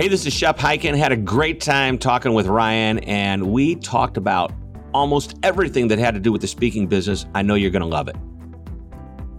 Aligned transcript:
Hey, 0.00 0.08
this 0.08 0.24
is 0.24 0.32
Shep 0.32 0.56
Hyken. 0.56 0.96
Had 0.96 1.12
a 1.12 1.16
great 1.16 1.60
time 1.60 1.98
talking 1.98 2.32
with 2.32 2.46
Ryan, 2.46 3.00
and 3.00 3.52
we 3.52 3.74
talked 3.74 4.16
about 4.16 4.50
almost 4.94 5.38
everything 5.42 5.88
that 5.88 5.98
had 5.98 6.14
to 6.14 6.20
do 6.20 6.32
with 6.32 6.40
the 6.40 6.46
speaking 6.46 6.86
business. 6.86 7.26
I 7.34 7.42
know 7.42 7.54
you're 7.54 7.70
going 7.70 7.82
to 7.82 7.86
love 7.86 8.08
it. 8.08 8.16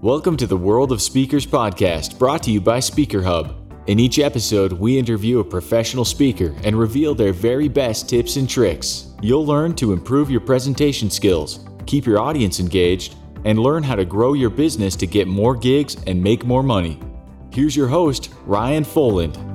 Welcome 0.01 0.37
to 0.37 0.45
the 0.45 0.55
World 0.55 0.91
of 0.91 1.01
Speakers 1.01 1.47
podcast, 1.47 2.19
brought 2.19 2.43
to 2.43 2.51
you 2.51 2.61
by 2.61 2.79
Speaker 2.79 3.23
Hub. 3.23 3.73
In 3.87 3.99
each 3.99 4.19
episode, 4.19 4.73
we 4.73 4.99
interview 4.99 5.39
a 5.39 5.43
professional 5.43 6.05
speaker 6.05 6.55
and 6.63 6.77
reveal 6.77 7.15
their 7.15 7.33
very 7.33 7.67
best 7.67 8.07
tips 8.07 8.35
and 8.35 8.47
tricks. 8.47 9.15
You'll 9.19 9.47
learn 9.47 9.73
to 9.77 9.93
improve 9.93 10.29
your 10.29 10.41
presentation 10.41 11.09
skills, 11.09 11.65
keep 11.87 12.05
your 12.05 12.19
audience 12.19 12.59
engaged, 12.59 13.15
and 13.45 13.57
learn 13.57 13.81
how 13.81 13.95
to 13.95 14.05
grow 14.05 14.33
your 14.33 14.51
business 14.51 14.95
to 14.97 15.07
get 15.07 15.27
more 15.27 15.55
gigs 15.55 15.97
and 16.05 16.21
make 16.21 16.45
more 16.45 16.61
money. 16.61 16.99
Here's 17.51 17.75
your 17.75 17.87
host, 17.87 18.31
Ryan 18.45 18.83
Foland. 18.83 19.50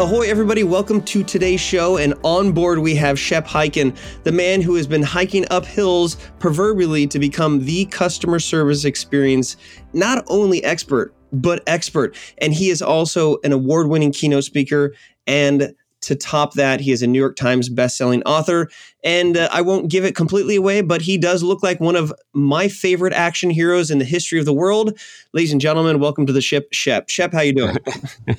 Ahoy, 0.00 0.30
everybody. 0.30 0.62
Welcome 0.62 1.02
to 1.06 1.24
today's 1.24 1.60
show. 1.60 1.96
And 1.96 2.14
on 2.22 2.52
board, 2.52 2.78
we 2.78 2.94
have 2.94 3.18
Shep 3.18 3.48
Hyken, 3.48 3.96
the 4.22 4.30
man 4.30 4.60
who 4.60 4.76
has 4.76 4.86
been 4.86 5.02
hiking 5.02 5.44
up 5.50 5.66
hills 5.66 6.18
proverbially 6.38 7.08
to 7.08 7.18
become 7.18 7.64
the 7.64 7.84
customer 7.86 8.38
service 8.38 8.84
experience, 8.84 9.56
not 9.94 10.24
only 10.28 10.62
expert, 10.62 11.12
but 11.32 11.64
expert. 11.66 12.16
And 12.38 12.54
he 12.54 12.70
is 12.70 12.80
also 12.80 13.38
an 13.42 13.50
award 13.50 13.88
winning 13.88 14.12
keynote 14.12 14.44
speaker 14.44 14.94
and 15.26 15.74
to 16.02 16.14
top 16.14 16.54
that, 16.54 16.80
he 16.80 16.92
is 16.92 17.02
a 17.02 17.06
New 17.06 17.18
York 17.18 17.36
Times 17.36 17.68
bestselling 17.68 18.22
author. 18.26 18.68
And 19.04 19.36
uh, 19.36 19.48
I 19.52 19.62
won't 19.62 19.90
give 19.90 20.04
it 20.04 20.14
completely 20.14 20.56
away, 20.56 20.80
but 20.80 21.02
he 21.02 21.18
does 21.18 21.42
look 21.42 21.62
like 21.62 21.80
one 21.80 21.96
of 21.96 22.12
my 22.32 22.68
favorite 22.68 23.12
action 23.12 23.50
heroes 23.50 23.90
in 23.90 23.98
the 23.98 24.04
history 24.04 24.38
of 24.38 24.44
the 24.44 24.54
world. 24.54 24.98
Ladies 25.32 25.52
and 25.52 25.60
gentlemen, 25.60 26.00
welcome 26.00 26.26
to 26.26 26.32
the 26.32 26.40
ship, 26.40 26.68
Shep. 26.72 27.08
Shep, 27.08 27.32
how 27.32 27.40
you 27.40 27.52
doing? 27.52 27.76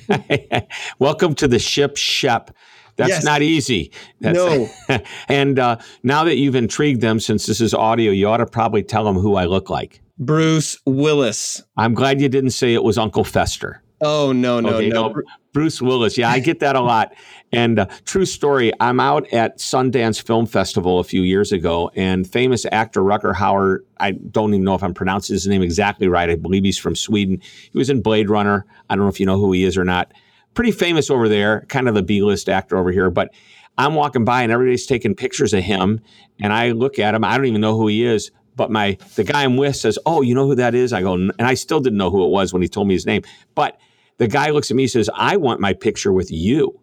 welcome 0.98 1.34
to 1.34 1.48
the 1.48 1.58
ship, 1.58 1.96
Shep. 1.96 2.50
That's 2.96 3.08
yes. 3.08 3.24
not 3.24 3.40
easy. 3.40 3.92
That's, 4.20 4.36
no. 4.36 4.68
and 5.28 5.58
uh, 5.58 5.78
now 6.02 6.24
that 6.24 6.36
you've 6.36 6.54
intrigued 6.54 7.00
them, 7.00 7.18
since 7.18 7.46
this 7.46 7.60
is 7.60 7.72
audio, 7.72 8.12
you 8.12 8.28
ought 8.28 8.38
to 8.38 8.46
probably 8.46 8.82
tell 8.82 9.04
them 9.04 9.16
who 9.16 9.36
I 9.36 9.46
look 9.46 9.70
like. 9.70 10.02
Bruce 10.18 10.78
Willis. 10.84 11.62
I'm 11.78 11.94
glad 11.94 12.20
you 12.20 12.28
didn't 12.28 12.50
say 12.50 12.74
it 12.74 12.84
was 12.84 12.98
Uncle 12.98 13.24
Fester. 13.24 13.82
Oh 14.02 14.32
no 14.32 14.60
no 14.60 14.70
okay, 14.70 14.88
no. 14.88 15.08
no. 15.08 15.22
Bruce 15.52 15.80
Willis. 15.80 16.16
Yeah, 16.16 16.30
I 16.30 16.38
get 16.38 16.60
that 16.60 16.76
a 16.76 16.80
lot. 16.80 17.12
And 17.52 17.80
uh, 17.80 17.86
true 18.04 18.26
story, 18.26 18.72
I'm 18.78 19.00
out 19.00 19.26
at 19.32 19.58
Sundance 19.58 20.22
Film 20.22 20.46
Festival 20.46 21.00
a 21.00 21.04
few 21.04 21.22
years 21.22 21.50
ago, 21.50 21.90
and 21.96 22.30
famous 22.30 22.64
actor 22.70 23.00
Rutger 23.00 23.34
Hauer, 23.34 23.78
I 23.98 24.12
don't 24.12 24.54
even 24.54 24.64
know 24.64 24.74
if 24.74 24.84
I'm 24.84 24.94
pronouncing 24.94 25.34
his 25.34 25.46
name 25.46 25.62
exactly 25.62 26.06
right. 26.06 26.30
I 26.30 26.36
believe 26.36 26.64
he's 26.64 26.78
from 26.78 26.94
Sweden. 26.94 27.40
He 27.72 27.76
was 27.78 27.90
in 27.90 28.02
Blade 28.02 28.30
Runner. 28.30 28.66
I 28.88 28.94
don't 28.94 29.04
know 29.04 29.10
if 29.10 29.18
you 29.18 29.26
know 29.26 29.38
who 29.38 29.52
he 29.52 29.64
is 29.64 29.76
or 29.76 29.84
not. 29.84 30.12
Pretty 30.54 30.70
famous 30.70 31.10
over 31.10 31.28
there, 31.28 31.62
kind 31.68 31.88
of 31.88 31.94
the 31.94 32.02
B 32.02 32.22
list 32.22 32.48
actor 32.48 32.76
over 32.76 32.92
here. 32.92 33.10
But 33.10 33.32
I'm 33.78 33.94
walking 33.94 34.24
by 34.24 34.42
and 34.42 34.52
everybody's 34.52 34.86
taking 34.86 35.14
pictures 35.14 35.52
of 35.52 35.62
him. 35.62 36.00
And 36.40 36.52
I 36.52 36.70
look 36.70 36.98
at 36.98 37.14
him, 37.14 37.24
I 37.24 37.36
don't 37.36 37.46
even 37.46 37.60
know 37.60 37.76
who 37.76 37.88
he 37.88 38.04
is. 38.04 38.30
But 38.56 38.70
my 38.70 38.98
the 39.14 39.24
guy 39.24 39.44
I'm 39.44 39.56
with 39.56 39.76
says, 39.76 39.98
"Oh, 40.04 40.22
you 40.22 40.34
know 40.34 40.46
who 40.46 40.56
that 40.56 40.74
is?" 40.74 40.92
I 40.92 41.00
go, 41.02 41.14
and 41.14 41.32
I 41.38 41.54
still 41.54 41.80
didn't 41.80 41.98
know 41.98 42.10
who 42.10 42.24
it 42.24 42.28
was 42.28 42.52
when 42.52 42.60
he 42.60 42.68
told 42.68 42.88
me 42.88 42.94
his 42.94 43.06
name. 43.06 43.22
But 43.54 43.78
the 44.20 44.28
guy 44.28 44.50
looks 44.50 44.70
at 44.70 44.76
me 44.76 44.82
and 44.82 44.90
says, 44.90 45.08
I 45.14 45.38
want 45.38 45.60
my 45.60 45.72
picture 45.72 46.12
with 46.12 46.30
you. 46.30 46.78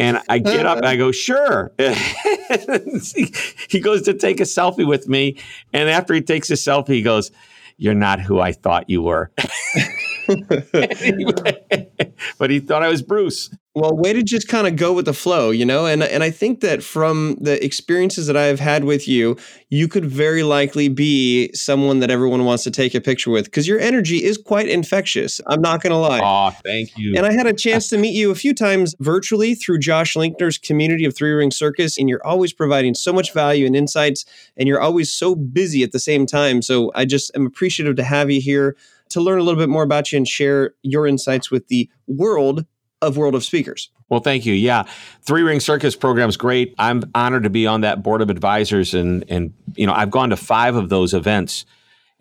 And 0.00 0.20
I 0.28 0.38
get 0.38 0.66
up 0.66 0.78
and 0.78 0.86
I 0.86 0.96
go, 0.96 1.12
sure. 1.12 1.72
he 1.78 1.94
goes 3.80 4.02
to 4.02 4.14
take 4.14 4.40
a 4.40 4.44
selfie 4.44 4.86
with 4.86 5.08
me. 5.08 5.36
And 5.72 5.90
after 5.90 6.14
he 6.14 6.22
takes 6.22 6.50
a 6.50 6.54
selfie, 6.54 6.94
he 6.94 7.02
goes, 7.02 7.30
You're 7.76 7.94
not 7.94 8.20
who 8.20 8.40
I 8.40 8.52
thought 8.52 8.88
you 8.88 9.02
were. 9.02 9.30
but 12.38 12.50
he 12.50 12.60
thought 12.60 12.82
I 12.82 12.88
was 12.88 13.02
Bruce. 13.02 13.50
Well, 13.76 13.96
way 13.96 14.12
to 14.12 14.24
just 14.24 14.48
kind 14.48 14.66
of 14.66 14.74
go 14.74 14.92
with 14.92 15.04
the 15.04 15.12
flow, 15.12 15.50
you 15.50 15.64
know? 15.64 15.86
And 15.86 16.02
and 16.02 16.24
I 16.24 16.30
think 16.30 16.60
that 16.60 16.82
from 16.82 17.36
the 17.40 17.64
experiences 17.64 18.26
that 18.26 18.36
I've 18.36 18.58
had 18.58 18.82
with 18.82 19.06
you, 19.06 19.36
you 19.68 19.86
could 19.86 20.04
very 20.04 20.42
likely 20.42 20.88
be 20.88 21.52
someone 21.54 22.00
that 22.00 22.10
everyone 22.10 22.44
wants 22.44 22.64
to 22.64 22.72
take 22.72 22.96
a 22.96 23.00
picture 23.00 23.30
with 23.30 23.44
because 23.44 23.68
your 23.68 23.78
energy 23.78 24.24
is 24.24 24.36
quite 24.36 24.66
infectious. 24.66 25.40
I'm 25.46 25.60
not 25.60 25.82
going 25.82 25.92
to 25.92 25.98
lie. 25.98 26.20
Oh, 26.20 26.50
thank 26.64 26.98
you. 26.98 27.14
And 27.16 27.24
I 27.24 27.32
had 27.32 27.46
a 27.46 27.52
chance 27.52 27.86
to 27.90 27.96
meet 27.96 28.12
you 28.12 28.32
a 28.32 28.34
few 28.34 28.54
times 28.54 28.96
virtually 28.98 29.54
through 29.54 29.78
Josh 29.78 30.14
Linkner's 30.14 30.58
community 30.58 31.04
of 31.04 31.14
Three 31.16 31.30
Ring 31.30 31.52
Circus, 31.52 31.96
and 31.96 32.08
you're 32.08 32.26
always 32.26 32.52
providing 32.52 32.94
so 32.94 33.12
much 33.12 33.32
value 33.32 33.66
and 33.66 33.76
insights, 33.76 34.24
and 34.56 34.66
you're 34.66 34.80
always 34.80 35.12
so 35.12 35.36
busy 35.36 35.84
at 35.84 35.92
the 35.92 36.00
same 36.00 36.26
time. 36.26 36.60
So 36.60 36.90
I 36.96 37.04
just 37.04 37.30
am 37.36 37.46
appreciative 37.46 37.94
to 37.96 38.02
have 38.02 38.32
you 38.32 38.40
here 38.40 38.76
to 39.10 39.20
learn 39.20 39.38
a 39.38 39.44
little 39.44 39.60
bit 39.60 39.68
more 39.68 39.84
about 39.84 40.10
you 40.10 40.16
and 40.16 40.26
share 40.26 40.74
your 40.82 41.06
insights 41.06 41.52
with 41.52 41.68
the 41.68 41.88
world 42.08 42.66
of 43.02 43.16
World 43.16 43.34
of 43.34 43.44
Speakers. 43.44 43.90
Well, 44.08 44.20
thank 44.20 44.44
you. 44.44 44.54
Yeah, 44.54 44.84
Three 45.22 45.42
Ring 45.42 45.60
Circus 45.60 45.96
program 45.96 46.28
is 46.28 46.36
great. 46.36 46.74
I'm 46.78 47.02
honored 47.14 47.44
to 47.44 47.50
be 47.50 47.66
on 47.66 47.82
that 47.82 48.02
board 48.02 48.22
of 48.22 48.30
advisors, 48.30 48.94
and 48.94 49.24
and 49.28 49.52
you 49.74 49.86
know 49.86 49.92
I've 49.92 50.10
gone 50.10 50.30
to 50.30 50.36
five 50.36 50.76
of 50.76 50.88
those 50.88 51.14
events. 51.14 51.64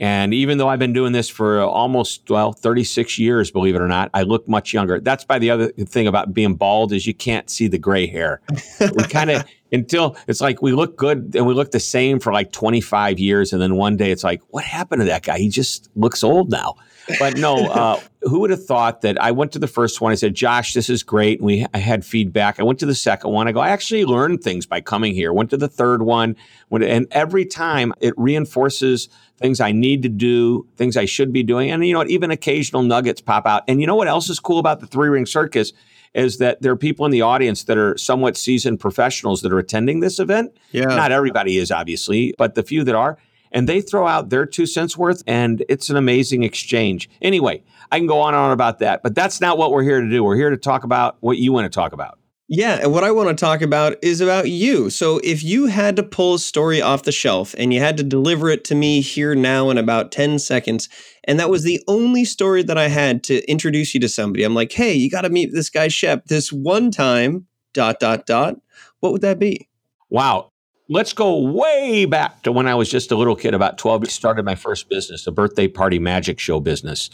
And 0.01 0.33
even 0.33 0.57
though 0.57 0.69
I've 0.69 0.79
been 0.79 0.93
doing 0.93 1.11
this 1.11 1.27
for 1.27 1.59
almost 1.59 2.29
well 2.29 2.53
36 2.53 3.19
years, 3.19 3.51
believe 3.51 3.75
it 3.75 3.81
or 3.81 3.87
not, 3.87 4.09
I 4.13 4.21
look 4.21 4.47
much 4.47 4.73
younger. 4.73 5.01
That's 5.01 5.25
by 5.25 5.39
the 5.39 5.49
other 5.49 5.71
thing 5.71 6.07
about 6.07 6.33
being 6.33 6.53
bald 6.53 6.93
is 6.93 7.05
you 7.05 7.13
can't 7.13 7.49
see 7.49 7.67
the 7.67 7.77
gray 7.77 8.07
hair. 8.07 8.39
we 8.79 9.03
kind 9.03 9.29
of 9.29 9.43
until 9.73 10.15
it's 10.27 10.39
like 10.39 10.61
we 10.61 10.71
look 10.71 10.95
good 10.95 11.35
and 11.35 11.45
we 11.45 11.53
look 11.53 11.71
the 11.71 11.81
same 11.81 12.19
for 12.19 12.31
like 12.31 12.53
25 12.53 13.19
years, 13.19 13.51
and 13.51 13.61
then 13.61 13.75
one 13.75 13.97
day 13.97 14.11
it's 14.11 14.23
like, 14.23 14.41
what 14.49 14.63
happened 14.63 15.01
to 15.01 15.05
that 15.05 15.23
guy? 15.23 15.37
He 15.37 15.49
just 15.49 15.89
looks 15.95 16.23
old 16.23 16.49
now 16.49 16.75
but 17.17 17.37
no, 17.37 17.65
uh, 17.71 17.99
who 18.21 18.39
would 18.41 18.49
have 18.49 18.63
thought 18.63 19.01
that 19.01 19.21
I 19.21 19.31
went 19.31 19.51
to 19.53 19.59
the 19.59 19.67
first 19.67 20.01
one? 20.01 20.11
I 20.11 20.15
said, 20.15 20.35
Josh, 20.35 20.73
this 20.73 20.89
is 20.89 21.03
great. 21.03 21.39
And 21.39 21.45
we 21.45 21.65
I 21.73 21.77
had 21.77 22.05
feedback. 22.05 22.59
I 22.59 22.63
went 22.63 22.79
to 22.79 22.85
the 22.85 22.95
second 22.95 23.31
one. 23.31 23.47
I 23.47 23.51
go, 23.51 23.59
I 23.59 23.69
actually 23.69 24.05
learned 24.05 24.43
things 24.43 24.65
by 24.65 24.81
coming 24.81 25.13
here. 25.13 25.33
Went 25.33 25.49
to 25.51 25.57
the 25.57 25.67
third 25.67 26.01
one. 26.03 26.35
Went, 26.69 26.83
and 26.83 27.07
every 27.11 27.45
time 27.45 27.93
it 27.99 28.13
reinforces 28.17 29.09
things 29.37 29.59
I 29.59 29.71
need 29.71 30.03
to 30.03 30.09
do, 30.09 30.67
things 30.75 30.97
I 30.97 31.05
should 31.05 31.31
be 31.31 31.43
doing. 31.43 31.71
And 31.71 31.85
you 31.85 31.93
know 31.93 31.99
what? 31.99 32.09
Even 32.09 32.31
occasional 32.31 32.83
nuggets 32.83 33.21
pop 33.21 33.47
out. 33.47 33.63
And 33.67 33.79
you 33.79 33.87
know 33.87 33.95
what 33.95 34.07
else 34.07 34.29
is 34.29 34.39
cool 34.39 34.59
about 34.59 34.81
the 34.81 34.87
three 34.87 35.09
ring 35.09 35.25
circus? 35.25 35.71
Is 36.13 36.39
that 36.39 36.61
there 36.61 36.71
are 36.71 36.77
people 36.77 37.05
in 37.05 37.11
the 37.11 37.21
audience 37.21 37.63
that 37.65 37.77
are 37.77 37.95
somewhat 37.97 38.35
seasoned 38.35 38.79
professionals 38.79 39.43
that 39.43 39.53
are 39.53 39.59
attending 39.59 39.99
this 39.99 40.19
event? 40.19 40.51
Yeah. 40.71 40.85
Not 40.85 41.11
everybody 41.11 41.57
is, 41.57 41.71
obviously, 41.71 42.33
but 42.37 42.55
the 42.55 42.63
few 42.63 42.83
that 42.83 42.95
are 42.95 43.17
and 43.51 43.67
they 43.67 43.81
throw 43.81 44.07
out 44.07 44.29
their 44.29 44.45
two 44.45 44.65
cents 44.65 44.97
worth, 44.97 45.23
and 45.27 45.63
it's 45.69 45.89
an 45.89 45.97
amazing 45.97 46.43
exchange. 46.43 47.09
Anyway, 47.21 47.63
I 47.91 47.97
can 47.97 48.07
go 48.07 48.19
on 48.19 48.33
and 48.33 48.41
on 48.41 48.51
about 48.51 48.79
that, 48.79 49.03
but 49.03 49.15
that's 49.15 49.41
not 49.41 49.57
what 49.57 49.71
we're 49.71 49.83
here 49.83 50.01
to 50.01 50.09
do. 50.09 50.23
We're 50.23 50.35
here 50.35 50.49
to 50.49 50.57
talk 50.57 50.83
about 50.83 51.17
what 51.21 51.37
you 51.37 51.51
want 51.51 51.65
to 51.65 51.75
talk 51.75 51.93
about. 51.93 52.19
Yeah, 52.51 52.79
and 52.81 52.91
what 52.91 53.03
I 53.03 53.11
want 53.11 53.29
to 53.29 53.35
talk 53.35 53.61
about 53.61 53.97
is 54.01 54.21
about 54.21 54.49
you. 54.49 54.89
So, 54.89 55.19
if 55.23 55.43
you 55.43 55.67
had 55.67 55.95
to 55.97 56.03
pull 56.03 56.33
a 56.33 56.39
story 56.39 56.81
off 56.81 57.03
the 57.03 57.11
shelf 57.11 57.53
and 57.59 57.71
you 57.71 57.79
had 57.79 57.95
to 57.97 58.03
deliver 58.03 58.49
it 58.49 58.63
to 58.65 58.75
me 58.75 59.01
here 59.01 59.35
now 59.35 59.69
in 59.69 59.77
about 59.77 60.11
10 60.11 60.39
seconds, 60.39 60.89
and 61.25 61.39
that 61.39 61.51
was 61.51 61.63
the 61.63 61.79
only 61.87 62.25
story 62.25 62.63
that 62.63 62.77
I 62.77 62.87
had 62.87 63.23
to 63.25 63.47
introduce 63.47 63.93
you 63.93 63.99
to 63.99 64.09
somebody, 64.09 64.43
I'm 64.43 64.55
like, 64.55 64.71
hey, 64.71 64.93
you 64.93 65.11
got 65.11 65.21
to 65.21 65.29
meet 65.29 65.53
this 65.53 65.69
guy, 65.69 65.89
Shep, 65.89 66.25
this 66.25 66.51
one 66.51 66.89
time, 66.89 67.45
dot, 67.73 67.99
dot, 67.99 68.25
dot, 68.25 68.55
what 68.99 69.11
would 69.11 69.21
that 69.21 69.37
be? 69.37 69.69
Wow 70.09 70.51
let's 70.89 71.13
go 71.13 71.37
way 71.37 72.05
back 72.05 72.41
to 72.43 72.51
when 72.51 72.67
I 72.67 72.75
was 72.75 72.89
just 72.89 73.11
a 73.11 73.15
little 73.15 73.35
kid, 73.35 73.53
about 73.53 73.77
12. 73.77 74.03
I 74.03 74.07
started 74.07 74.43
my 74.43 74.55
first 74.55 74.89
business, 74.89 75.27
a 75.27 75.31
birthday 75.31 75.67
party 75.67 75.99
magic 75.99 76.39
show 76.39 76.59
business. 76.59 77.09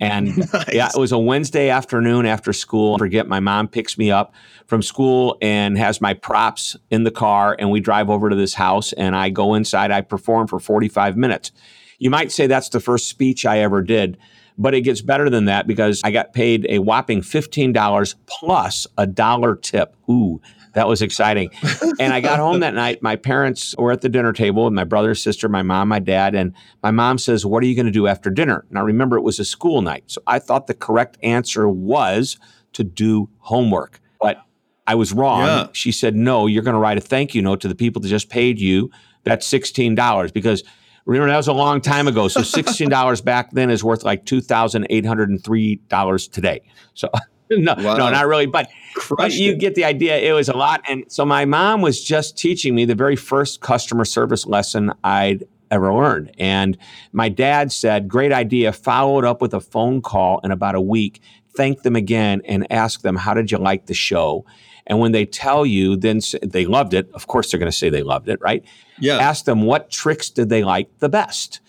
And 0.00 0.36
nice. 0.36 0.64
yeah, 0.72 0.88
it 0.94 0.98
was 0.98 1.12
a 1.12 1.18
Wednesday 1.18 1.70
afternoon 1.70 2.26
after 2.26 2.52
school. 2.52 2.96
I 2.96 2.98
forget 2.98 3.26
my 3.26 3.40
mom 3.40 3.68
picks 3.68 3.96
me 3.96 4.10
up 4.10 4.34
from 4.66 4.82
school 4.82 5.38
and 5.40 5.78
has 5.78 6.00
my 6.00 6.14
props 6.14 6.76
in 6.90 7.04
the 7.04 7.10
car, 7.10 7.56
and 7.58 7.70
we 7.70 7.80
drive 7.80 8.10
over 8.10 8.28
to 8.28 8.36
this 8.36 8.54
house. 8.54 8.92
And 8.92 9.16
I 9.16 9.30
go 9.30 9.54
inside. 9.54 9.90
I 9.90 10.00
perform 10.02 10.46
for 10.46 10.58
45 10.58 11.16
minutes. 11.16 11.52
You 11.98 12.10
might 12.10 12.32
say 12.32 12.46
that's 12.46 12.68
the 12.68 12.80
first 12.80 13.08
speech 13.08 13.46
I 13.46 13.60
ever 13.60 13.82
did, 13.82 14.18
but 14.58 14.74
it 14.74 14.80
gets 14.80 15.00
better 15.00 15.30
than 15.30 15.44
that 15.46 15.66
because 15.66 16.02
I 16.04 16.10
got 16.10 16.32
paid 16.32 16.66
a 16.68 16.80
whopping 16.80 17.20
$15 17.20 18.14
plus 18.26 18.86
a 18.98 19.06
dollar 19.06 19.54
tip. 19.54 19.96
Ooh, 20.10 20.40
that 20.74 20.88
was 20.88 21.02
exciting. 21.02 21.50
and 21.98 22.12
I 22.12 22.20
got 22.20 22.38
home 22.38 22.60
that 22.60 22.74
night. 22.74 23.02
My 23.02 23.16
parents 23.16 23.74
were 23.78 23.92
at 23.92 24.02
the 24.02 24.08
dinner 24.08 24.32
table 24.32 24.64
with 24.64 24.72
my 24.72 24.84
brother, 24.84 25.14
sister, 25.14 25.48
my 25.48 25.62
mom, 25.62 25.88
my 25.88 25.98
dad. 25.98 26.34
And 26.34 26.54
my 26.82 26.90
mom 26.90 27.18
says, 27.18 27.46
What 27.46 27.62
are 27.62 27.66
you 27.66 27.74
going 27.74 27.86
to 27.86 27.92
do 27.92 28.06
after 28.06 28.30
dinner? 28.30 28.64
And 28.68 28.78
I 28.78 28.82
remember 28.82 29.16
it 29.16 29.22
was 29.22 29.38
a 29.38 29.44
school 29.44 29.82
night. 29.82 30.04
So 30.06 30.22
I 30.26 30.38
thought 30.38 30.66
the 30.66 30.74
correct 30.74 31.18
answer 31.22 31.68
was 31.68 32.38
to 32.74 32.84
do 32.84 33.30
homework. 33.38 34.00
But 34.20 34.44
I 34.86 34.96
was 34.96 35.12
wrong. 35.12 35.46
Yeah. 35.46 35.68
She 35.72 35.92
said, 35.92 36.14
No, 36.14 36.46
you're 36.46 36.62
going 36.62 36.74
to 36.74 36.80
write 36.80 36.98
a 36.98 37.00
thank 37.00 37.34
you 37.34 37.42
note 37.42 37.60
to 37.62 37.68
the 37.68 37.74
people 37.74 38.02
that 38.02 38.08
just 38.08 38.28
paid 38.28 38.60
you. 38.60 38.90
That's 39.22 39.48
$16 39.48 40.32
because 40.32 40.62
remember 41.06 41.30
that 41.30 41.36
was 41.36 41.48
a 41.48 41.52
long 41.52 41.80
time 41.80 42.08
ago. 42.08 42.28
So 42.28 42.40
$16 42.40 43.24
back 43.24 43.50
then 43.52 43.70
is 43.70 43.82
worth 43.82 44.04
like 44.04 44.26
$2,803 44.26 46.30
today. 46.30 46.60
So 46.94 47.08
no, 47.58 47.74
wow. 47.78 47.96
no, 47.96 48.10
not 48.10 48.26
really. 48.26 48.46
But, 48.46 48.70
but 49.16 49.32
you 49.32 49.52
it. 49.52 49.58
get 49.58 49.74
the 49.74 49.84
idea. 49.84 50.18
It 50.18 50.32
was 50.32 50.48
a 50.48 50.56
lot. 50.56 50.82
And 50.88 51.04
so 51.08 51.24
my 51.24 51.44
mom 51.44 51.80
was 51.80 52.02
just 52.02 52.38
teaching 52.38 52.74
me 52.74 52.84
the 52.84 52.94
very 52.94 53.16
first 53.16 53.60
customer 53.60 54.04
service 54.04 54.46
lesson 54.46 54.92
I'd 55.02 55.44
ever 55.70 55.92
learned. 55.92 56.32
And 56.38 56.78
my 57.12 57.28
dad 57.28 57.72
said, 57.72 58.08
Great 58.08 58.32
idea. 58.32 58.72
Followed 58.72 59.24
up 59.24 59.42
with 59.42 59.54
a 59.54 59.60
phone 59.60 60.00
call 60.00 60.40
in 60.44 60.50
about 60.50 60.74
a 60.74 60.80
week. 60.80 61.20
thank 61.56 61.82
them 61.82 61.94
again 61.94 62.42
and 62.46 62.70
ask 62.72 63.02
them, 63.02 63.16
How 63.16 63.34
did 63.34 63.50
you 63.50 63.58
like 63.58 63.86
the 63.86 63.94
show? 63.94 64.44
And 64.86 64.98
when 64.98 65.12
they 65.12 65.24
tell 65.24 65.64
you, 65.64 65.96
then 65.96 66.20
they 66.42 66.66
loved 66.66 66.94
it. 66.94 67.10
Of 67.12 67.26
course, 67.26 67.50
they're 67.50 67.58
going 67.60 67.70
to 67.70 67.76
say 67.76 67.88
they 67.88 68.02
loved 68.02 68.28
it, 68.28 68.38
right? 68.40 68.64
Yeah. 69.00 69.16
Ask 69.16 69.44
them 69.44 69.62
what 69.62 69.90
tricks 69.90 70.30
did 70.30 70.50
they 70.50 70.62
like 70.62 70.98
the 70.98 71.08
best. 71.08 71.60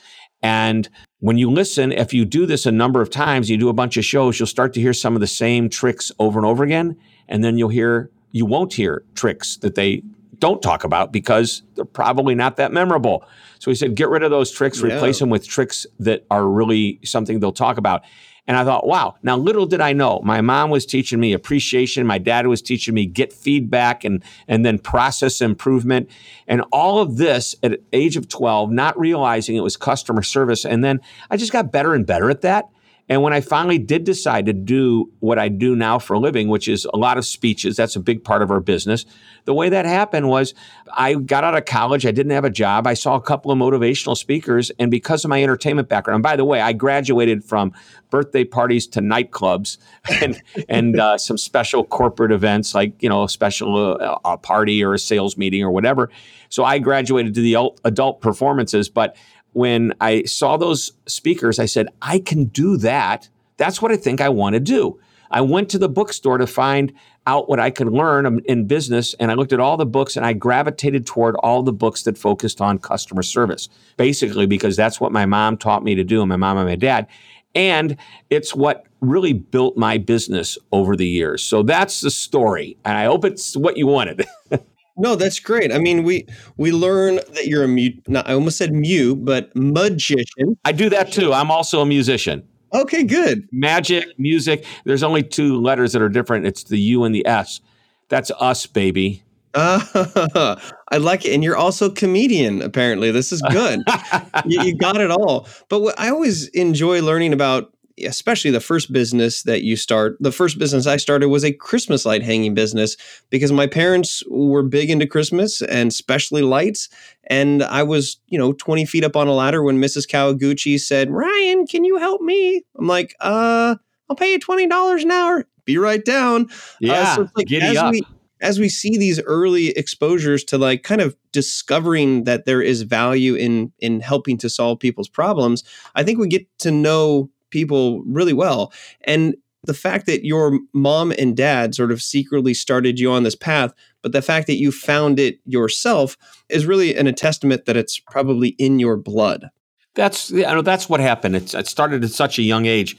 And 0.41 0.89
when 1.25 1.39
you 1.39 1.49
listen, 1.49 1.91
if 1.91 2.13
you 2.13 2.23
do 2.23 2.45
this 2.45 2.67
a 2.67 2.71
number 2.71 3.01
of 3.01 3.09
times, 3.09 3.49
you 3.49 3.57
do 3.57 3.67
a 3.67 3.73
bunch 3.73 3.97
of 3.97 4.05
shows, 4.05 4.39
you'll 4.39 4.45
start 4.45 4.73
to 4.73 4.79
hear 4.79 4.93
some 4.93 5.15
of 5.15 5.21
the 5.21 5.27
same 5.27 5.69
tricks 5.69 6.11
over 6.19 6.37
and 6.37 6.45
over 6.45 6.63
again. 6.63 6.95
And 7.27 7.43
then 7.43 7.57
you'll 7.57 7.69
hear, 7.69 8.11
you 8.31 8.45
won't 8.45 8.73
hear 8.73 9.03
tricks 9.15 9.57
that 9.57 9.73
they 9.73 10.03
don't 10.37 10.61
talk 10.61 10.83
about 10.83 11.11
because 11.11 11.63
they're 11.73 11.83
probably 11.83 12.35
not 12.35 12.57
that 12.57 12.71
memorable. 12.71 13.25
So 13.57 13.71
he 13.71 13.75
said, 13.75 13.95
get 13.95 14.09
rid 14.09 14.21
of 14.21 14.29
those 14.29 14.51
tricks, 14.51 14.79
yeah. 14.79 14.93
replace 14.93 15.17
them 15.17 15.31
with 15.31 15.47
tricks 15.47 15.87
that 15.99 16.27
are 16.29 16.47
really 16.47 16.99
something 17.03 17.39
they'll 17.39 17.51
talk 17.51 17.79
about. 17.79 18.03
And 18.47 18.55
I 18.57 18.63
thought, 18.63 18.85
wow, 18.85 19.15
now 19.23 19.37
little 19.37 19.65
did 19.65 19.81
I 19.81 19.93
know, 19.93 20.21
my 20.23 20.41
mom 20.41 20.69
was 20.69 20.85
teaching 20.85 21.19
me 21.19 21.33
appreciation. 21.33 22.05
My 22.05 22.19
dad 22.19 22.45
was 22.45 22.61
teaching 22.61 22.93
me 22.93 23.05
get 23.07 23.33
feedback 23.33 24.03
and, 24.03 24.23
and 24.47 24.63
then 24.63 24.77
process 24.77 25.41
improvement. 25.41 26.09
And 26.47 26.61
all 26.71 26.99
of 26.99 27.17
this 27.17 27.55
at 27.63 27.79
age 27.91 28.17
of 28.17 28.29
12, 28.29 28.71
not 28.71 28.99
realizing 28.99 29.55
it 29.55 29.61
was 29.61 29.77
customer 29.77 30.21
service. 30.21 30.63
And 30.63 30.83
then 30.83 31.01
I 31.31 31.37
just 31.37 31.51
got 31.51 31.71
better 31.71 31.95
and 31.95 32.05
better 32.05 32.29
at 32.29 32.41
that. 32.41 32.69
And 33.07 33.21
when 33.21 33.33
I 33.33 33.41
finally 33.41 33.77
did 33.77 34.03
decide 34.03 34.47
to 34.47 34.53
do 34.53 35.11
what 35.19 35.37
I 35.37 35.47
do 35.47 35.75
now 35.75 35.99
for 35.99 36.15
a 36.15 36.19
living, 36.19 36.47
which 36.47 36.67
is 36.67 36.85
a 36.85 36.97
lot 36.97 37.17
of 37.17 37.25
speeches, 37.25 37.75
that's 37.75 37.95
a 37.95 37.99
big 37.99 38.23
part 38.23 38.41
of 38.41 38.49
our 38.49 38.59
business. 38.59 39.05
The 39.45 39.53
way 39.53 39.69
that 39.69 39.85
happened 39.85 40.27
was 40.27 40.55
I 40.91 41.13
got 41.13 41.43
out 41.43 41.55
of 41.55 41.65
college. 41.65 42.07
I 42.07 42.11
didn't 42.11 42.31
have 42.31 42.45
a 42.45 42.49
job. 42.49 42.87
I 42.87 42.95
saw 42.95 43.15
a 43.15 43.21
couple 43.21 43.51
of 43.51 43.59
motivational 43.59 44.17
speakers. 44.17 44.71
And 44.79 44.89
because 44.89 45.23
of 45.23 45.29
my 45.29 45.43
entertainment 45.43 45.87
background, 45.87 46.23
by 46.23 46.35
the 46.35 46.45
way, 46.45 46.61
I 46.61 46.73
graduated 46.73 47.43
from 47.43 47.73
birthday 48.09 48.43
parties 48.43 48.87
to 48.87 49.01
nightclubs 49.01 49.77
and, 50.21 50.41
and 50.67 50.99
uh, 50.99 51.19
some 51.19 51.37
special 51.37 51.83
corporate 51.83 52.31
events 52.31 52.73
like, 52.73 53.03
you 53.03 53.09
know, 53.09 53.23
a 53.23 53.29
special 53.29 54.01
uh, 54.01 54.17
a 54.25 54.37
party 54.37 54.83
or 54.83 54.95
a 54.95 54.99
sales 54.99 55.37
meeting 55.37 55.61
or 55.61 55.69
whatever. 55.69 56.09
So 56.49 56.63
I 56.63 56.79
graduated 56.79 57.35
to 57.35 57.41
the 57.41 57.71
adult 57.83 58.21
performances. 58.21 58.89
But 58.89 59.15
when 59.55 59.93
I 60.01 60.23
saw 60.23 60.57
those 60.57 60.91
speakers, 61.07 61.59
I 61.59 61.65
said, 61.65 61.87
I 62.01 62.19
can 62.19 62.45
do 62.45 62.75
that. 62.77 63.29
That's 63.55 63.81
what 63.81 63.89
I 63.89 63.95
think 63.95 64.19
I 64.19 64.27
want 64.27 64.55
to 64.55 64.59
do. 64.59 64.99
I 65.31 65.39
went 65.39 65.69
to 65.69 65.77
the 65.77 65.87
bookstore 65.87 66.37
to 66.37 66.45
find 66.45 66.91
out 67.25 67.47
what 67.47 67.57
I 67.57 67.69
could 67.69 67.87
learn 67.87 68.41
in 68.45 68.67
business, 68.67 69.13
and 69.13 69.31
I 69.31 69.35
looked 69.35 69.53
at 69.53 69.61
all 69.61 69.77
the 69.77 69.85
books 69.85 70.17
and 70.17 70.25
I 70.25 70.33
gravitated 70.33 71.07
toward 71.07 71.35
all 71.37 71.63
the 71.63 71.71
books 71.71 72.03
that 72.03 72.17
focused 72.17 72.59
on 72.59 72.79
customer 72.79 73.23
service, 73.23 73.69
basically 73.95 74.45
because 74.45 74.75
that's 74.75 74.99
what 74.99 75.13
my 75.13 75.25
mom 75.25 75.55
taught 75.55 75.85
me 75.85 75.95
to 75.95 76.03
do, 76.03 76.21
and 76.21 76.27
my 76.27 76.35
mom 76.35 76.57
and 76.57 76.67
my 76.67 76.75
dad. 76.75 77.07
And 77.55 77.95
it's 78.29 78.53
what 78.53 78.85
really 78.99 79.31
built 79.31 79.77
my 79.77 79.97
business 79.97 80.57
over 80.73 80.97
the 80.97 81.07
years. 81.07 81.41
So 81.43 81.63
that's 81.63 82.01
the 82.01 82.11
story. 82.11 82.75
And 82.83 82.97
I 82.97 83.05
hope 83.05 83.23
it's 83.23 83.55
what 83.55 83.77
you 83.77 83.87
wanted. 83.87 84.25
No, 84.97 85.15
that's 85.15 85.39
great. 85.39 85.71
I 85.71 85.77
mean, 85.77 86.03
we 86.03 86.25
we 86.57 86.71
learn 86.71 87.15
that 87.33 87.47
you're 87.47 87.63
a 87.63 87.67
mute. 87.67 88.01
Not, 88.07 88.29
I 88.29 88.33
almost 88.33 88.57
said 88.57 88.73
mute, 88.73 89.25
but 89.25 89.53
magician. 89.55 90.57
I 90.63 90.71
do 90.71 90.89
that 90.89 91.11
too. 91.11 91.33
I'm 91.33 91.51
also 91.51 91.81
a 91.81 91.85
musician. 91.85 92.47
Okay, 92.73 93.03
good. 93.03 93.47
Magic, 93.51 94.07
music. 94.17 94.65
There's 94.85 95.03
only 95.03 95.23
two 95.23 95.61
letters 95.61 95.93
that 95.93 96.01
are 96.01 96.09
different. 96.09 96.45
It's 96.45 96.63
the 96.63 96.77
U 96.77 97.03
and 97.03 97.13
the 97.13 97.25
S. 97.25 97.61
That's 98.09 98.31
us, 98.39 98.65
baby. 98.65 99.23
Uh, 99.53 100.57
I 100.91 100.97
like 100.97 101.25
it. 101.25 101.33
And 101.33 101.43
you're 101.43 101.55
also 101.55 101.89
comedian, 101.89 102.61
apparently. 102.61 103.11
This 103.11 103.31
is 103.31 103.41
good. 103.43 103.81
you, 104.45 104.61
you, 104.61 104.75
got 104.75 104.97
it 104.99 105.09
all. 105.09 105.47
But 105.69 105.81
what 105.81 105.99
I 105.99 106.09
always 106.09 106.49
enjoy 106.49 107.01
learning 107.01 107.31
about 107.31 107.73
especially 108.03 108.51
the 108.51 108.59
first 108.59 108.91
business 108.91 109.43
that 109.43 109.63
you 109.63 109.75
start. 109.75 110.17
The 110.19 110.31
first 110.31 110.59
business 110.59 110.87
I 110.87 110.97
started 110.97 111.29
was 111.29 111.43
a 111.43 111.53
Christmas 111.53 112.05
light 112.05 112.23
hanging 112.23 112.53
business 112.53 112.97
because 113.29 113.51
my 113.51 113.67
parents 113.67 114.23
were 114.29 114.63
big 114.63 114.89
into 114.89 115.07
Christmas 115.07 115.61
and 115.61 115.89
especially 115.89 116.41
lights. 116.41 116.89
And 117.27 117.63
I 117.63 117.83
was, 117.83 118.17
you 118.27 118.37
know, 118.37 118.53
20 118.53 118.85
feet 118.85 119.03
up 119.03 119.15
on 119.15 119.27
a 119.27 119.33
ladder 119.33 119.63
when 119.63 119.79
Mrs. 119.79 120.07
Kawaguchi 120.07 120.79
said, 120.79 121.09
Ryan, 121.09 121.65
can 121.65 121.85
you 121.85 121.97
help 121.97 122.21
me? 122.21 122.63
I'm 122.77 122.87
like, 122.87 123.15
uh, 123.21 123.75
I'll 124.09 124.15
pay 124.15 124.33
you 124.33 124.39
$20 124.39 125.01
an 125.01 125.11
hour. 125.11 125.45
Be 125.65 125.77
right 125.77 126.03
down. 126.03 126.45
Uh, 126.45 126.55
yeah. 126.79 126.93
Uh, 126.93 127.15
so 127.15 127.29
like, 127.35 127.51
as 127.51 127.77
up. 127.77 127.91
we 127.91 128.03
as 128.41 128.59
we 128.59 128.69
see 128.69 128.97
these 128.97 129.21
early 129.23 129.69
exposures 129.69 130.43
to 130.43 130.57
like 130.57 130.83
kind 130.83 131.01
of 131.01 131.15
discovering 131.31 132.25
that 132.25 132.45
there 132.45 132.61
is 132.61 132.83
value 132.83 133.33
in 133.33 133.71
in 133.79 134.01
helping 134.01 134.37
to 134.37 134.49
solve 134.49 134.79
people's 134.79 135.09
problems, 135.09 135.63
I 135.95 136.03
think 136.03 136.19
we 136.19 136.27
get 136.27 136.45
to 136.59 136.69
know 136.69 137.29
people 137.55 138.03
really 138.03 138.33
well. 138.33 138.73
And 139.05 139.33
the 139.63 139.73
fact 139.73 140.07
that 140.07 140.25
your 140.25 140.59
mom 140.73 141.13
and 141.17 141.37
dad 141.37 141.73
sort 141.73 141.91
of 141.93 142.01
secretly 142.01 142.53
started 142.53 142.99
you 142.99 143.09
on 143.09 143.23
this 143.23 143.35
path, 143.35 143.73
but 144.01 144.11
the 144.11 144.21
fact 144.21 144.47
that 144.47 144.57
you 144.57 144.73
found 144.73 145.19
it 145.19 145.39
yourself 145.45 146.17
is 146.49 146.65
really 146.65 146.93
an, 146.97 147.07
a 147.07 147.13
testament 147.13 147.65
that 147.65 147.77
it's 147.77 147.97
probably 147.97 148.49
in 148.59 148.77
your 148.77 148.97
blood. 148.97 149.49
That's 149.95 150.33
I 150.33 150.53
know 150.53 150.61
that's 150.61 150.89
what 150.89 150.99
happened. 150.99 151.37
It's, 151.37 151.53
it 151.53 151.67
started 151.67 152.03
at 152.03 152.11
such 152.11 152.37
a 152.37 152.43
young 152.43 152.65
age. 152.65 152.97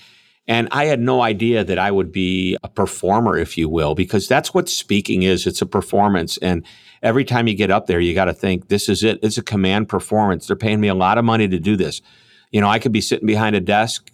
And 0.49 0.69
I 0.71 0.87
had 0.87 1.01
no 1.01 1.21
idea 1.21 1.65
that 1.65 1.79
I 1.79 1.91
would 1.91 2.11
be 2.11 2.57
a 2.63 2.69
performer, 2.69 3.37
if 3.37 3.59
you 3.59 3.69
will, 3.69 3.95
because 3.95 4.27
that's 4.27 4.55
what 4.55 4.69
speaking 4.69 5.23
is. 5.23 5.47
It's 5.47 5.61
a 5.61 5.67
performance. 5.67 6.39
And 6.39 6.65
every 7.03 7.25
time 7.25 7.47
you 7.47 7.55
get 7.55 7.71
up 7.71 7.89
there, 7.89 8.01
you 8.01 8.15
got 8.15 8.27
to 8.27 8.33
think, 8.33 8.69
this 8.69 8.89
is 8.89 9.03
it. 9.03 9.19
It's 9.23 9.37
a 9.37 9.43
command 9.43 9.89
performance. 9.89 10.47
They're 10.47 10.57
paying 10.57 10.81
me 10.81 10.89
a 10.89 10.95
lot 10.95 11.19
of 11.19 11.25
money 11.25 11.49
to 11.49 11.59
do 11.59 11.77
this. 11.77 12.01
You 12.53 12.61
know, 12.61 12.69
I 12.69 12.79
could 12.79 12.93
be 12.93 13.01
sitting 13.01 13.27
behind 13.27 13.57
a 13.57 13.61
desk 13.61 14.11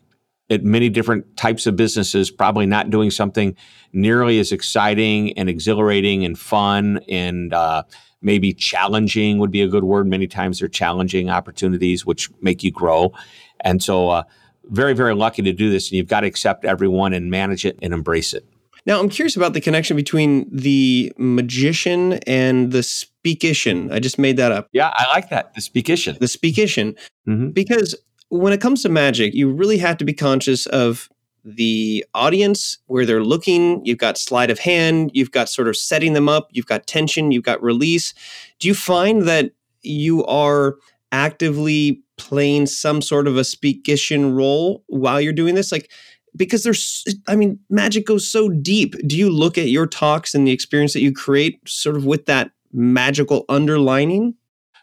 at 0.53 0.63
many 0.63 0.89
different 0.89 1.37
types 1.37 1.67
of 1.67 1.77
businesses, 1.77 2.31
probably 2.31 2.67
not 2.67 2.91
doing 2.91 3.11
something 3.11 3.57
nearly 3.93 4.39
as 4.39 4.53
exciting 4.53 5.37
and 5.39 5.49
exhilarating 5.49 6.25
and 6.25 6.39
fun 6.39 7.01
and 7.09 7.53
uh, 7.53 7.83
maybe 8.21 8.53
challenging 8.53 9.39
would 9.39 9.51
be 9.51 9.63
a 9.63 9.69
good 9.69 9.85
word. 9.85 10.07
Many 10.07 10.27
times 10.27 10.61
they're 10.61 10.69
challenging 10.69 11.31
opportunities 11.31 12.07
which 12.07 12.31
make 12.41 12.63
you 12.63 12.71
grow. 12.71 13.13
And 13.61 13.83
so, 13.83 14.11
uh, 14.11 14.23
very, 14.65 14.95
very 14.95 15.15
lucky 15.15 15.43
to 15.43 15.53
do 15.53 15.71
this. 15.71 15.89
And 15.89 15.97
you've 15.97 16.07
got 16.07 16.21
to 16.21 16.27
accept 16.27 16.65
everyone 16.65 17.13
and 17.13 17.31
manage 17.31 17.65
it 17.65 17.79
and 17.83 17.93
embrace 17.93 18.33
it. 18.33 18.47
Now, 18.87 18.99
I'm 19.01 19.09
curious 19.09 19.37
about 19.37 19.55
the 19.55 19.61
connection 19.61 19.97
between 19.97 20.49
the 20.51 21.13
magician 21.17 22.15
and 22.27 22.73
the 22.73 22.81
speakician. 22.81 23.93
I 23.93 24.01
just 24.01 24.19
made 24.19 24.37
that 24.39 24.51
up. 24.51 24.69
Yeah, 24.73 24.93
I 24.95 25.07
like 25.09 25.31
that. 25.31 25.55
The 25.55 25.61
speakician. 25.61 26.19
The 26.19 26.27
speakician. 26.27 26.99
Mm-hmm. 27.29 27.51
Because 27.51 27.95
when 28.39 28.55
it 28.55 28.63
comes 28.63 28.83
to 28.83 28.89
magic, 28.89 29.35
you 29.35 29.51
really 29.51 29.77
have 29.77 29.99
to 29.99 30.07
be 30.07 30.15
conscious 30.15 30.65
of 30.67 31.11
the 31.45 32.03
audience, 32.15 32.79
where 32.87 33.05
they're 33.05 33.23
looking. 33.23 33.85
You've 33.85 33.99
got 33.99 34.17
sleight 34.17 34.51
of 34.51 34.59
hand, 34.59 35.11
you've 35.13 35.33
got 35.33 35.51
sort 35.51 35.69
of 35.69 35.77
setting 35.77 36.15
them 36.15 36.31
up, 36.31 36.49
you've 36.51 36.67
got 36.67 36.87
tension, 36.87 37.31
you've 37.31 37.43
got 37.43 37.63
release. 37.63 38.15
Do 38.59 38.69
you 38.69 38.75
find 38.75 39.23
that 39.29 39.51
you 39.83 40.25
are 40.25 40.77
actively 41.11 42.03
playing 42.17 42.67
some 42.67 43.03
sort 43.03 43.27
of 43.27 43.37
a 43.37 43.43
speakician 43.43 44.35
role 44.35 44.83
while 44.87 45.21
you're 45.21 45.35
doing 45.35 45.55
this? 45.55 45.71
Like, 45.71 45.91
because 46.35 46.63
there's, 46.63 47.05
I 47.29 47.37
mean, 47.37 47.59
magic 47.69 48.07
goes 48.07 48.27
so 48.27 48.49
deep. 48.49 48.95
Do 49.07 49.19
you 49.19 49.29
look 49.29 49.59
at 49.59 49.69
your 49.69 49.87
talks 49.87 50.35
and 50.35 50.47
the 50.47 50.53
experience 50.53 50.95
that 50.95 51.03
you 51.03 51.13
create 51.13 51.61
sort 51.69 51.97
of 51.97 52.07
with 52.07 52.25
that 52.27 52.53
magical 52.73 53.45
underlining? 53.51 54.37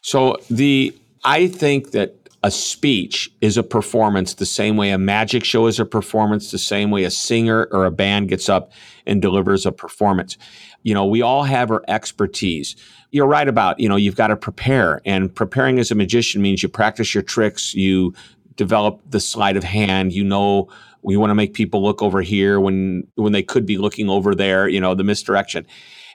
So, 0.04 0.38
the, 0.52 0.96
I 1.24 1.48
think 1.48 1.92
that 1.92 2.19
a 2.44 2.52
speech 2.52 3.30
is 3.42 3.58
a 3.58 3.64
performance 3.64 4.34
the 4.34 4.46
same 4.46 4.78
way 4.78 4.92
a 4.92 4.98
magic 4.98 5.44
show 5.44 5.68
is 5.68 5.80
a 5.80 5.86
performance, 5.86 6.52
the 6.52 6.58
same 6.58 6.90
way 6.90 7.04
a 7.04 7.12
singer 7.12 7.68
or 7.72 7.86
a 7.86 7.92
band 7.92 8.30
gets 8.30 8.48
up 8.48 8.72
and 9.06 9.22
delivers 9.22 9.66
a 9.66 9.72
performance. 9.72 10.38
You 10.84 10.94
know, 10.94 11.06
we 11.06 11.22
all 11.22 11.44
have 11.44 11.70
our 11.70 11.84
expertise. 11.88 12.76
You're 13.12 13.28
right 13.28 13.48
about, 13.48 13.80
you 13.80 13.90
know, 13.90 13.98
you've 13.98 14.16
got 14.16 14.28
to 14.28 14.38
prepare. 14.38 15.02
And 15.04 15.34
preparing 15.34 15.80
as 15.80 15.92
a 15.92 15.96
magician 15.96 16.42
means 16.42 16.64
you 16.64 16.70
practice 16.70 17.14
your 17.14 17.24
tricks, 17.24 17.76
you 17.76 18.14
develop 18.56 19.02
the 19.10 19.20
sleight 19.20 19.58
of 19.58 19.64
hand, 19.64 20.14
you 20.14 20.24
know 20.24 20.70
we 21.02 21.18
want 21.18 21.30
to 21.32 21.36
make 21.36 21.54
people 21.54 21.82
look 21.82 22.02
over 22.02 22.22
here 22.22 22.60
when 22.60 23.08
when 23.16 23.32
they 23.32 23.44
could 23.44 23.66
be 23.66 23.78
looking 23.78 24.10
over 24.10 24.36
there, 24.36 24.68
you 24.68 24.80
know, 24.80 24.96
the 24.96 25.04
misdirection. 25.04 25.66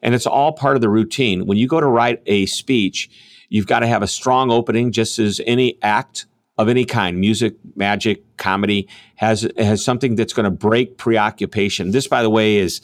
And 0.02 0.14
it's 0.14 0.26
all 0.26 0.52
part 0.52 0.76
of 0.76 0.82
the 0.82 0.88
routine. 0.88 1.46
When 1.46 1.56
you 1.56 1.66
go 1.66 1.80
to 1.80 1.86
write 1.86 2.22
a 2.26 2.46
speech, 2.46 3.08
You've 3.54 3.68
got 3.68 3.80
to 3.80 3.86
have 3.86 4.02
a 4.02 4.08
strong 4.08 4.50
opening, 4.50 4.90
just 4.90 5.20
as 5.20 5.40
any 5.46 5.78
act 5.80 6.26
of 6.58 6.68
any 6.68 6.84
kind, 6.84 7.20
music, 7.20 7.54
magic, 7.76 8.36
comedy, 8.36 8.88
has 9.14 9.46
has 9.56 9.84
something 9.84 10.16
that's 10.16 10.32
going 10.32 10.42
to 10.42 10.50
break 10.50 10.98
preoccupation. 10.98 11.92
This, 11.92 12.08
by 12.08 12.24
the 12.24 12.30
way, 12.30 12.56
is 12.56 12.80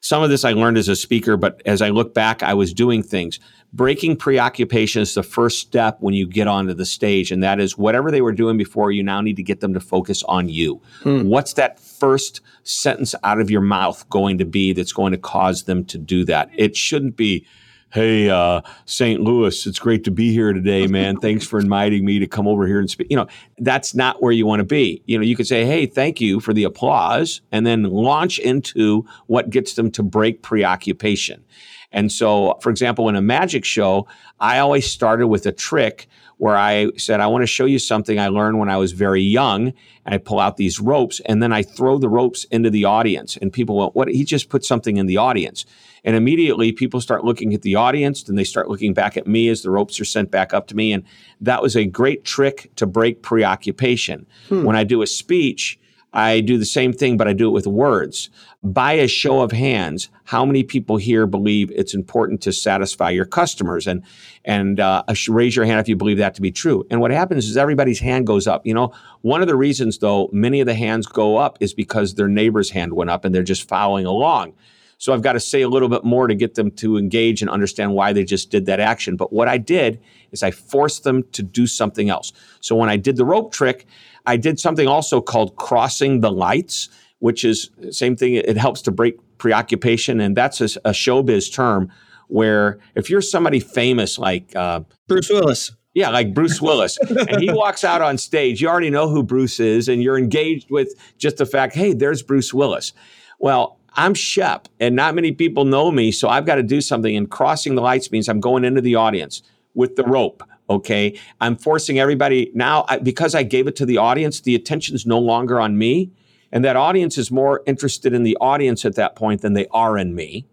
some 0.00 0.24
of 0.24 0.28
this 0.28 0.44
I 0.44 0.54
learned 0.54 0.76
as 0.76 0.88
a 0.88 0.96
speaker, 0.96 1.36
but 1.36 1.62
as 1.66 1.80
I 1.80 1.90
look 1.90 2.14
back, 2.14 2.42
I 2.42 2.52
was 2.54 2.74
doing 2.74 3.00
things. 3.00 3.38
Breaking 3.72 4.16
preoccupation 4.16 5.02
is 5.02 5.14
the 5.14 5.22
first 5.22 5.60
step 5.60 5.98
when 6.00 6.14
you 6.14 6.26
get 6.26 6.48
onto 6.48 6.74
the 6.74 6.84
stage, 6.84 7.30
and 7.30 7.40
that 7.44 7.60
is 7.60 7.78
whatever 7.78 8.10
they 8.10 8.20
were 8.20 8.32
doing 8.32 8.56
before, 8.58 8.90
you 8.90 9.04
now 9.04 9.20
need 9.20 9.36
to 9.36 9.44
get 9.44 9.60
them 9.60 9.72
to 9.74 9.80
focus 9.80 10.24
on 10.24 10.48
you. 10.48 10.82
Hmm. 11.04 11.28
What's 11.28 11.52
that 11.52 11.78
first 11.78 12.40
sentence 12.64 13.14
out 13.22 13.40
of 13.40 13.52
your 13.52 13.60
mouth 13.60 14.08
going 14.10 14.38
to 14.38 14.44
be 14.44 14.72
that's 14.72 14.92
going 14.92 15.12
to 15.12 15.18
cause 15.18 15.62
them 15.62 15.84
to 15.84 15.96
do 15.96 16.24
that? 16.24 16.50
It 16.56 16.76
shouldn't 16.76 17.16
be 17.16 17.46
hey, 17.90 18.28
uh, 18.28 18.60
St. 18.84 19.20
Louis, 19.20 19.66
it's 19.66 19.78
great 19.78 20.04
to 20.04 20.10
be 20.10 20.32
here 20.32 20.52
today, 20.52 20.86
man. 20.86 21.16
Thanks 21.16 21.46
for 21.46 21.58
inviting 21.58 22.04
me 22.04 22.18
to 22.18 22.26
come 22.26 22.46
over 22.46 22.66
here 22.66 22.80
and 22.80 22.90
speak. 22.90 23.08
You 23.10 23.16
know, 23.16 23.26
that's 23.58 23.94
not 23.94 24.22
where 24.22 24.32
you 24.32 24.46
want 24.46 24.60
to 24.60 24.64
be. 24.64 25.02
You 25.06 25.18
know, 25.18 25.24
you 25.24 25.36
could 25.36 25.46
say, 25.46 25.64
hey, 25.64 25.86
thank 25.86 26.20
you 26.20 26.40
for 26.40 26.52
the 26.52 26.64
applause, 26.64 27.40
and 27.50 27.66
then 27.66 27.84
launch 27.84 28.38
into 28.38 29.06
what 29.26 29.50
gets 29.50 29.74
them 29.74 29.90
to 29.92 30.02
break 30.02 30.42
preoccupation. 30.42 31.44
And 31.90 32.12
so, 32.12 32.58
for 32.60 32.70
example, 32.70 33.08
in 33.08 33.16
a 33.16 33.22
magic 33.22 33.64
show, 33.64 34.06
I 34.40 34.58
always 34.58 34.90
started 34.90 35.28
with 35.28 35.46
a 35.46 35.52
trick 35.52 36.06
where 36.36 36.56
I 36.56 36.90
said, 36.96 37.20
I 37.20 37.26
want 37.26 37.42
to 37.42 37.46
show 37.46 37.64
you 37.64 37.78
something 37.78 38.18
I 38.18 38.28
learned 38.28 38.58
when 38.58 38.68
I 38.68 38.76
was 38.76 38.92
very 38.92 39.22
young. 39.22 39.72
And 40.04 40.14
I 40.14 40.18
pull 40.18 40.38
out 40.38 40.56
these 40.56 40.80
ropes 40.80 41.20
and 41.26 41.42
then 41.42 41.52
I 41.52 41.62
throw 41.62 41.98
the 41.98 42.08
ropes 42.08 42.44
into 42.44 42.70
the 42.70 42.84
audience. 42.84 43.36
And 43.36 43.52
people 43.52 43.76
went, 43.76 43.94
What? 43.94 44.08
He 44.08 44.24
just 44.24 44.48
put 44.48 44.64
something 44.64 44.98
in 44.98 45.06
the 45.06 45.16
audience. 45.16 45.64
And 46.04 46.16
immediately 46.16 46.72
people 46.72 47.00
start 47.00 47.24
looking 47.24 47.54
at 47.54 47.62
the 47.62 47.74
audience 47.74 48.28
and 48.28 48.38
they 48.38 48.44
start 48.44 48.68
looking 48.68 48.94
back 48.94 49.16
at 49.16 49.26
me 49.26 49.48
as 49.48 49.62
the 49.62 49.70
ropes 49.70 50.00
are 50.00 50.04
sent 50.04 50.30
back 50.30 50.54
up 50.54 50.66
to 50.68 50.76
me. 50.76 50.92
And 50.92 51.04
that 51.40 51.62
was 51.62 51.76
a 51.76 51.84
great 51.84 52.24
trick 52.24 52.70
to 52.76 52.86
break 52.86 53.22
preoccupation. 53.22 54.26
Hmm. 54.48 54.64
When 54.64 54.76
I 54.76 54.84
do 54.84 55.02
a 55.02 55.06
speech, 55.06 55.78
I 56.12 56.40
do 56.40 56.56
the 56.56 56.64
same 56.64 56.92
thing, 56.92 57.16
but 57.18 57.28
I 57.28 57.34
do 57.34 57.48
it 57.48 57.52
with 57.52 57.66
words. 57.66 58.30
By 58.62 58.94
a 58.94 59.06
show 59.06 59.42
of 59.42 59.52
hands, 59.52 60.08
how 60.24 60.44
many 60.44 60.62
people 60.62 60.96
here 60.96 61.26
believe 61.26 61.70
it's 61.70 61.94
important 61.94 62.40
to 62.42 62.52
satisfy 62.52 63.10
your 63.10 63.26
customers? 63.26 63.86
And 63.86 64.02
and 64.44 64.80
uh, 64.80 65.02
raise 65.28 65.54
your 65.54 65.66
hand 65.66 65.80
if 65.80 65.88
you 65.88 65.96
believe 65.96 66.18
that 66.18 66.34
to 66.36 66.42
be 66.42 66.50
true. 66.50 66.86
And 66.90 67.00
what 67.00 67.10
happens 67.10 67.46
is 67.46 67.56
everybody's 67.56 68.00
hand 68.00 68.26
goes 68.26 68.46
up. 68.46 68.66
You 68.66 68.74
know, 68.74 68.92
one 69.20 69.42
of 69.42 69.48
the 69.48 69.56
reasons 69.56 69.98
though 69.98 70.30
many 70.32 70.60
of 70.60 70.66
the 70.66 70.74
hands 70.74 71.06
go 71.06 71.36
up 71.36 71.58
is 71.60 71.74
because 71.74 72.14
their 72.14 72.28
neighbor's 72.28 72.70
hand 72.70 72.94
went 72.94 73.10
up 73.10 73.24
and 73.24 73.34
they're 73.34 73.42
just 73.42 73.68
following 73.68 74.06
along. 74.06 74.54
So 74.98 75.14
I've 75.14 75.22
got 75.22 75.34
to 75.34 75.40
say 75.40 75.62
a 75.62 75.68
little 75.68 75.88
bit 75.88 76.04
more 76.04 76.26
to 76.26 76.34
get 76.34 76.56
them 76.56 76.70
to 76.72 76.96
engage 76.98 77.40
and 77.40 77.48
understand 77.48 77.94
why 77.94 78.12
they 78.12 78.24
just 78.24 78.50
did 78.50 78.66
that 78.66 78.80
action. 78.80 79.16
But 79.16 79.32
what 79.32 79.48
I 79.48 79.56
did 79.56 80.00
is 80.32 80.42
I 80.42 80.50
forced 80.50 81.04
them 81.04 81.22
to 81.32 81.42
do 81.42 81.66
something 81.66 82.10
else. 82.10 82.32
So 82.60 82.74
when 82.74 82.88
I 82.88 82.96
did 82.96 83.16
the 83.16 83.24
rope 83.24 83.52
trick, 83.52 83.86
I 84.26 84.36
did 84.36 84.58
something 84.58 84.88
also 84.88 85.20
called 85.20 85.56
crossing 85.56 86.20
the 86.20 86.32
lights, 86.32 86.88
which 87.20 87.44
is 87.44 87.70
same 87.90 88.16
thing. 88.16 88.34
It 88.34 88.56
helps 88.56 88.82
to 88.82 88.90
break 88.90 89.16
preoccupation, 89.38 90.20
and 90.20 90.36
that's 90.36 90.60
a, 90.60 90.64
a 90.84 90.90
showbiz 90.90 91.52
term 91.52 91.90
where 92.26 92.78
if 92.94 93.08
you're 93.08 93.22
somebody 93.22 93.60
famous 93.60 94.18
like 94.18 94.54
uh, 94.54 94.80
Bruce 95.06 95.30
Willis. 95.30 95.72
Yeah, 95.94 96.10
like 96.10 96.34
Bruce 96.34 96.60
Willis. 96.60 96.98
and 96.98 97.40
he 97.40 97.50
walks 97.50 97.82
out 97.82 98.02
on 98.02 98.18
stage. 98.18 98.60
You 98.60 98.68
already 98.68 98.90
know 98.90 99.08
who 99.08 99.22
Bruce 99.22 99.58
is, 99.58 99.88
and 99.88 100.02
you're 100.02 100.18
engaged 100.18 100.70
with 100.70 100.94
just 101.16 101.38
the 101.38 101.46
fact, 101.46 101.74
hey, 101.74 101.92
there's 101.92 102.22
Bruce 102.22 102.52
Willis. 102.52 102.92
Well, 103.40 103.77
I'm 103.98 104.14
Shep, 104.14 104.68
and 104.78 104.94
not 104.94 105.16
many 105.16 105.32
people 105.32 105.64
know 105.64 105.90
me, 105.90 106.12
so 106.12 106.28
I've 106.28 106.46
got 106.46 106.54
to 106.54 106.62
do 106.62 106.80
something. 106.80 107.16
And 107.16 107.28
crossing 107.28 107.74
the 107.74 107.82
lights 107.82 108.12
means 108.12 108.28
I'm 108.28 108.38
going 108.38 108.64
into 108.64 108.80
the 108.80 108.94
audience 108.94 109.42
with 109.74 109.96
the 109.96 110.04
rope. 110.04 110.44
Okay. 110.70 111.18
I'm 111.40 111.56
forcing 111.56 111.98
everybody 111.98 112.52
now 112.54 112.84
I, 112.88 112.98
because 112.98 113.34
I 113.34 113.42
gave 113.42 113.66
it 113.66 113.74
to 113.74 113.84
the 113.84 113.96
audience, 113.96 114.40
the 114.40 114.54
attention 114.54 114.94
is 114.94 115.04
no 115.04 115.18
longer 115.18 115.58
on 115.58 115.76
me. 115.76 116.12
And 116.52 116.64
that 116.64 116.76
audience 116.76 117.18
is 117.18 117.32
more 117.32 117.62
interested 117.66 118.12
in 118.12 118.22
the 118.22 118.36
audience 118.40 118.84
at 118.84 118.94
that 118.94 119.16
point 119.16 119.40
than 119.40 119.54
they 119.54 119.66
are 119.72 119.98
in 119.98 120.14
me, 120.14 120.46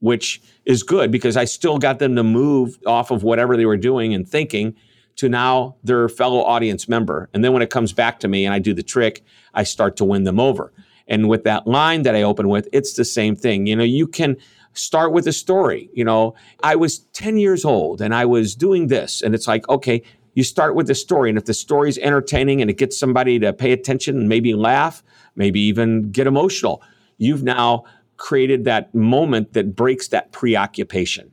which 0.00 0.42
is 0.64 0.82
good 0.82 1.12
because 1.12 1.36
I 1.36 1.44
still 1.44 1.78
got 1.78 2.00
them 2.00 2.16
to 2.16 2.24
move 2.24 2.78
off 2.84 3.12
of 3.12 3.22
whatever 3.22 3.56
they 3.56 3.64
were 3.66 3.76
doing 3.76 4.12
and 4.12 4.28
thinking 4.28 4.74
to 5.16 5.28
now 5.28 5.76
their 5.84 6.08
fellow 6.08 6.42
audience 6.42 6.88
member. 6.88 7.30
And 7.32 7.44
then 7.44 7.52
when 7.52 7.62
it 7.62 7.70
comes 7.70 7.92
back 7.92 8.18
to 8.20 8.28
me 8.28 8.44
and 8.44 8.52
I 8.52 8.58
do 8.58 8.74
the 8.74 8.82
trick, 8.82 9.24
I 9.54 9.62
start 9.62 9.96
to 9.98 10.04
win 10.04 10.24
them 10.24 10.40
over. 10.40 10.72
And 11.08 11.28
with 11.28 11.44
that 11.44 11.66
line 11.66 12.02
that 12.02 12.14
I 12.14 12.22
open 12.22 12.48
with, 12.48 12.68
it's 12.72 12.94
the 12.94 13.04
same 13.04 13.34
thing. 13.34 13.66
You 13.66 13.76
know, 13.76 13.84
you 13.84 14.06
can 14.06 14.36
start 14.74 15.12
with 15.12 15.26
a 15.26 15.32
story. 15.32 15.90
You 15.92 16.04
know, 16.04 16.34
I 16.62 16.76
was 16.76 17.00
10 17.14 17.38
years 17.38 17.64
old 17.64 18.00
and 18.00 18.14
I 18.14 18.24
was 18.24 18.54
doing 18.54 18.88
this. 18.88 19.22
And 19.22 19.34
it's 19.34 19.48
like, 19.48 19.68
okay, 19.68 20.02
you 20.34 20.44
start 20.44 20.74
with 20.74 20.86
the 20.86 20.94
story. 20.94 21.30
And 21.30 21.38
if 21.38 21.46
the 21.46 21.54
story 21.54 21.88
is 21.88 21.98
entertaining 21.98 22.60
and 22.60 22.70
it 22.70 22.78
gets 22.78 22.98
somebody 22.98 23.38
to 23.40 23.52
pay 23.52 23.72
attention 23.72 24.18
and 24.18 24.28
maybe 24.28 24.54
laugh, 24.54 25.02
maybe 25.34 25.60
even 25.60 26.10
get 26.10 26.26
emotional, 26.26 26.82
you've 27.16 27.42
now 27.42 27.84
created 28.18 28.64
that 28.64 28.94
moment 28.94 29.52
that 29.54 29.74
breaks 29.74 30.08
that 30.08 30.32
preoccupation. 30.32 31.32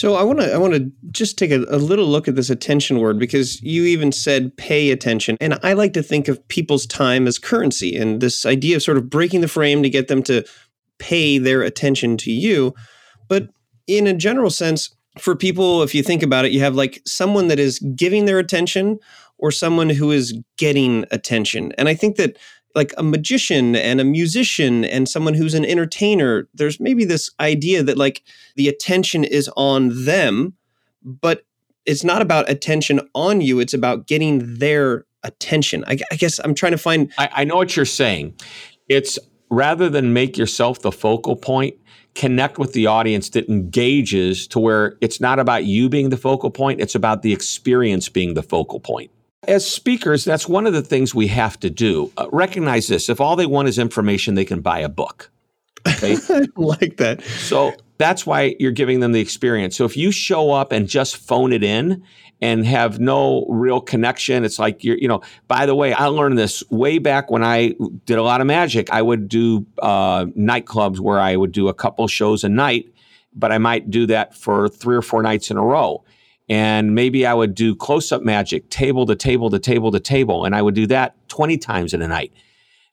So 0.00 0.14
I 0.14 0.22
want 0.22 0.40
to 0.40 0.50
I 0.50 0.56
want 0.56 0.72
to 0.72 0.90
just 1.10 1.36
take 1.36 1.50
a, 1.50 1.62
a, 1.68 1.76
little 1.76 2.06
look 2.06 2.26
at 2.26 2.34
this 2.34 2.48
attention 2.48 3.00
word 3.00 3.18
because 3.18 3.60
you 3.60 3.84
even 3.84 4.12
said 4.12 4.56
pay 4.56 4.92
attention, 4.92 5.36
and 5.42 5.58
I 5.62 5.74
like 5.74 5.92
to 5.92 6.02
think 6.02 6.26
of 6.26 6.48
people's 6.48 6.86
time 6.86 7.26
as 7.26 7.38
currency, 7.38 7.94
and 7.94 8.18
this 8.18 8.46
idea 8.46 8.76
of 8.76 8.82
sort 8.82 8.96
of 8.96 9.10
breaking 9.10 9.42
the 9.42 9.46
frame 9.46 9.82
to 9.82 9.90
get 9.90 10.08
them 10.08 10.22
to 10.22 10.42
pay 10.98 11.36
their 11.36 11.60
attention 11.60 12.16
to 12.16 12.32
you. 12.32 12.72
But 13.28 13.50
in 13.86 14.06
a 14.06 14.14
general 14.14 14.48
sense, 14.48 14.88
for 15.18 15.36
people, 15.36 15.82
if 15.82 15.94
you 15.94 16.02
think 16.02 16.22
about 16.22 16.46
it, 16.46 16.52
you 16.52 16.60
have 16.60 16.74
like 16.74 17.02
someone 17.04 17.48
that 17.48 17.58
is 17.58 17.78
giving 17.94 18.24
their 18.24 18.38
attention 18.38 18.98
or 19.36 19.50
someone 19.50 19.90
who 19.90 20.12
is 20.12 20.32
getting 20.56 21.04
attention. 21.10 21.72
And 21.76 21.90
I 21.90 21.94
think 21.94 22.16
that 22.16 22.38
like 22.74 22.92
a 22.96 23.02
magician 23.02 23.74
and 23.74 24.00
a 24.00 24.04
musician 24.04 24.84
and 24.84 25.08
someone 25.08 25.34
who's 25.34 25.54
an 25.54 25.64
entertainer, 25.64 26.48
there's 26.54 26.78
maybe 26.80 27.04
this 27.04 27.30
idea 27.40 27.82
that 27.82 27.96
like 27.96 28.22
the 28.56 28.68
attention 28.68 29.24
is 29.24 29.50
on 29.56 30.04
them, 30.04 30.54
but 31.02 31.44
it's 31.86 32.04
not 32.04 32.22
about 32.22 32.48
attention 32.48 33.00
on 33.14 33.40
you, 33.40 33.60
it's 33.60 33.74
about 33.74 34.06
getting 34.06 34.58
their 34.58 35.06
attention. 35.22 35.84
I, 35.86 35.98
I 36.12 36.16
guess 36.16 36.38
I'm 36.38 36.54
trying 36.54 36.72
to 36.72 36.78
find. 36.78 37.12
I, 37.18 37.28
I 37.32 37.44
know 37.44 37.56
what 37.56 37.76
you're 37.76 37.84
saying. 37.84 38.34
It's 38.88 39.18
rather 39.50 39.88
than 39.88 40.12
make 40.12 40.38
yourself 40.38 40.80
the 40.80 40.92
focal 40.92 41.36
point, 41.36 41.74
connect 42.14 42.58
with 42.58 42.72
the 42.72 42.86
audience 42.86 43.30
that 43.30 43.48
engages 43.48 44.46
to 44.48 44.58
where 44.58 44.96
it's 45.00 45.20
not 45.20 45.38
about 45.38 45.64
you 45.64 45.88
being 45.88 46.10
the 46.10 46.16
focal 46.16 46.50
point, 46.50 46.80
it's 46.80 46.94
about 46.94 47.22
the 47.22 47.32
experience 47.32 48.08
being 48.08 48.34
the 48.34 48.42
focal 48.42 48.80
point. 48.80 49.10
As 49.48 49.68
speakers, 49.68 50.24
that's 50.24 50.48
one 50.48 50.66
of 50.66 50.72
the 50.72 50.82
things 50.82 51.14
we 51.14 51.28
have 51.28 51.58
to 51.60 51.70
do. 51.70 52.12
Uh, 52.16 52.26
recognize 52.30 52.88
this 52.88 53.08
if 53.08 53.20
all 53.20 53.36
they 53.36 53.46
want 53.46 53.68
is 53.68 53.78
information, 53.78 54.34
they 54.34 54.44
can 54.44 54.60
buy 54.60 54.80
a 54.80 54.88
book. 54.88 55.30
Okay? 55.86 56.16
I 56.28 56.46
like 56.56 56.98
that. 56.98 57.22
So 57.22 57.72
that's 57.96 58.26
why 58.26 58.54
you're 58.58 58.70
giving 58.70 59.00
them 59.00 59.12
the 59.12 59.20
experience. 59.20 59.76
So 59.76 59.84
if 59.84 59.96
you 59.96 60.12
show 60.12 60.52
up 60.52 60.72
and 60.72 60.88
just 60.88 61.16
phone 61.16 61.52
it 61.52 61.64
in 61.64 62.02
and 62.42 62.66
have 62.66 62.98
no 62.98 63.44
real 63.48 63.80
connection. 63.80 64.44
It's 64.44 64.58
like 64.58 64.82
you're, 64.82 64.96
you 64.96 65.08
know, 65.08 65.20
by 65.48 65.66
the 65.66 65.74
way, 65.74 65.92
I 65.92 66.06
learned 66.06 66.38
this 66.38 66.62
way 66.70 66.98
back 66.98 67.30
when 67.30 67.44
I 67.44 67.74
did 68.06 68.18
a 68.18 68.22
lot 68.22 68.40
of 68.40 68.46
magic. 68.46 68.90
I 68.90 69.02
would 69.02 69.28
do 69.28 69.66
uh, 69.80 70.26
nightclubs 70.26 71.00
where 71.00 71.20
I 71.20 71.36
would 71.36 71.52
do 71.52 71.68
a 71.68 71.74
couple 71.74 72.06
shows 72.08 72.42
a 72.42 72.48
night, 72.48 72.86
but 73.34 73.52
I 73.52 73.58
might 73.58 73.90
do 73.90 74.06
that 74.06 74.34
for 74.34 74.68
three 74.68 74.96
or 74.96 75.02
four 75.02 75.22
nights 75.22 75.50
in 75.50 75.56
a 75.56 75.62
row. 75.62 76.02
And 76.50 76.96
maybe 76.96 77.24
I 77.24 77.32
would 77.32 77.54
do 77.54 77.76
close 77.76 78.10
up 78.10 78.22
magic, 78.22 78.68
table 78.70 79.06
to 79.06 79.14
table 79.14 79.50
to 79.50 79.58
table 79.60 79.92
to 79.92 80.00
table. 80.00 80.44
And 80.44 80.54
I 80.54 80.60
would 80.60 80.74
do 80.74 80.86
that 80.88 81.16
20 81.28 81.56
times 81.58 81.94
in 81.94 82.02
a 82.02 82.08
night. 82.08 82.32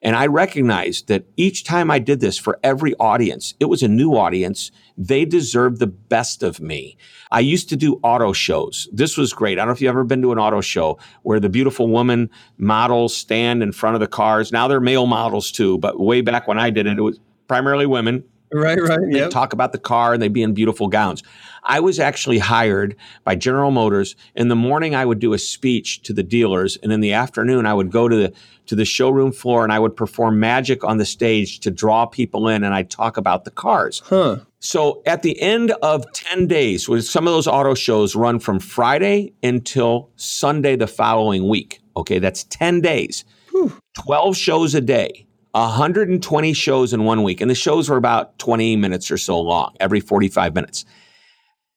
And 0.04 0.16
I 0.16 0.28
recognized 0.28 1.08
that 1.08 1.26
each 1.38 1.64
time 1.64 1.90
I 1.90 1.98
did 1.98 2.20
this 2.20 2.38
for 2.38 2.60
every 2.64 2.94
audience, 3.00 3.56
it 3.60 3.66
was 3.66 3.82
a 3.82 3.88
new 3.88 4.16
audience. 4.16 4.72
They 4.96 5.26
deserved 5.26 5.80
the 5.80 5.88
best 5.88 6.44
of 6.44 6.60
me. 6.60 6.98
I 7.32 7.40
used 7.40 7.68
to 7.70 7.76
do 7.76 8.00
auto 8.04 8.32
shows. 8.32 8.88
This 8.94 9.18
was 9.18 9.34
great. 9.34 9.58
I 9.58 9.62
don't 9.62 9.70
know 9.70 9.74
if 9.74 9.82
you've 9.82 9.90
ever 9.90 10.04
been 10.04 10.22
to 10.22 10.32
an 10.32 10.38
auto 10.38 10.62
show 10.62 11.00
where 11.24 11.40
the 11.40 11.50
beautiful 11.50 11.88
woman 11.88 12.30
models 12.60 13.18
stand 13.18 13.64
in 13.64 13.72
front 13.72 13.96
of 13.96 14.00
the 14.00 14.08
cars. 14.08 14.52
Now 14.52 14.68
they're 14.68 14.80
male 14.80 15.08
models 15.08 15.52
too, 15.52 15.80
but 15.80 16.00
way 16.00 16.22
back 16.22 16.48
when 16.48 16.60
I 16.60 16.70
did 16.70 16.86
it, 16.86 17.00
it 17.00 17.02
was 17.02 17.20
primarily 17.48 17.88
women. 17.88 18.24
Right, 18.52 18.82
right. 18.82 19.00
They 19.12 19.20
yep. 19.20 19.32
talk 19.32 19.54
about 19.54 19.72
the 19.74 19.78
car 19.78 20.14
and 20.14 20.22
they'd 20.22 20.32
be 20.32 20.44
in 20.44 20.54
beautiful 20.54 20.88
gowns. 20.88 21.22
I 21.64 21.82
was 21.82 22.00
actually 22.00 22.40
hired 22.40 22.96
by 23.26 23.36
General 23.36 23.72
Motors. 23.72 24.16
In 24.36 24.48
the 24.48 24.56
morning, 24.56 24.96
I 24.96 25.04
would 25.04 25.20
do 25.20 25.34
a 25.34 25.38
speech 25.38 26.02
to 26.04 26.14
the 26.14 26.24
dealers, 26.24 26.78
and 26.82 26.94
in 26.94 27.02
the 27.02 27.12
afternoon, 27.12 27.66
I 27.66 27.74
would 27.74 27.92
go 27.92 28.08
to 28.08 28.16
the 28.16 28.34
to 28.68 28.76
the 28.76 28.86
showroom 28.86 29.32
floor 29.32 29.64
and 29.64 29.72
I 29.72 29.80
would 29.80 29.96
perform 29.96 30.42
magic 30.42 30.84
on 30.84 30.98
the 30.98 31.06
stage 31.06 31.62
to 31.62 31.72
draw 31.72 32.06
people 32.06 32.48
in, 32.48 32.64
and 32.64 32.74
I'd 32.74 32.90
talk 32.90 33.18
about 33.18 33.44
the 33.44 33.52
cars. 33.52 34.02
Huh. 34.06 34.40
So 34.60 35.02
at 35.06 35.24
the 35.24 35.40
end 35.42 35.72
of 35.82 36.10
ten 36.14 36.48
days, 36.48 36.88
was 36.88 37.10
some 37.10 37.28
of 37.28 37.34
those 37.34 37.48
auto 37.48 37.76
shows 37.76 38.16
run 38.16 38.40
from 38.40 38.60
Friday 38.60 39.34
until 39.44 40.10
Sunday 40.16 40.76
the 40.76 40.88
following 40.88 41.48
week. 41.50 41.82
Okay, 41.98 42.20
that's 42.20 42.46
ten 42.46 42.80
days. 42.80 43.26
Whew. 43.52 43.78
Twelve 43.94 44.38
shows 44.38 44.74
a 44.74 44.82
day. 44.82 45.27
120 45.58 46.54
shows 46.54 46.94
in 46.94 47.04
one 47.04 47.24
week, 47.24 47.42
and 47.42 47.50
the 47.50 47.56
shows 47.56 47.90
were 47.90 47.98
about 47.98 48.38
20 48.38 48.76
minutes 48.76 49.10
or 49.10 49.18
so 49.18 49.40
long, 49.40 49.76
every 49.80 50.00
45 50.00 50.54
minutes. 50.54 50.86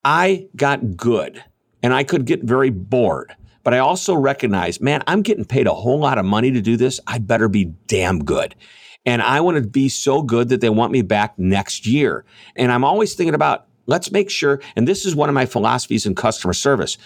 I 0.04 0.48
got 0.56 0.96
good 0.96 1.42
and 1.82 1.94
I 1.94 2.04
could 2.04 2.24
get 2.24 2.42
very 2.42 2.70
bored, 2.70 3.34
but 3.62 3.72
I 3.72 3.78
also 3.78 4.14
recognized, 4.14 4.80
man, 4.80 5.02
I'm 5.06 5.22
getting 5.22 5.44
paid 5.44 5.66
a 5.66 5.74
whole 5.74 5.98
lot 5.98 6.18
of 6.18 6.24
money 6.24 6.50
to 6.50 6.60
do 6.60 6.76
this. 6.76 7.00
I 7.06 7.18
better 7.18 7.48
be 7.48 7.66
damn 7.86 8.24
good. 8.24 8.54
And 9.06 9.22
I 9.22 9.40
want 9.40 9.56
to 9.56 9.66
be 9.66 9.88
so 9.88 10.20
good 10.22 10.50
that 10.50 10.60
they 10.60 10.68
want 10.68 10.92
me 10.92 11.00
back 11.02 11.38
next 11.38 11.86
year. 11.86 12.24
And 12.56 12.70
I'm 12.70 12.84
always 12.84 13.14
thinking 13.14 13.34
about, 13.34 13.66
let's 13.86 14.12
make 14.12 14.30
sure, 14.30 14.60
and 14.76 14.86
this 14.86 15.06
is 15.06 15.14
one 15.14 15.30
of 15.30 15.34
my 15.34 15.46
philosophies 15.46 16.04
in 16.04 16.14
customer 16.14 16.52
service 16.52 16.98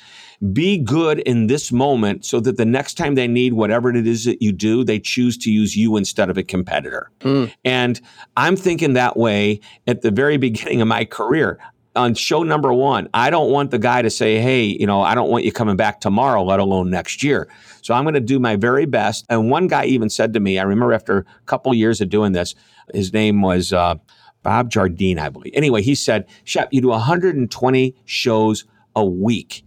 be 0.53 0.79
good 0.79 1.21
in 1.21 1.47
this 1.47 1.73
moment 1.73 2.25
so 2.25 2.41
that 2.41 2.57
the 2.57 2.65
next 2.65 2.95
time 2.95 3.15
they 3.15 3.29
need 3.29 3.55
whatever 3.55 3.91
it 3.91 4.07
is 4.07 4.25
that 4.25 4.43
you 4.43 4.53
do, 4.53 4.85
they 4.85 4.99
choose 4.99 5.37
to 5.39 5.51
use 5.51 5.77
you 5.77 5.97
instead 5.97 6.31
of 6.31 6.39
a 6.39 6.43
competitor. 6.43 7.11
Mm. 7.21 7.53
And 7.65 8.01
I'm 8.37 8.57
thinking 8.57 8.95
that 8.95 9.17
way 9.17 9.61
at 9.87 10.03
the 10.03 10.11
very 10.11 10.37
beginning 10.37 10.81
of 10.81 10.89
my 10.89 11.05
career. 11.05 11.59
on 11.97 12.15
show 12.15 12.43
number 12.43 12.73
one, 12.73 13.09
I 13.15 13.31
don't 13.31 13.51
want 13.51 13.71
the 13.71 13.79
guy 13.79 14.03
to 14.03 14.11
say, 14.11 14.41
hey, 14.41 14.65
you 14.65 14.87
know, 14.87 15.03
I 15.03 15.15
don't 15.15 15.31
want 15.31 15.45
you 15.45 15.53
coming 15.53 15.77
back 15.77 16.01
tomorrow, 16.01 16.43
let 16.43 16.59
alone 16.59 16.91
next 16.91 17.23
year. 17.23 17.49
So 17.83 17.95
I'm 17.95 18.03
going 18.03 18.15
to 18.15 18.21
do 18.21 18.41
my 18.41 18.57
very 18.57 18.85
best. 18.87 19.25
And 19.29 19.49
one 19.49 19.69
guy 19.69 19.85
even 19.85 20.11
said 20.11 20.33
to 20.35 20.41
me, 20.41 20.59
I 20.59 20.65
remember 20.65 20.93
after 20.93 21.19
a 21.19 21.25
couple 21.47 21.73
years 21.73 22.01
of 22.01 22.09
doing 22.09 22.33
this, 22.33 22.55
his 22.93 23.13
name 23.13 23.43
was 23.43 23.73
uh, 23.73 23.95
Bob 24.43 24.71
Jardine, 24.71 25.19
I 25.19 25.29
believe. 25.29 25.53
Anyway, 25.55 25.83
he 25.83 25.95
said, 25.95 26.27
Shep, 26.45 26.69
you 26.73 26.81
do 26.81 26.89
120 26.89 27.95
shows 28.05 28.65
a 28.97 29.05
week. 29.05 29.65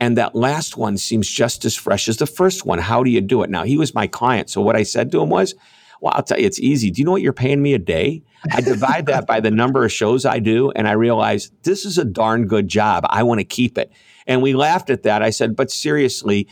And 0.00 0.16
that 0.16 0.34
last 0.34 0.78
one 0.78 0.96
seems 0.96 1.28
just 1.28 1.64
as 1.66 1.76
fresh 1.76 2.08
as 2.08 2.16
the 2.16 2.26
first 2.26 2.64
one. 2.64 2.78
How 2.78 3.04
do 3.04 3.10
you 3.10 3.20
do 3.20 3.42
it? 3.42 3.50
Now, 3.50 3.64
he 3.64 3.76
was 3.76 3.94
my 3.94 4.06
client. 4.06 4.48
So 4.48 4.62
what 4.62 4.74
I 4.74 4.82
said 4.82 5.12
to 5.12 5.20
him 5.20 5.28
was, 5.28 5.54
well, 6.00 6.14
I'll 6.16 6.22
tell 6.22 6.40
you, 6.40 6.46
it's 6.46 6.58
easy. 6.58 6.90
Do 6.90 7.00
you 7.00 7.04
know 7.04 7.10
what 7.10 7.20
you're 7.20 7.34
paying 7.34 7.60
me 7.60 7.74
a 7.74 7.78
day? 7.78 8.22
I 8.50 8.62
divide 8.62 9.04
that 9.06 9.26
by 9.26 9.40
the 9.40 9.50
number 9.50 9.84
of 9.84 9.92
shows 9.92 10.24
I 10.24 10.38
do, 10.38 10.70
and 10.70 10.88
I 10.88 10.92
realize 10.92 11.50
this 11.62 11.84
is 11.84 11.98
a 11.98 12.06
darn 12.06 12.46
good 12.46 12.68
job. 12.68 13.04
I 13.10 13.22
want 13.22 13.40
to 13.40 13.44
keep 13.44 13.76
it. 13.76 13.92
And 14.26 14.40
we 14.40 14.54
laughed 14.54 14.88
at 14.88 15.02
that. 15.02 15.22
I 15.22 15.28
said, 15.28 15.54
but 15.54 15.70
seriously, 15.70 16.48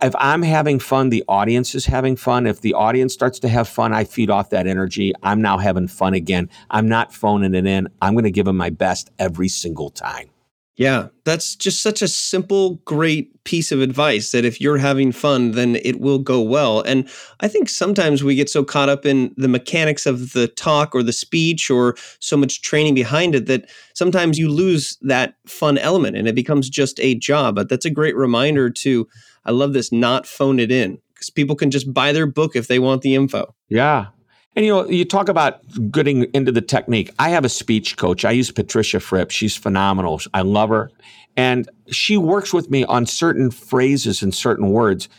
if 0.00 0.14
I'm 0.16 0.42
having 0.42 0.78
fun, 0.78 1.08
the 1.08 1.24
audience 1.26 1.74
is 1.74 1.86
having 1.86 2.14
fun. 2.14 2.46
If 2.46 2.60
the 2.60 2.74
audience 2.74 3.12
starts 3.12 3.40
to 3.40 3.48
have 3.48 3.66
fun, 3.66 3.92
I 3.92 4.04
feed 4.04 4.30
off 4.30 4.50
that 4.50 4.68
energy. 4.68 5.12
I'm 5.22 5.42
now 5.42 5.58
having 5.58 5.88
fun 5.88 6.14
again. 6.14 6.48
I'm 6.70 6.88
not 6.88 7.12
phoning 7.12 7.54
it 7.54 7.66
in. 7.66 7.88
I'm 8.00 8.14
going 8.14 8.24
to 8.24 8.30
give 8.30 8.44
them 8.44 8.58
my 8.58 8.70
best 8.70 9.10
every 9.18 9.48
single 9.48 9.90
time. 9.90 10.28
Yeah, 10.76 11.08
that's 11.24 11.56
just 11.56 11.82
such 11.82 12.02
a 12.02 12.08
simple, 12.08 12.74
great 12.84 13.42
piece 13.44 13.72
of 13.72 13.80
advice 13.80 14.32
that 14.32 14.44
if 14.44 14.60
you're 14.60 14.76
having 14.76 15.10
fun, 15.10 15.52
then 15.52 15.76
it 15.76 16.00
will 16.00 16.18
go 16.18 16.42
well. 16.42 16.82
And 16.82 17.08
I 17.40 17.48
think 17.48 17.70
sometimes 17.70 18.22
we 18.22 18.34
get 18.34 18.50
so 18.50 18.62
caught 18.62 18.90
up 18.90 19.06
in 19.06 19.32
the 19.38 19.48
mechanics 19.48 20.04
of 20.04 20.34
the 20.34 20.48
talk 20.48 20.94
or 20.94 21.02
the 21.02 21.14
speech 21.14 21.70
or 21.70 21.96
so 22.20 22.36
much 22.36 22.60
training 22.60 22.94
behind 22.94 23.34
it 23.34 23.46
that 23.46 23.70
sometimes 23.94 24.38
you 24.38 24.50
lose 24.50 24.98
that 25.00 25.36
fun 25.46 25.78
element 25.78 26.14
and 26.14 26.28
it 26.28 26.34
becomes 26.34 26.68
just 26.68 27.00
a 27.00 27.14
job. 27.14 27.54
But 27.54 27.70
that's 27.70 27.86
a 27.86 27.90
great 27.90 28.14
reminder 28.14 28.68
to, 28.68 29.08
I 29.46 29.52
love 29.52 29.72
this, 29.72 29.90
not 29.90 30.26
phone 30.26 30.58
it 30.58 30.70
in 30.70 30.98
because 31.14 31.30
people 31.30 31.56
can 31.56 31.70
just 31.70 31.94
buy 31.94 32.12
their 32.12 32.26
book 32.26 32.54
if 32.54 32.68
they 32.68 32.78
want 32.78 33.00
the 33.00 33.14
info. 33.14 33.54
Yeah, 33.70 34.08
and 34.56 34.64
you 34.64 34.72
know, 34.72 34.88
you 34.88 35.04
talk 35.04 35.28
about 35.28 35.60
getting 35.92 36.24
into 36.32 36.50
the 36.50 36.62
technique. 36.62 37.12
I 37.18 37.28
have 37.28 37.44
a 37.44 37.48
speech 37.50 37.98
coach. 37.98 38.24
I 38.24 38.30
use 38.30 38.50
Patricia 38.50 39.00
Fripp. 39.00 39.30
She's 39.30 39.54
phenomenal. 39.54 40.20
I 40.32 40.40
love 40.40 40.70
her. 40.70 40.90
And 41.36 41.68
she 41.88 42.16
works 42.16 42.54
with 42.54 42.70
me 42.70 42.82
on 42.84 43.04
certain 43.04 43.50
phrases 43.50 44.22
and 44.22 44.34
certain 44.34 44.70
words. 44.70 45.10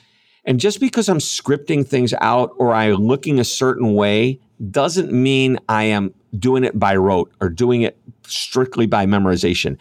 And 0.43 0.59
just 0.59 0.79
because 0.79 1.07
I'm 1.07 1.19
scripting 1.19 1.87
things 1.87 2.15
out 2.19 2.51
or 2.57 2.73
I'm 2.73 2.95
looking 2.95 3.39
a 3.39 3.43
certain 3.43 3.93
way 3.93 4.39
doesn't 4.71 5.11
mean 5.11 5.59
I 5.69 5.83
am 5.83 6.15
doing 6.39 6.63
it 6.63 6.79
by 6.79 6.95
rote 6.95 7.31
or 7.39 7.49
doing 7.49 7.83
it 7.83 7.99
strictly 8.25 8.87
by 8.87 9.05
memorization. 9.05 9.77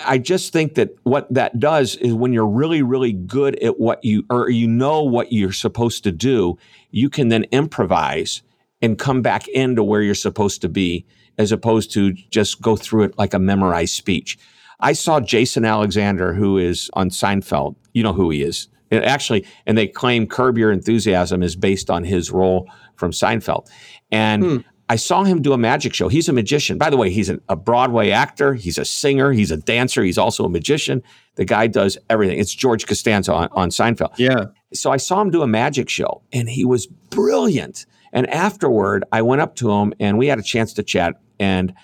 I 0.00 0.18
just 0.18 0.52
think 0.52 0.74
that 0.74 0.90
what 1.04 1.32
that 1.32 1.58
does 1.58 1.96
is 1.96 2.12
when 2.12 2.34
you're 2.34 2.46
really, 2.46 2.82
really 2.82 3.12
good 3.12 3.58
at 3.62 3.80
what 3.80 4.04
you, 4.04 4.24
or 4.28 4.50
you 4.50 4.66
know 4.66 5.02
what 5.02 5.32
you're 5.32 5.52
supposed 5.52 6.04
to 6.04 6.12
do, 6.12 6.58
you 6.90 7.08
can 7.08 7.28
then 7.28 7.44
improvise 7.44 8.42
and 8.82 8.98
come 8.98 9.22
back 9.22 9.48
into 9.48 9.82
where 9.82 10.02
you're 10.02 10.14
supposed 10.14 10.60
to 10.60 10.68
be 10.68 11.06
as 11.38 11.52
opposed 11.52 11.92
to 11.92 12.12
just 12.12 12.60
go 12.60 12.76
through 12.76 13.04
it 13.04 13.16
like 13.16 13.32
a 13.32 13.38
memorized 13.38 13.94
speech. 13.94 14.38
I 14.80 14.92
saw 14.92 15.20
Jason 15.20 15.64
Alexander, 15.64 16.34
who 16.34 16.58
is 16.58 16.90
on 16.94 17.08
Seinfeld. 17.08 17.76
You 17.94 18.02
know 18.02 18.12
who 18.12 18.30
he 18.30 18.42
is. 18.42 18.68
And 18.90 19.04
actually, 19.04 19.46
and 19.64 19.78
they 19.78 19.86
claim 19.86 20.26
Curb 20.26 20.58
Your 20.58 20.72
Enthusiasm 20.72 21.42
is 21.42 21.56
based 21.56 21.88
on 21.88 22.04
his 22.04 22.30
role 22.30 22.70
from 22.96 23.12
Seinfeld. 23.12 23.70
And 24.10 24.44
hmm. 24.44 24.56
I 24.88 24.96
saw 24.96 25.24
him 25.24 25.40
do 25.40 25.54
a 25.54 25.58
magic 25.58 25.94
show. 25.94 26.08
He's 26.08 26.28
a 26.28 26.34
magician. 26.34 26.76
By 26.76 26.90
the 26.90 26.98
way, 26.98 27.08
he's 27.08 27.30
a 27.30 27.56
Broadway 27.56 28.10
actor. 28.10 28.52
He's 28.52 28.76
a 28.76 28.84
singer. 28.84 29.32
He's 29.32 29.50
a 29.50 29.56
dancer. 29.56 30.02
He's 30.02 30.18
also 30.18 30.44
a 30.44 30.50
magician. 30.50 31.02
The 31.36 31.46
guy 31.46 31.68
does 31.68 31.96
everything. 32.10 32.38
It's 32.38 32.52
George 32.52 32.86
Costanza 32.86 33.32
on, 33.32 33.48
on 33.52 33.70
Seinfeld. 33.70 34.12
Yeah. 34.18 34.46
So 34.74 34.90
I 34.90 34.98
saw 34.98 35.22
him 35.22 35.30
do 35.30 35.40
a 35.40 35.46
magic 35.46 35.88
show, 35.88 36.20
and 36.30 36.46
he 36.46 36.66
was 36.66 36.86
brilliant. 36.86 37.86
And 38.12 38.28
afterward, 38.28 39.04
I 39.12 39.22
went 39.22 39.40
up 39.40 39.56
to 39.56 39.70
him 39.70 39.94
and 39.98 40.18
we 40.18 40.26
had 40.26 40.38
a 40.38 40.42
chance 40.42 40.72
to 40.74 40.82
chat. 40.82 41.20
And 41.40 41.74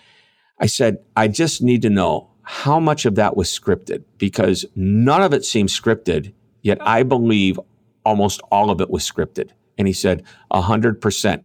I 0.60 0.66
said, 0.66 0.98
I 1.16 1.28
just 1.28 1.62
need 1.62 1.82
to 1.82 1.90
know 1.90 2.30
how 2.42 2.80
much 2.80 3.04
of 3.04 3.14
that 3.16 3.36
was 3.36 3.48
scripted 3.48 4.04
because 4.18 4.64
none 4.74 5.22
of 5.22 5.32
it 5.32 5.44
seemed 5.44 5.68
scripted, 5.68 6.32
yet 6.62 6.78
I 6.80 7.02
believe 7.02 7.60
almost 8.04 8.40
all 8.50 8.70
of 8.70 8.80
it 8.80 8.90
was 8.90 9.08
scripted. 9.08 9.50
And 9.76 9.86
he 9.86 9.92
said, 9.92 10.24
100%. 10.52 11.44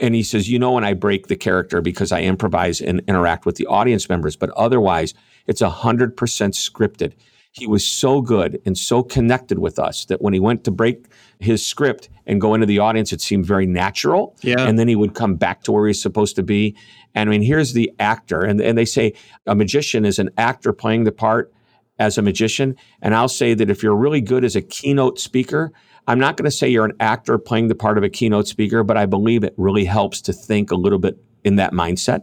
And 0.00 0.14
he 0.14 0.22
says, 0.22 0.48
you 0.48 0.58
know, 0.58 0.72
when 0.72 0.84
I 0.84 0.94
break 0.94 1.26
the 1.26 1.36
character 1.36 1.80
because 1.80 2.12
I 2.12 2.22
improvise 2.22 2.80
and 2.80 3.02
interact 3.08 3.46
with 3.46 3.56
the 3.56 3.66
audience 3.66 4.08
members, 4.08 4.36
but 4.36 4.50
otherwise, 4.50 5.14
it's 5.46 5.60
100% 5.62 6.14
scripted. 6.14 7.14
He 7.52 7.66
was 7.66 7.86
so 7.86 8.22
good 8.22 8.60
and 8.64 8.76
so 8.76 9.02
connected 9.02 9.58
with 9.58 9.78
us 9.78 10.06
that 10.06 10.22
when 10.22 10.32
he 10.32 10.40
went 10.40 10.64
to 10.64 10.70
break 10.70 11.06
his 11.38 11.64
script 11.64 12.08
and 12.26 12.40
go 12.40 12.54
into 12.54 12.66
the 12.66 12.78
audience, 12.78 13.12
it 13.12 13.20
seemed 13.20 13.44
very 13.44 13.66
natural. 13.66 14.36
Yeah. 14.42 14.60
And 14.66 14.78
then 14.78 14.88
he 14.88 14.96
would 14.96 15.14
come 15.14 15.36
back 15.36 15.62
to 15.64 15.72
where 15.72 15.86
he's 15.86 16.00
supposed 16.00 16.34
to 16.36 16.42
be. 16.42 16.74
And 17.14 17.28
I 17.28 17.30
mean, 17.30 17.42
here's 17.42 17.74
the 17.74 17.92
actor. 17.98 18.40
And, 18.40 18.60
and 18.60 18.78
they 18.78 18.86
say 18.86 19.12
a 19.46 19.54
magician 19.54 20.06
is 20.06 20.18
an 20.18 20.30
actor 20.38 20.72
playing 20.72 21.04
the 21.04 21.12
part 21.12 21.52
as 21.98 22.16
a 22.16 22.22
magician. 22.22 22.74
And 23.02 23.14
I'll 23.14 23.28
say 23.28 23.52
that 23.54 23.70
if 23.70 23.82
you're 23.82 23.96
really 23.96 24.22
good 24.22 24.44
as 24.44 24.56
a 24.56 24.62
keynote 24.62 25.18
speaker, 25.18 25.72
I'm 26.06 26.18
not 26.18 26.36
going 26.36 26.46
to 26.46 26.56
say 26.56 26.68
you're 26.68 26.84
an 26.84 26.96
actor 27.00 27.38
playing 27.38 27.68
the 27.68 27.74
part 27.74 27.98
of 27.98 28.04
a 28.04 28.08
keynote 28.08 28.48
speaker, 28.48 28.82
but 28.82 28.96
I 28.96 29.06
believe 29.06 29.44
it 29.44 29.54
really 29.56 29.84
helps 29.84 30.20
to 30.22 30.32
think 30.32 30.70
a 30.70 30.76
little 30.76 30.98
bit 30.98 31.18
in 31.44 31.56
that 31.56 31.72
mindset. 31.72 32.22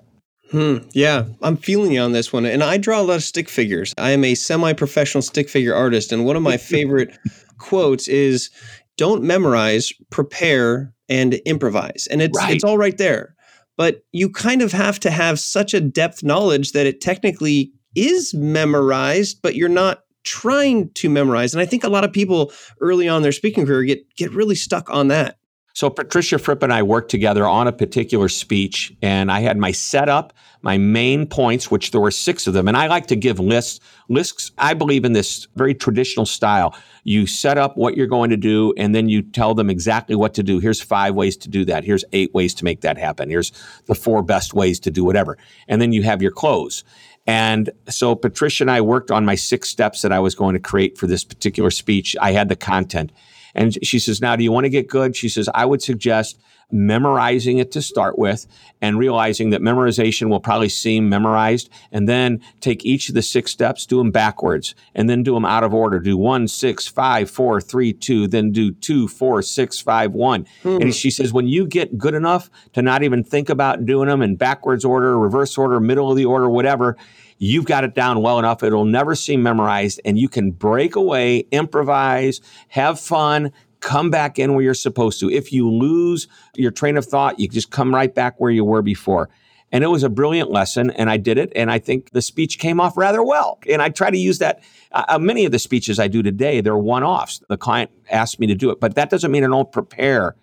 Hmm. 0.51 0.77
Yeah, 0.91 1.25
I'm 1.41 1.57
feeling 1.57 1.91
you 1.91 2.01
on 2.01 2.11
this 2.11 2.33
one. 2.33 2.45
And 2.45 2.63
I 2.63 2.77
draw 2.77 2.99
a 2.99 3.03
lot 3.03 3.17
of 3.17 3.23
stick 3.23 3.49
figures. 3.49 3.93
I 3.97 4.11
am 4.11 4.23
a 4.23 4.35
semi 4.35 4.73
professional 4.73 5.21
stick 5.21 5.49
figure 5.49 5.75
artist. 5.75 6.11
And 6.11 6.25
one 6.25 6.35
of 6.35 6.41
my 6.41 6.57
favorite 6.57 7.17
quotes 7.57 8.07
is 8.07 8.49
don't 8.97 9.23
memorize, 9.23 9.93
prepare, 10.09 10.93
and 11.07 11.35
improvise. 11.45 12.07
And 12.09 12.21
it's, 12.21 12.37
right. 12.37 12.55
it's 12.55 12.63
all 12.63 12.77
right 12.77 12.97
there. 12.97 13.35
But 13.77 14.03
you 14.11 14.29
kind 14.29 14.61
of 14.61 14.71
have 14.71 14.99
to 15.01 15.11
have 15.11 15.39
such 15.39 15.73
a 15.73 15.79
depth 15.79 16.23
knowledge 16.23 16.73
that 16.73 16.85
it 16.85 16.99
technically 16.99 17.71
is 17.95 18.33
memorized, 18.33 19.41
but 19.41 19.55
you're 19.55 19.69
not 19.69 20.03
trying 20.23 20.91
to 20.93 21.09
memorize. 21.09 21.53
And 21.53 21.61
I 21.61 21.65
think 21.65 21.83
a 21.83 21.89
lot 21.89 22.03
of 22.03 22.11
people 22.11 22.51
early 22.81 23.07
on 23.07 23.21
their 23.21 23.31
speaking 23.31 23.65
career 23.65 23.83
get 23.83 24.15
get 24.15 24.31
really 24.31 24.55
stuck 24.55 24.89
on 24.89 25.07
that. 25.07 25.37
So 25.73 25.89
Patricia 25.89 26.39
Fripp 26.39 26.63
and 26.63 26.73
I 26.73 26.83
worked 26.83 27.11
together 27.11 27.47
on 27.47 27.67
a 27.67 27.71
particular 27.71 28.27
speech, 28.27 28.93
and 29.01 29.31
I 29.31 29.41
had 29.41 29.57
my 29.57 29.71
setup, 29.71 30.33
my 30.61 30.77
main 30.77 31.25
points, 31.25 31.71
which 31.71 31.91
there 31.91 32.01
were 32.01 32.11
six 32.11 32.47
of 32.47 32.53
them. 32.53 32.67
And 32.67 32.75
I 32.75 32.87
like 32.87 33.07
to 33.07 33.15
give 33.15 33.39
lists. 33.39 33.79
Lists, 34.09 34.51
I 34.57 34.73
believe 34.73 35.05
in 35.05 35.13
this 35.13 35.47
very 35.55 35.73
traditional 35.73 36.25
style. 36.25 36.75
You 37.03 37.27
set 37.27 37.57
up 37.57 37.77
what 37.77 37.95
you're 37.95 38.07
going 38.07 38.31
to 38.31 38.37
do, 38.37 38.73
and 38.77 38.93
then 38.93 39.07
you 39.07 39.21
tell 39.21 39.53
them 39.53 39.69
exactly 39.69 40.15
what 40.15 40.33
to 40.33 40.43
do. 40.43 40.59
Here's 40.59 40.81
five 40.81 41.13
ways 41.15 41.37
to 41.37 41.49
do 41.49 41.63
that. 41.65 41.83
Here's 41.83 42.03
eight 42.11 42.33
ways 42.33 42.53
to 42.55 42.65
make 42.65 42.81
that 42.81 42.97
happen. 42.97 43.29
Here's 43.29 43.51
the 43.85 43.95
four 43.95 44.21
best 44.23 44.53
ways 44.53 44.79
to 44.81 44.91
do 44.91 45.05
whatever. 45.05 45.37
And 45.67 45.81
then 45.81 45.93
you 45.93 46.03
have 46.03 46.21
your 46.21 46.31
close. 46.31 46.83
And 47.27 47.69
so 47.87 48.15
Patricia 48.15 48.63
and 48.63 48.71
I 48.71 48.81
worked 48.81 49.11
on 49.11 49.23
my 49.23 49.35
six 49.35 49.69
steps 49.69 50.01
that 50.01 50.11
I 50.11 50.19
was 50.19 50.33
going 50.33 50.55
to 50.55 50.59
create 50.59 50.97
for 50.97 51.05
this 51.05 51.23
particular 51.23 51.69
speech. 51.69 52.15
I 52.19 52.31
had 52.31 52.49
the 52.49 52.55
content. 52.55 53.11
And 53.55 53.77
she 53.85 53.99
says, 53.99 54.21
Now, 54.21 54.35
do 54.35 54.43
you 54.43 54.51
want 54.51 54.65
to 54.65 54.69
get 54.69 54.87
good? 54.87 55.15
She 55.15 55.29
says, 55.29 55.49
I 55.53 55.65
would 55.65 55.81
suggest 55.81 56.39
memorizing 56.71 57.57
it 57.57 57.71
to 57.71 57.81
start 57.81 58.17
with 58.17 58.45
and 58.81 58.99
realizing 58.99 59.49
that 59.49 59.61
memorization 59.61 60.29
will 60.29 60.39
probably 60.39 60.69
seem 60.69 61.09
memorized 61.09 61.69
and 61.91 62.07
then 62.07 62.39
take 62.59 62.85
each 62.85 63.09
of 63.09 63.15
the 63.15 63.21
six 63.21 63.51
steps 63.51 63.87
do 63.87 63.97
them 63.97 64.11
backwards 64.11 64.75
and 64.93 65.09
then 65.09 65.23
do 65.23 65.33
them 65.33 65.45
out 65.45 65.63
of 65.63 65.73
order 65.73 65.99
do 65.99 66.15
one 66.15 66.47
six 66.47 66.87
five 66.87 67.29
four 67.29 67.59
three 67.59 67.91
two 67.91 68.27
then 68.27 68.51
do 68.51 68.71
two 68.71 69.07
four 69.07 69.41
six 69.41 69.79
five 69.79 70.11
one 70.11 70.45
mm-hmm. 70.63 70.81
and 70.81 70.93
she 70.93 71.09
says 71.09 71.33
when 71.33 71.47
you 71.47 71.65
get 71.65 71.97
good 71.97 72.13
enough 72.13 72.51
to 72.73 72.81
not 72.83 73.01
even 73.01 73.23
think 73.23 73.49
about 73.49 73.85
doing 73.85 74.07
them 74.07 74.21
in 74.21 74.35
backwards 74.35 74.85
order 74.85 75.17
reverse 75.17 75.57
order 75.57 75.79
middle 75.79 76.11
of 76.11 76.17
the 76.17 76.25
order 76.25 76.49
whatever 76.49 76.95
you've 77.39 77.65
got 77.65 77.83
it 77.83 77.95
down 77.95 78.21
well 78.21 78.37
enough. 78.37 78.61
It'll 78.61 78.85
never 78.85 79.15
seem 79.15 79.41
memorized 79.41 79.99
and 80.05 80.19
you 80.19 80.29
can 80.29 80.51
break 80.51 80.95
away, 80.95 81.39
improvise, 81.51 82.41
have 82.67 82.99
fun, 82.99 83.51
come 83.79 84.11
back 84.11 84.37
in 84.37 84.53
where 84.53 84.63
you're 84.63 84.73
supposed 84.73 85.19
to. 85.21 85.31
If 85.31 85.51
you 85.51 85.69
lose 85.69 86.27
your 86.55 86.71
train 86.71 86.97
of 86.97 87.05
thought, 87.05 87.39
you 87.39 87.47
just 87.47 87.71
come 87.71 87.95
right 87.95 88.13
back 88.13 88.39
where 88.39 88.51
you 88.51 88.63
were 88.63 88.81
before. 88.81 89.29
And 89.71 89.83
it 89.83 89.87
was 89.87 90.03
a 90.03 90.09
brilliant 90.09 90.49
lesson, 90.49 90.89
and 90.91 91.11
I 91.11 91.17
did 91.17 91.37
it. 91.37 91.51
And 91.55 91.69
I 91.71 91.77
think 91.77 92.09
the 92.09 92.23
speech 92.23 92.57
came 92.57 92.79
off 92.79 92.97
rather 92.97 93.21
well. 93.21 93.59
And 93.69 93.83
I 93.83 93.89
try 93.89 94.09
to 94.09 94.17
use 94.17 94.39
that. 94.39 94.63
Uh, 94.91 95.05
uh 95.07 95.19
many 95.19 95.45
of 95.45 95.51
the 95.51 95.59
speeches 95.59 95.99
I 95.99 96.07
do 96.07 96.23
today, 96.23 96.59
they're 96.59 96.75
one 96.75 97.03
offs. 97.03 97.41
The 97.49 97.57
client 97.57 97.91
asked 98.09 98.39
me 98.39 98.47
to 98.47 98.55
do 98.55 98.71
it, 98.71 98.79
but 98.79 98.95
that 98.95 99.09
doesn't 99.09 99.31
mean 99.31 99.43
I 99.43 99.47
don't 99.47 99.71
prepare. 99.71 100.35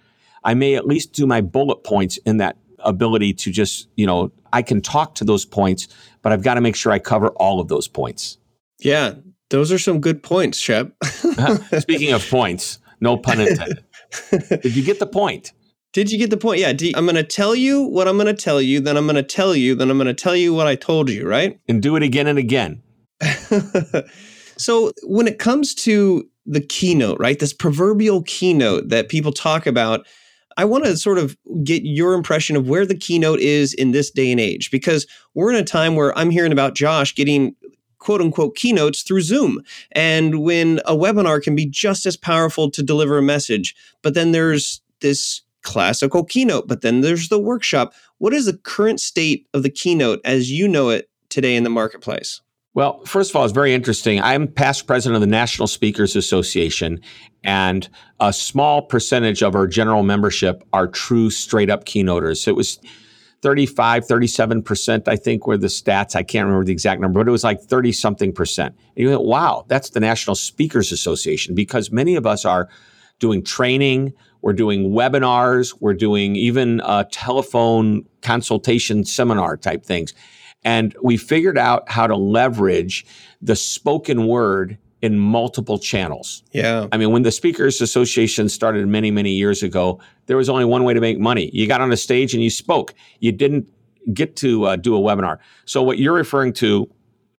I 0.45 0.55
may 0.55 0.77
at 0.77 0.87
least 0.87 1.13
do 1.13 1.27
my 1.27 1.41
bullet 1.41 1.83
points 1.83 2.19
in 2.19 2.37
that 2.37 2.57
ability 2.81 3.33
to 3.35 3.51
just, 3.51 3.89
you 3.97 4.07
know, 4.07 4.33
I 4.53 4.63
can 4.63 4.81
talk 4.81 5.15
to 5.17 5.25
those 5.25 5.45
points, 5.45 5.89
but 6.23 6.33
I've 6.33 6.43
got 6.43 6.55
to 6.55 6.61
make 6.61 6.77
sure 6.77 6.93
I 6.93 6.99
cover 6.99 7.29
all 7.31 7.61
of 7.61 7.69
those 7.69 7.89
points. 7.89 8.39
Yeah, 8.81 9.15
those 9.51 9.73
are 9.73 9.79
some 9.79 10.01
good 10.01 10.23
points, 10.23 10.59
Shep. 10.59 10.93
Speaking 11.79 12.13
of 12.13 12.27
points, 12.31 12.79
no 13.01 13.17
pun 13.17 13.41
intended. 13.41 13.85
Did 14.31 14.77
you 14.77 14.83
get 14.83 14.99
the 14.99 15.07
point? 15.07 15.53
Did 15.93 16.11
you 16.11 16.19
get 16.19 16.31
the 16.31 16.37
point? 16.37 16.61
Yeah. 16.61 16.75
You, 16.79 16.93
I'm 16.95 17.07
going 17.07 17.17
to 17.17 17.23
tell 17.25 17.55
you 17.55 17.83
what 17.83 18.07
I'm 18.07 18.17
going 18.17 18.27
to 18.27 18.35
tell 18.35 18.61
you, 18.61 18.81
then 18.81 18.97
I'm 18.97 19.07
going 19.07 19.17
to 19.17 19.23
tell 19.23 19.57
you, 19.57 19.75
then 19.75 19.91
I'm 19.91 19.97
going 19.97 20.07
to 20.07 20.15
tell 20.15 20.37
you 20.37 20.53
what 20.53 20.67
I 20.67 20.75
told 20.75 21.09
you, 21.09 21.27
right? 21.27 21.59
And 21.69 21.83
do 21.83 21.97
it 21.97 22.03
again 22.03 22.27
and 22.27 22.39
again. 22.39 22.83
so 24.59 24.93
when 25.05 25.27
it 25.27 25.39
comes 25.39 25.75
to 25.77 26.29
the 26.45 26.61
keynote, 26.61 27.19
right? 27.19 27.39
This 27.39 27.53
proverbial 27.53 28.23
keynote 28.23 28.89
that 28.91 29.09
people 29.09 29.33
talk 29.33 29.67
about. 29.67 30.07
I 30.57 30.65
want 30.65 30.85
to 30.85 30.97
sort 30.97 31.19
of 31.19 31.37
get 31.63 31.83
your 31.85 32.15
impression 32.15 32.57
of 32.57 32.69
where 32.69 32.87
the 32.87 32.95
keynote 32.95 33.41
is 33.41 33.75
in 33.75 33.91
this 33.93 34.11
day 34.11 34.31
and 34.31 34.41
age 34.41 34.71
because 34.71 35.07
we're 35.35 35.51
in 35.51 35.57
a 35.57 35.65
time 35.65 35.97
where 35.97 36.17
I'm 36.17 36.31
hearing 36.31 36.53
about 36.53 36.75
Josh 36.75 37.15
getting 37.15 37.55
quote 37.99 38.21
unquote 38.21 38.55
keynotes 38.55 39.03
through 39.03 39.21
Zoom. 39.21 39.61
And 39.93 40.43
when 40.43 40.81
a 40.87 40.95
webinar 40.95 41.43
can 41.43 41.55
be 41.55 41.67
just 41.67 42.07
as 42.07 42.17
powerful 42.17 42.71
to 42.71 42.83
deliver 42.83 43.19
a 43.19 43.23
message, 43.23 43.75
but 44.03 44.15
then 44.15 44.33
there's 44.33 44.81
this 45.01 45.43
classical 45.63 46.25
keynote, 46.25 46.69
but 46.69 46.83
then 46.83 47.01
there's 47.01 47.29
the 47.29 47.39
workshop. 47.39 47.93
What 48.19 48.33
is 48.33 48.47
the 48.47 48.57
current 48.57 49.01
state 49.01 49.47
of 49.53 49.63
the 49.63 49.71
keynote 49.71 50.21
as 50.25 50.51
you 50.51 50.69
know 50.69 50.91
it 50.91 51.11
today 51.29 51.57
in 51.57 51.65
the 51.65 51.71
marketplace? 51.71 52.41
Well, 52.77 53.03
first 53.07 53.31
of 53.31 53.37
all, 53.37 53.45
it's 53.45 53.55
very 53.55 53.73
interesting. 53.73 54.21
I'm 54.21 54.47
past 54.47 54.87
president 54.87 55.15
of 55.15 55.23
the 55.23 55.27
National 55.27 55.67
Speakers 55.67 56.15
Association, 56.15 57.01
and 57.43 57.89
a 58.21 58.35
small 58.35 58.83
percentage 58.83 59.43
of 59.43 59.55
our 59.55 59.67
general 59.67 60.03
membership 60.03 60.63
are 60.75 60.87
true 60.87 61.31
straight 61.31 61.71
up 61.71 61.87
keynoters. 61.87 62.37
So 62.37 62.51
it 62.51 62.55
was 62.55 62.79
35, 63.41 64.07
37%, 64.07 65.09
I 65.09 65.17
think, 65.17 65.47
were 65.47 65.57
the 65.57 65.69
stats. 65.69 66.15
I 66.15 66.23
can't 66.23 66.45
remember 66.45 66.67
the 66.67 66.73
exact 66.73 67.01
number, 67.01 67.19
but 67.19 67.27
it 67.27 67.33
was 67.33 67.45
like 67.45 67.63
30 67.63 67.93
something 67.93 68.31
percent. 68.31 68.75
And 68.95 69.05
you 69.05 69.09
think, 69.09 69.23
wow, 69.23 69.65
that's 69.69 69.89
the 69.89 70.01
National 70.01 70.37
Speakers 70.37 70.93
Association 70.93 71.55
because 71.55 71.91
many 71.91 72.15
of 72.15 72.27
us 72.27 72.45
are 72.45 72.69
doing 73.21 73.43
training, 73.43 74.13
we're 74.43 74.53
doing 74.53 74.91
webinars, 74.91 75.75
we're 75.81 75.95
doing 75.95 76.37
even 76.37 76.83
a 76.85 77.07
telephone 77.11 78.05
consultation 78.21 79.07
seminar 79.07 79.57
type 79.57 79.83
things. 79.83 80.13
And 80.65 80.97
we 81.03 81.17
figured 81.17 81.59
out 81.59 81.89
how 81.89 82.07
to 82.07 82.17
leverage 82.17 83.07
the 83.41 83.57
spoken 83.57 84.27
word 84.27 84.79
in 85.03 85.19
multiple 85.19 85.79
channels. 85.79 86.43
Yeah. 86.53 86.89
I 86.91 86.97
mean, 86.97 87.11
when 87.13 87.23
the 87.23 87.31
Speakers 87.31 87.81
Association 87.81 88.49
started 88.49 88.89
many, 88.89 89.11
many 89.11 89.33
years 89.33 89.63
ago, 89.63 90.01
there 90.27 90.37
was 90.37 90.49
only 90.49 90.65
one 90.65 90.85
way 90.85 90.95
to 90.95 91.01
make 91.01 91.19
money. 91.19 91.51
You 91.53 91.69
got 91.69 91.81
on 91.81 91.93
a 91.93 91.97
stage 91.97 92.35
and 92.35 92.43
you 92.43 92.51
spoke. 92.51 92.95
You 93.21 93.31
didn't 93.33 93.71
get 94.13 94.37
to 94.37 94.65
uh, 94.65 94.77
do 94.77 94.97
a 94.97 95.01
webinar. 95.01 95.39
So 95.65 95.83
what 95.83 95.99
you're 95.99 96.15
referring 96.15 96.53
to 96.55 96.91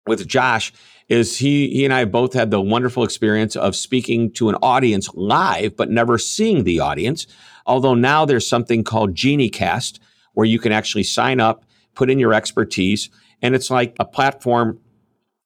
with 0.05 0.25
Josh 0.27 0.71
is 1.09 1.37
he 1.37 1.69
he 1.69 1.85
and 1.85 1.93
I 1.93 2.05
both 2.05 2.33
had 2.33 2.51
the 2.51 2.61
wonderful 2.61 3.03
experience 3.03 3.55
of 3.55 3.75
speaking 3.75 4.31
to 4.33 4.49
an 4.49 4.55
audience 4.55 5.09
live, 5.13 5.75
but 5.75 5.89
never 5.89 6.17
seeing 6.17 6.63
the 6.63 6.79
audience. 6.79 7.27
Although 7.65 7.95
now 7.95 8.25
there's 8.25 8.47
something 8.47 8.83
called 8.83 9.13
GenieCast, 9.13 9.99
where 10.33 10.45
you 10.45 10.59
can 10.59 10.71
actually 10.71 11.03
sign 11.03 11.39
up 11.39 11.65
put 11.97 12.11
in 12.11 12.19
your 12.19 12.33
expertise, 12.33 13.09
and 13.41 13.55
it's 13.55 13.71
like 13.71 13.95
a 13.99 14.05
platform 14.05 14.79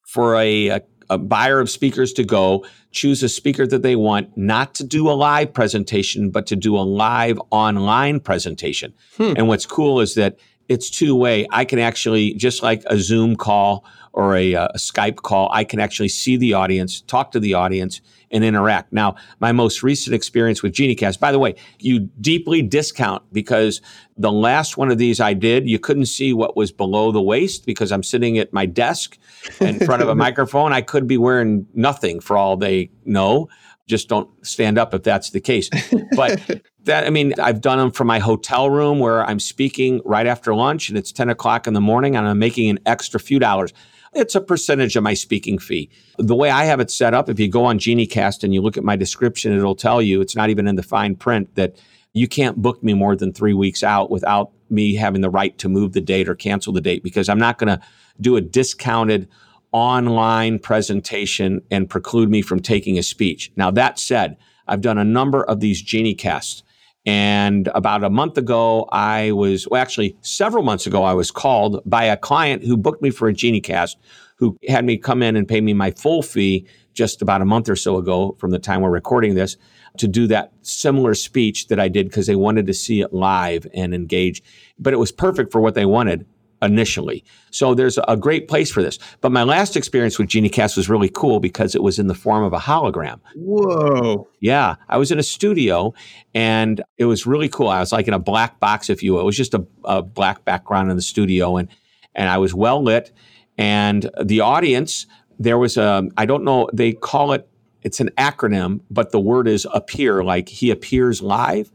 for 0.05 0.35
a, 0.35 0.67
a, 0.67 0.81
a 1.09 1.17
buyer 1.17 1.61
of 1.61 1.69
speakers 1.69 2.11
to 2.11 2.25
go 2.25 2.65
choose 2.91 3.23
a 3.23 3.29
speaker 3.29 3.65
that 3.65 3.83
they 3.83 3.95
want, 3.95 4.35
not 4.35 4.75
to 4.75 4.83
do 4.83 5.09
a 5.09 5.13
live 5.13 5.53
presentation, 5.53 6.29
but 6.29 6.45
to 6.47 6.57
do 6.57 6.75
a 6.75 6.83
live 6.83 7.39
online 7.51 8.19
presentation. 8.19 8.93
Hmm. 9.15 9.33
And 9.37 9.47
what's 9.47 9.65
cool 9.65 10.01
is 10.01 10.15
that 10.15 10.37
it's 10.67 10.89
two 10.89 11.15
way. 11.15 11.47
I 11.51 11.63
can 11.63 11.79
actually, 11.79 12.33
just 12.33 12.61
like 12.61 12.83
a 12.87 12.97
Zoom 12.97 13.37
call 13.37 13.85
or 14.13 14.35
a, 14.35 14.55
uh, 14.55 14.67
a, 14.73 14.77
Skype 14.77 15.17
call, 15.17 15.49
I 15.51 15.63
can 15.63 15.79
actually 15.79 16.09
see 16.09 16.35
the 16.35 16.53
audience, 16.53 17.01
talk 17.01 17.31
to 17.31 17.39
the 17.39 17.53
audience, 17.53 18.01
and 18.29 18.43
interact. 18.43 18.91
Now, 18.91 19.15
my 19.39 19.51
most 19.51 19.83
recent 19.83 20.13
experience 20.13 20.63
with 20.63 20.73
GenieCast, 20.73 21.19
by 21.19 21.31
the 21.31 21.39
way, 21.39 21.55
you 21.79 22.09
deeply 22.19 22.61
discount 22.61 23.23
because 23.31 23.81
the 24.17 24.31
last 24.31 24.77
one 24.77 24.91
of 24.91 24.97
these 24.97 25.19
I 25.19 25.33
did, 25.33 25.67
you 25.67 25.79
couldn't 25.79 26.05
see 26.05 26.33
what 26.33 26.55
was 26.55 26.71
below 26.71 27.11
the 27.11 27.21
waist 27.21 27.65
because 27.65 27.91
I'm 27.91 28.03
sitting 28.03 28.37
at 28.37 28.53
my 28.53 28.65
desk 28.65 29.17
in 29.59 29.79
front 29.79 30.01
of 30.01 30.09
a 30.09 30.15
microphone. 30.25 30.73
I 30.73 30.81
could 30.81 31.07
be 31.07 31.17
wearing 31.17 31.65
nothing 31.73 32.19
for 32.19 32.37
all 32.37 32.57
they 32.57 32.89
know. 33.05 33.49
Just 33.87 34.07
don't 34.07 34.29
stand 34.45 34.77
up 34.77 34.93
if 34.93 35.03
that's 35.03 35.31
the 35.31 35.41
case. 35.41 35.69
But 36.15 36.39
that, 36.83 37.05
I 37.05 37.09
mean, 37.09 37.33
I've 37.39 37.61
done 37.61 37.77
them 37.77 37.91
from 37.91 38.07
my 38.07 38.19
hotel 38.19 38.69
room 38.69 38.99
where 38.99 39.23
I'm 39.25 39.39
speaking 39.39 40.01
right 40.05 40.27
after 40.27 40.55
lunch 40.55 40.89
and 40.89 40.97
it's 40.97 41.11
10 41.11 41.29
o'clock 41.29 41.67
in 41.67 41.73
the 41.73 41.81
morning 41.81 42.15
and 42.15 42.27
I'm 42.27 42.39
making 42.39 42.69
an 42.69 42.79
extra 42.85 43.19
few 43.19 43.39
dollars. 43.39 43.73
It's 44.13 44.35
a 44.35 44.41
percentage 44.41 44.97
of 44.97 45.03
my 45.03 45.13
speaking 45.13 45.57
fee. 45.57 45.89
The 46.17 46.35
way 46.35 46.49
I 46.49 46.65
have 46.65 46.81
it 46.81 46.91
set 46.91 47.13
up, 47.13 47.29
if 47.29 47.39
you 47.39 47.47
go 47.47 47.63
on 47.63 47.79
GenieCast 47.79 48.43
and 48.43 48.53
you 48.53 48.61
look 48.61 48.77
at 48.77 48.83
my 48.83 48.97
description, 48.97 49.57
it'll 49.57 49.75
tell 49.75 50.01
you 50.01 50.19
it's 50.19 50.35
not 50.35 50.49
even 50.49 50.67
in 50.67 50.75
the 50.75 50.83
fine 50.83 51.15
print 51.15 51.55
that 51.55 51.77
you 52.13 52.27
can't 52.27 52.61
book 52.61 52.83
me 52.83 52.93
more 52.93 53.15
than 53.15 53.31
three 53.31 53.53
weeks 53.53 53.83
out 53.83 54.11
without 54.11 54.51
me 54.69 54.95
having 54.95 55.21
the 55.21 55.29
right 55.29 55.57
to 55.59 55.69
move 55.69 55.93
the 55.93 56.01
date 56.01 56.27
or 56.27 56.35
cancel 56.35 56.73
the 56.73 56.81
date 56.81 57.03
because 57.03 57.29
I'm 57.29 57.39
not 57.39 57.57
going 57.57 57.69
to 57.69 57.81
do 58.19 58.35
a 58.35 58.41
discounted 58.41 59.29
online 59.71 60.59
presentation 60.59 61.61
and 61.71 61.89
preclude 61.89 62.29
me 62.29 62.41
from 62.41 62.59
taking 62.59 62.97
a 62.97 63.03
speech. 63.03 63.51
Now, 63.55 63.71
that 63.71 63.97
said, 63.97 64.35
I've 64.67 64.81
done 64.81 64.97
a 64.97 65.05
number 65.05 65.43
of 65.43 65.61
these 65.61 65.81
GenieCasts. 65.81 66.63
And 67.05 67.67
about 67.73 68.03
a 68.03 68.09
month 68.09 68.37
ago, 68.37 68.87
I 68.91 69.31
was, 69.31 69.67
well, 69.67 69.81
actually, 69.81 70.15
several 70.21 70.63
months 70.63 70.85
ago, 70.85 71.03
I 71.03 71.13
was 71.13 71.31
called 71.31 71.81
by 71.85 72.03
a 72.03 72.17
client 72.17 72.63
who 72.63 72.77
booked 72.77 73.01
me 73.01 73.09
for 73.09 73.27
a 73.27 73.33
GenieCast, 73.33 73.95
who 74.35 74.57
had 74.67 74.85
me 74.85 74.97
come 74.97 75.23
in 75.23 75.35
and 75.35 75.47
pay 75.47 75.61
me 75.61 75.73
my 75.73 75.91
full 75.91 76.21
fee 76.21 76.67
just 76.93 77.21
about 77.21 77.41
a 77.41 77.45
month 77.45 77.69
or 77.69 77.75
so 77.75 77.97
ago 77.97 78.35
from 78.39 78.51
the 78.51 78.59
time 78.59 78.81
we're 78.81 78.89
recording 78.89 79.33
this 79.33 79.57
to 79.97 80.07
do 80.07 80.27
that 80.27 80.51
similar 80.61 81.13
speech 81.13 81.67
that 81.67 81.79
I 81.79 81.87
did 81.87 82.07
because 82.07 82.27
they 82.27 82.35
wanted 82.35 82.67
to 82.67 82.73
see 82.73 83.01
it 83.01 83.13
live 83.13 83.65
and 83.73 83.93
engage. 83.93 84.43
But 84.77 84.93
it 84.93 84.97
was 84.97 85.11
perfect 85.11 85.51
for 85.51 85.61
what 85.61 85.73
they 85.73 85.85
wanted 85.85 86.25
initially. 86.61 87.23
So 87.49 87.73
there's 87.73 87.97
a 88.07 88.15
great 88.15 88.47
place 88.47 88.71
for 88.71 88.81
this. 88.81 88.99
But 89.21 89.31
my 89.31 89.43
last 89.43 89.75
experience 89.75 90.19
with 90.19 90.27
GenieCast 90.27 90.77
was 90.77 90.89
really 90.89 91.09
cool 91.09 91.39
because 91.39 91.75
it 91.75 91.83
was 91.83 91.99
in 91.99 92.07
the 92.07 92.15
form 92.15 92.43
of 92.43 92.53
a 92.53 92.59
hologram. 92.59 93.19
Whoa. 93.35 94.27
Yeah. 94.39 94.75
I 94.89 94.97
was 94.97 95.11
in 95.11 95.19
a 95.19 95.23
studio 95.23 95.93
and 96.33 96.81
it 96.97 97.05
was 97.05 97.25
really 97.25 97.49
cool. 97.49 97.67
I 97.67 97.79
was 97.79 97.91
like 97.91 98.07
in 98.07 98.13
a 98.13 98.19
black 98.19 98.59
box, 98.59 98.89
if 98.89 99.01
you 99.01 99.13
will. 99.13 99.21
It 99.21 99.25
was 99.25 99.37
just 99.37 99.53
a, 99.53 99.65
a 99.85 100.01
black 100.01 100.45
background 100.45 100.89
in 100.89 100.95
the 100.95 101.01
studio 101.01 101.57
and 101.57 101.67
and 102.13 102.29
I 102.29 102.37
was 102.37 102.53
well 102.53 102.83
lit. 102.83 103.11
And 103.57 104.09
the 104.21 104.41
audience, 104.41 105.07
there 105.39 105.57
was 105.57 105.77
a, 105.77 106.09
I 106.17 106.25
don't 106.25 106.43
know, 106.43 106.69
they 106.73 106.93
call 106.93 107.31
it, 107.31 107.47
it's 107.83 107.99
an 107.99 108.09
acronym, 108.17 108.81
but 108.89 109.11
the 109.11 109.19
word 109.19 109.47
is 109.47 109.65
appear, 109.73 110.23
like 110.23 110.49
he 110.49 110.71
appears 110.71 111.21
live. 111.21 111.71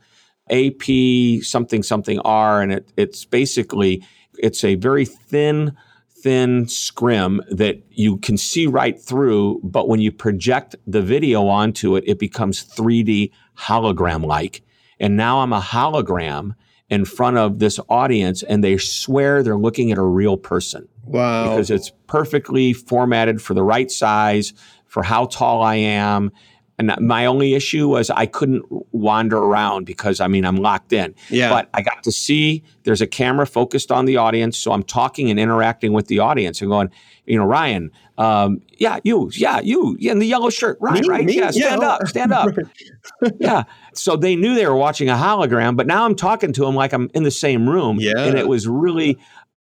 AP 0.48 1.42
something 1.42 1.82
something 1.82 2.20
R, 2.20 2.62
and 2.62 2.72
it, 2.72 2.92
it's 2.96 3.24
basically 3.24 4.04
it's 4.38 4.64
a 4.64 4.74
very 4.74 5.04
thin, 5.04 5.76
thin 6.10 6.68
scrim 6.68 7.42
that 7.50 7.82
you 7.90 8.18
can 8.18 8.36
see 8.36 8.66
right 8.66 9.00
through, 9.00 9.60
but 9.62 9.88
when 9.88 10.00
you 10.00 10.10
project 10.12 10.76
the 10.86 11.02
video 11.02 11.46
onto 11.46 11.96
it, 11.96 12.04
it 12.06 12.18
becomes 12.18 12.64
3D 12.64 13.30
hologram 13.58 14.24
like. 14.24 14.62
And 14.98 15.16
now 15.16 15.40
I'm 15.40 15.52
a 15.52 15.60
hologram 15.60 16.54
in 16.88 17.04
front 17.04 17.36
of 17.36 17.58
this 17.58 17.80
audience, 17.88 18.42
and 18.44 18.62
they 18.62 18.78
swear 18.78 19.42
they're 19.42 19.58
looking 19.58 19.90
at 19.90 19.98
a 19.98 20.04
real 20.04 20.36
person. 20.36 20.88
Wow. 21.04 21.50
Because 21.50 21.70
it's 21.70 21.90
perfectly 22.06 22.72
formatted 22.72 23.42
for 23.42 23.54
the 23.54 23.62
right 23.62 23.90
size, 23.90 24.52
for 24.86 25.02
how 25.02 25.26
tall 25.26 25.62
I 25.62 25.74
am, 25.76 26.32
and 26.78 26.94
my 27.00 27.26
only 27.26 27.54
issue 27.54 27.88
was 27.88 28.10
I 28.10 28.26
couldn't 28.26 28.64
wander 28.92 29.38
around 29.38 29.86
because 29.86 30.20
I 30.20 30.28
mean 30.28 30.44
I'm 30.44 30.56
locked 30.56 30.92
in. 30.92 31.14
Yeah. 31.30 31.50
But 31.50 31.70
I 31.72 31.82
got 31.82 32.02
to 32.04 32.12
see 32.12 32.62
there's 32.84 33.00
a 33.00 33.06
camera 33.06 33.46
focused 33.46 33.90
on 33.90 34.04
the 34.04 34.16
audience, 34.18 34.58
so 34.58 34.72
I'm 34.72 34.82
talking 34.82 35.30
and 35.30 35.40
interacting 35.40 35.92
with 35.92 36.08
the 36.08 36.18
audience 36.18 36.60
and 36.60 36.70
going, 36.70 36.90
you 37.24 37.38
know, 37.38 37.44
Ryan, 37.44 37.90
um, 38.18 38.62
yeah, 38.78 39.00
you, 39.04 39.30
yeah, 39.34 39.60
you, 39.60 39.96
yeah, 39.98 40.12
in 40.12 40.18
the 40.18 40.26
yellow 40.26 40.50
shirt, 40.50 40.78
Ryan, 40.80 41.02
me, 41.02 41.08
right? 41.08 41.24
Me? 41.24 41.36
Yeah, 41.36 41.50
stand 41.50 41.82
yeah. 41.82 41.88
up, 41.88 42.06
stand 42.06 42.32
up. 42.32 42.54
yeah. 43.40 43.64
So 43.94 44.16
they 44.16 44.36
knew 44.36 44.54
they 44.54 44.66
were 44.66 44.76
watching 44.76 45.08
a 45.08 45.14
hologram, 45.14 45.76
but 45.76 45.86
now 45.86 46.04
I'm 46.04 46.14
talking 46.14 46.52
to 46.52 46.64
them 46.64 46.74
like 46.74 46.92
I'm 46.92 47.10
in 47.14 47.22
the 47.22 47.30
same 47.30 47.68
room. 47.68 47.98
Yeah. 48.00 48.18
And 48.18 48.38
it 48.38 48.48
was 48.48 48.68
really 48.68 49.18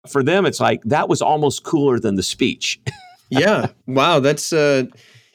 for 0.06 0.22
them, 0.22 0.46
it's 0.46 0.60
like 0.60 0.82
that 0.84 1.08
was 1.08 1.20
almost 1.22 1.64
cooler 1.64 1.98
than 1.98 2.14
the 2.14 2.22
speech. 2.22 2.80
yeah. 3.30 3.68
Wow. 3.86 4.20
That's 4.20 4.52
uh 4.52 4.84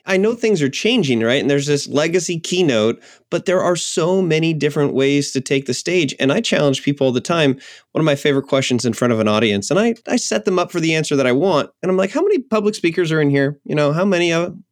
I 0.06 0.18
know 0.18 0.36
things 0.36 0.62
are 0.62 0.70
changing, 0.70 1.22
right? 1.22 1.40
And 1.42 1.50
there's 1.50 1.68
this 1.68 1.88
legacy 1.88 2.38
keynote, 2.40 3.02
but 3.30 3.46
there 3.46 3.62
are 3.62 3.78
so 3.78 4.22
many 4.22 4.54
different 4.54 4.94
ways 4.94 5.32
to 5.32 5.40
take 5.40 5.66
the 5.66 5.74
stage. 5.74 6.14
And 6.20 6.32
I 6.32 6.42
challenge 6.42 6.84
people 6.84 7.08
all 7.08 7.14
the 7.14 7.22
time. 7.22 7.54
One 7.94 8.02
of 8.02 8.06
my 8.06 8.16
favorite 8.16 8.48
questions 8.48 8.84
in 8.86 8.94
front 8.94 9.14
of 9.14 9.20
an 9.20 9.30
audience, 9.30 9.72
and 9.72 9.80
I, 9.80 9.96
I 10.08 10.18
set 10.18 10.44
them 10.44 10.60
up 10.60 10.72
for 10.72 10.82
the 10.82 10.94
answer 10.94 11.16
that 11.16 11.28
I 11.28 11.32
want. 11.32 11.70
And 11.82 11.90
I'm 11.90 11.98
like, 11.98 12.12
how 12.12 12.22
many 12.22 12.40
public 12.40 12.76
speakers 12.76 13.12
are 13.12 13.22
in 13.22 13.30
here? 13.30 13.60
You 13.64 13.76
know, 13.76 13.94
how 13.94 14.04
many 14.04 14.34
of 14.34 14.44
them? 14.44 14.64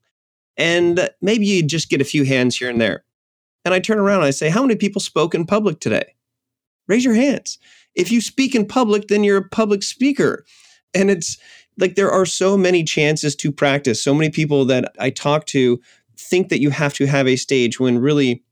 And 0.58 1.10
maybe 1.22 1.46
you 1.46 1.63
just 1.63 1.89
get 1.89 2.02
a 2.02 2.06
few 2.06 2.26
hands 2.26 2.58
here 2.58 2.70
and 2.70 2.82
there. 2.82 3.06
And 3.63 3.74
I 3.74 3.80
turn 3.80 4.00
around 4.00 4.17
and 4.17 4.26
I 4.26 4.32
say, 4.32 4.50
how 4.50 4.62
many 4.62 4.76
people 4.76 5.00
spoke 5.00 5.34
in 5.34 5.46
public 5.46 5.80
today? 5.80 6.15
Raise 6.88 7.06
your 7.06 7.13
hands. 7.13 7.58
If 7.96 8.12
you 8.12 8.20
speak 8.20 8.54
in 8.54 8.65
public, 8.65 9.08
then 9.08 9.24
you're 9.24 9.38
a 9.38 9.50
public 9.50 9.82
speaker. 9.82 10.46
And 10.94 11.10
it's, 11.10 11.38
like 11.77 11.95
there 11.95 12.12
are 12.12 12.25
so 12.25 12.57
many 12.57 12.84
chances 12.84 13.36
to 13.38 13.51
practice. 13.51 14.03
So 14.03 14.13
many 14.13 14.29
people 14.29 14.65
that 14.65 14.93
I 14.99 15.10
talk 15.10 15.45
to 15.47 15.79
think 16.17 16.49
that 16.49 16.62
you 16.62 16.69
have 16.69 16.93
to 16.95 17.05
have 17.07 17.27
a 17.27 17.36
stage 17.36 17.79
when 17.79 17.99
really 17.99 18.43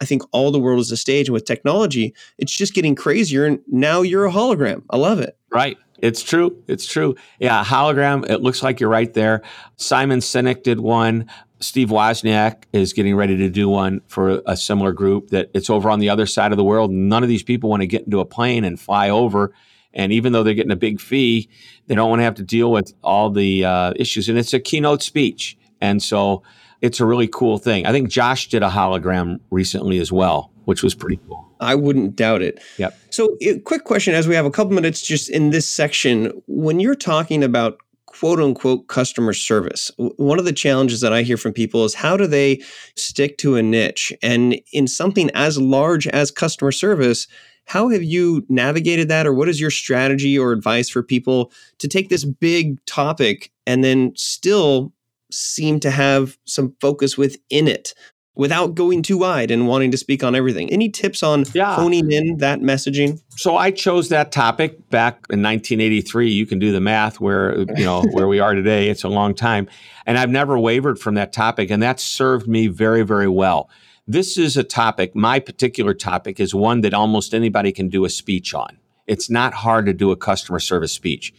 I 0.00 0.04
think 0.04 0.22
all 0.32 0.50
the 0.50 0.58
world 0.58 0.80
is 0.80 0.90
a 0.90 0.96
stage. 0.96 1.28
And 1.28 1.34
with 1.34 1.44
technology, 1.44 2.14
it's 2.38 2.54
just 2.54 2.74
getting 2.74 2.94
crazier. 2.94 3.46
And 3.46 3.60
now 3.66 4.02
you're 4.02 4.26
a 4.26 4.32
hologram. 4.32 4.82
I 4.90 4.96
love 4.96 5.20
it. 5.20 5.38
Right. 5.50 5.78
It's 6.00 6.22
true. 6.22 6.62
It's 6.68 6.86
true. 6.86 7.14
Yeah, 7.38 7.64
hologram. 7.64 8.28
It 8.28 8.42
looks 8.42 8.62
like 8.62 8.80
you're 8.80 8.90
right 8.90 9.12
there. 9.14 9.42
Simon 9.76 10.20
Sinek 10.20 10.62
did 10.62 10.80
one. 10.80 11.26
Steve 11.60 11.88
Wozniak 11.88 12.64
is 12.74 12.92
getting 12.92 13.16
ready 13.16 13.36
to 13.38 13.48
do 13.48 13.68
one 13.68 14.02
for 14.06 14.42
a 14.46 14.56
similar 14.56 14.92
group 14.92 15.30
that 15.30 15.50
it's 15.54 15.70
over 15.70 15.88
on 15.88 16.00
the 16.00 16.10
other 16.10 16.26
side 16.26 16.52
of 16.52 16.58
the 16.58 16.64
world. 16.64 16.90
None 16.90 17.22
of 17.22 17.30
these 17.30 17.42
people 17.42 17.70
want 17.70 17.80
to 17.80 17.86
get 17.86 18.04
into 18.04 18.20
a 18.20 18.26
plane 18.26 18.62
and 18.62 18.78
fly 18.78 19.08
over. 19.08 19.54
And 19.94 20.12
even 20.12 20.32
though 20.32 20.42
they're 20.42 20.54
getting 20.54 20.72
a 20.72 20.76
big 20.76 21.00
fee, 21.00 21.48
they 21.86 21.94
don't 21.94 22.10
want 22.10 22.20
to 22.20 22.24
have 22.24 22.34
to 22.36 22.42
deal 22.42 22.70
with 22.70 22.92
all 23.02 23.30
the 23.30 23.64
uh, 23.64 23.92
issues. 23.96 24.28
And 24.28 24.38
it's 24.38 24.52
a 24.52 24.60
keynote 24.60 25.02
speech. 25.02 25.56
And 25.80 26.02
so 26.02 26.42
it's 26.82 27.00
a 27.00 27.06
really 27.06 27.28
cool 27.28 27.58
thing. 27.58 27.86
I 27.86 27.92
think 27.92 28.10
Josh 28.10 28.48
did 28.48 28.62
a 28.62 28.68
hologram 28.68 29.40
recently 29.50 29.98
as 29.98 30.12
well, 30.12 30.50
which 30.64 30.82
was 30.82 30.94
pretty 30.94 31.18
cool. 31.28 31.46
I 31.60 31.74
wouldn't 31.74 32.16
doubt 32.16 32.42
it. 32.42 32.62
Yep. 32.76 32.98
So, 33.10 33.36
quick 33.64 33.84
question 33.84 34.14
as 34.14 34.28
we 34.28 34.34
have 34.34 34.44
a 34.44 34.50
couple 34.50 34.74
minutes 34.74 35.00
just 35.00 35.30
in 35.30 35.50
this 35.50 35.66
section. 35.66 36.42
When 36.46 36.80
you're 36.80 36.94
talking 36.94 37.42
about 37.42 37.78
quote 38.18 38.40
unquote 38.40 38.86
customer 38.88 39.32
service, 39.32 39.90
one 39.98 40.38
of 40.38 40.44
the 40.44 40.52
challenges 40.52 41.00
that 41.00 41.12
I 41.12 41.22
hear 41.22 41.36
from 41.36 41.52
people 41.52 41.84
is 41.84 41.94
how 41.94 42.16
do 42.16 42.26
they 42.26 42.62
stick 42.96 43.38
to 43.38 43.56
a 43.56 43.62
niche? 43.62 44.12
And 44.22 44.60
in 44.72 44.86
something 44.86 45.30
as 45.34 45.58
large 45.58 46.06
as 46.08 46.30
customer 46.30 46.72
service, 46.72 47.26
how 47.66 47.88
have 47.88 48.02
you 48.02 48.46
navigated 48.48 49.08
that, 49.08 49.26
or 49.26 49.34
what 49.34 49.48
is 49.48 49.60
your 49.60 49.70
strategy 49.70 50.38
or 50.38 50.52
advice 50.52 50.88
for 50.88 51.02
people 51.02 51.52
to 51.78 51.88
take 51.88 52.08
this 52.08 52.24
big 52.24 52.84
topic 52.86 53.50
and 53.66 53.82
then 53.82 54.12
still 54.16 54.92
seem 55.32 55.80
to 55.80 55.90
have 55.90 56.38
some 56.44 56.74
focus 56.80 57.18
within 57.18 57.68
it? 57.68 57.92
Without 58.36 58.74
going 58.74 59.02
too 59.02 59.18
wide 59.18 59.50
and 59.50 59.66
wanting 59.66 59.90
to 59.90 59.96
speak 59.96 60.22
on 60.22 60.34
everything. 60.34 60.70
Any 60.70 60.88
tips 60.90 61.22
on 61.22 61.44
yeah. 61.54 61.74
honing 61.74 62.12
in 62.12 62.36
that 62.36 62.60
messaging? 62.60 63.20
So 63.30 63.56
I 63.56 63.70
chose 63.70 64.10
that 64.10 64.30
topic 64.30 64.90
back 64.90 65.14
in 65.30 65.42
1983. 65.42 66.30
You 66.30 66.46
can 66.46 66.58
do 66.58 66.70
the 66.70 66.80
math 66.80 67.20
where 67.20 67.58
you 67.58 67.84
know 67.84 68.02
where 68.12 68.28
we 68.28 68.38
are 68.38 68.54
today. 68.54 68.88
It's 68.88 69.02
a 69.02 69.08
long 69.08 69.34
time, 69.34 69.68
and 70.04 70.18
I've 70.18 70.30
never 70.30 70.58
wavered 70.58 70.98
from 70.98 71.14
that 71.14 71.32
topic, 71.32 71.70
and 71.70 71.82
that 71.82 71.98
served 71.98 72.46
me 72.46 72.68
very, 72.68 73.02
very 73.02 73.28
well. 73.28 73.68
This 74.06 74.38
is 74.38 74.56
a 74.56 74.62
topic. 74.62 75.16
My 75.16 75.40
particular 75.40 75.92
topic 75.92 76.38
is 76.38 76.54
one 76.54 76.82
that 76.82 76.94
almost 76.94 77.34
anybody 77.34 77.72
can 77.72 77.88
do 77.88 78.04
a 78.04 78.10
speech 78.10 78.54
on. 78.54 78.78
It's 79.08 79.28
not 79.28 79.52
hard 79.52 79.86
to 79.86 79.92
do 79.92 80.12
a 80.12 80.16
customer 80.16 80.60
service 80.60 80.92
speech. 80.92 81.34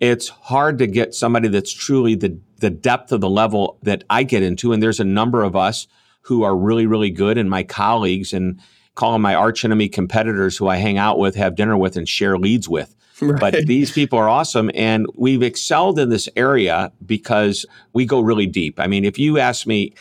It's 0.00 0.28
hard 0.28 0.78
to 0.78 0.86
get 0.86 1.14
somebody 1.14 1.48
that's 1.48 1.72
truly 1.72 2.14
the 2.14 2.38
the 2.58 2.70
depth 2.70 3.12
of 3.12 3.20
the 3.20 3.30
level 3.30 3.78
that 3.82 4.04
I 4.08 4.22
get 4.22 4.44
into, 4.44 4.72
and 4.72 4.80
there's 4.80 5.00
a 5.00 5.04
number 5.04 5.42
of 5.42 5.56
us 5.56 5.88
who 6.28 6.42
are 6.42 6.54
really, 6.54 6.86
really 6.86 7.10
good, 7.10 7.38
and 7.38 7.48
my 7.48 7.62
colleagues 7.62 8.34
and 8.34 8.60
call 8.94 9.14
them 9.14 9.22
my 9.22 9.34
arch 9.34 9.64
enemy 9.64 9.88
competitors 9.88 10.58
who 10.58 10.68
I 10.68 10.76
hang 10.76 10.98
out 10.98 11.18
with, 11.18 11.34
have 11.36 11.56
dinner 11.56 11.74
with, 11.74 11.96
and 11.96 12.06
share 12.06 12.36
leads 12.38 12.68
with. 12.68 12.94
Right. 13.20 13.40
But 13.40 13.66
these 13.66 13.90
people 13.90 14.16
are 14.16 14.28
awesome. 14.28 14.70
And 14.76 15.04
we've 15.16 15.42
excelled 15.42 15.98
in 15.98 16.08
this 16.08 16.28
area 16.36 16.92
because 17.04 17.66
we 17.92 18.06
go 18.06 18.20
really 18.20 18.46
deep. 18.46 18.78
I 18.78 18.86
mean, 18.86 19.04
if 19.04 19.18
you 19.18 19.40
ask 19.40 19.66
me, 19.66 19.94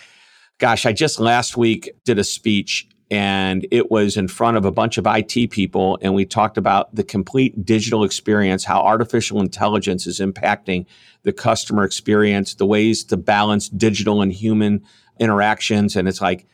gosh, 0.60 0.86
I 0.86 0.94
just 0.94 1.20
last 1.20 1.58
week 1.58 1.90
did 2.06 2.20
a 2.20 2.24
speech 2.24 2.88
and 3.10 3.66
it 3.72 3.90
was 3.90 4.18
in 4.18 4.28
front 4.28 4.58
of 4.58 4.66
a 4.66 4.72
bunch 4.72 5.00
of 5.00 5.08
IT 5.08 5.50
people. 5.50 5.98
And 6.04 6.14
we 6.14 6.26
talked 6.26 6.60
about 6.60 6.94
the 6.94 7.04
complete 7.04 7.66
digital 7.66 8.04
experience, 8.04 8.66
how 8.66 8.82
artificial 8.82 9.42
intelligence 9.42 10.06
is 10.06 10.20
impacting 10.20 10.86
the 11.24 11.34
customer 11.34 11.86
experience, 11.86 12.54
the 12.54 12.68
ways 12.68 13.04
to 13.06 13.18
balance 13.18 13.68
digital 13.68 14.22
and 14.22 14.32
human 14.32 14.84
interactions. 15.20 15.96
And 15.96 16.08
it's 16.08 16.22
like, 16.22 16.46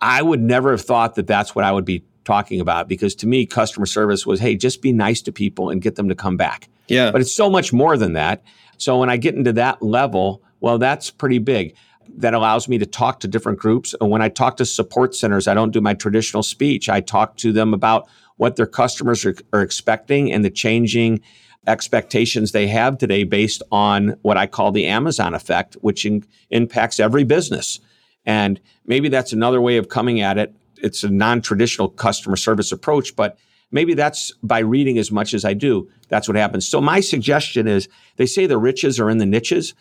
I 0.00 0.22
would 0.22 0.40
never 0.40 0.70
have 0.72 0.82
thought 0.82 1.14
that 1.14 1.26
that's 1.26 1.54
what 1.54 1.64
I 1.64 1.72
would 1.72 1.84
be 1.84 2.04
talking 2.24 2.60
about 2.60 2.88
because 2.88 3.14
to 3.16 3.26
me, 3.26 3.46
customer 3.46 3.86
service 3.86 4.26
was, 4.26 4.40
hey, 4.40 4.56
just 4.56 4.82
be 4.82 4.92
nice 4.92 5.22
to 5.22 5.32
people 5.32 5.70
and 5.70 5.80
get 5.80 5.96
them 5.96 6.08
to 6.08 6.14
come 6.14 6.36
back. 6.36 6.68
Yeah. 6.88 7.10
But 7.10 7.20
it's 7.20 7.34
so 7.34 7.48
much 7.48 7.72
more 7.72 7.96
than 7.96 8.14
that. 8.14 8.42
So 8.76 8.98
when 8.98 9.10
I 9.10 9.16
get 9.16 9.34
into 9.34 9.52
that 9.54 9.82
level, 9.82 10.42
well, 10.60 10.78
that's 10.78 11.10
pretty 11.10 11.38
big. 11.38 11.74
That 12.16 12.34
allows 12.34 12.68
me 12.68 12.78
to 12.78 12.86
talk 12.86 13.20
to 13.20 13.28
different 13.28 13.58
groups. 13.58 13.94
And 14.00 14.10
when 14.10 14.22
I 14.22 14.28
talk 14.28 14.56
to 14.58 14.66
support 14.66 15.14
centers, 15.14 15.48
I 15.48 15.54
don't 15.54 15.70
do 15.70 15.80
my 15.80 15.94
traditional 15.94 16.42
speech. 16.42 16.88
I 16.88 17.00
talk 17.00 17.36
to 17.38 17.52
them 17.52 17.72
about 17.72 18.08
what 18.36 18.56
their 18.56 18.66
customers 18.66 19.24
are, 19.24 19.34
are 19.52 19.62
expecting 19.62 20.32
and 20.32 20.44
the 20.44 20.50
changing 20.50 21.20
expectations 21.66 22.52
they 22.52 22.66
have 22.66 22.98
today 22.98 23.24
based 23.24 23.62
on 23.72 24.16
what 24.22 24.36
I 24.36 24.46
call 24.46 24.70
the 24.70 24.86
Amazon 24.86 25.34
effect, 25.34 25.74
which 25.80 26.04
in, 26.04 26.24
impacts 26.50 27.00
every 27.00 27.24
business. 27.24 27.80
And 28.26 28.60
maybe 28.86 29.08
that's 29.08 29.32
another 29.32 29.60
way 29.60 29.76
of 29.76 29.88
coming 29.88 30.20
at 30.20 30.38
it. 30.38 30.54
It's 30.78 31.04
a 31.04 31.10
non 31.10 31.40
traditional 31.40 31.88
customer 31.88 32.36
service 32.36 32.72
approach, 32.72 33.16
but 33.16 33.38
maybe 33.70 33.94
that's 33.94 34.32
by 34.42 34.60
reading 34.60 34.98
as 34.98 35.10
much 35.10 35.34
as 35.34 35.44
I 35.44 35.54
do. 35.54 35.88
That's 36.08 36.28
what 36.28 36.36
happens. 36.36 36.66
So, 36.66 36.80
my 36.80 37.00
suggestion 37.00 37.66
is 37.66 37.88
they 38.16 38.26
say 38.26 38.46
the 38.46 38.58
riches 38.58 38.98
are 39.00 39.10
in 39.10 39.18
the 39.18 39.26
niches. 39.26 39.74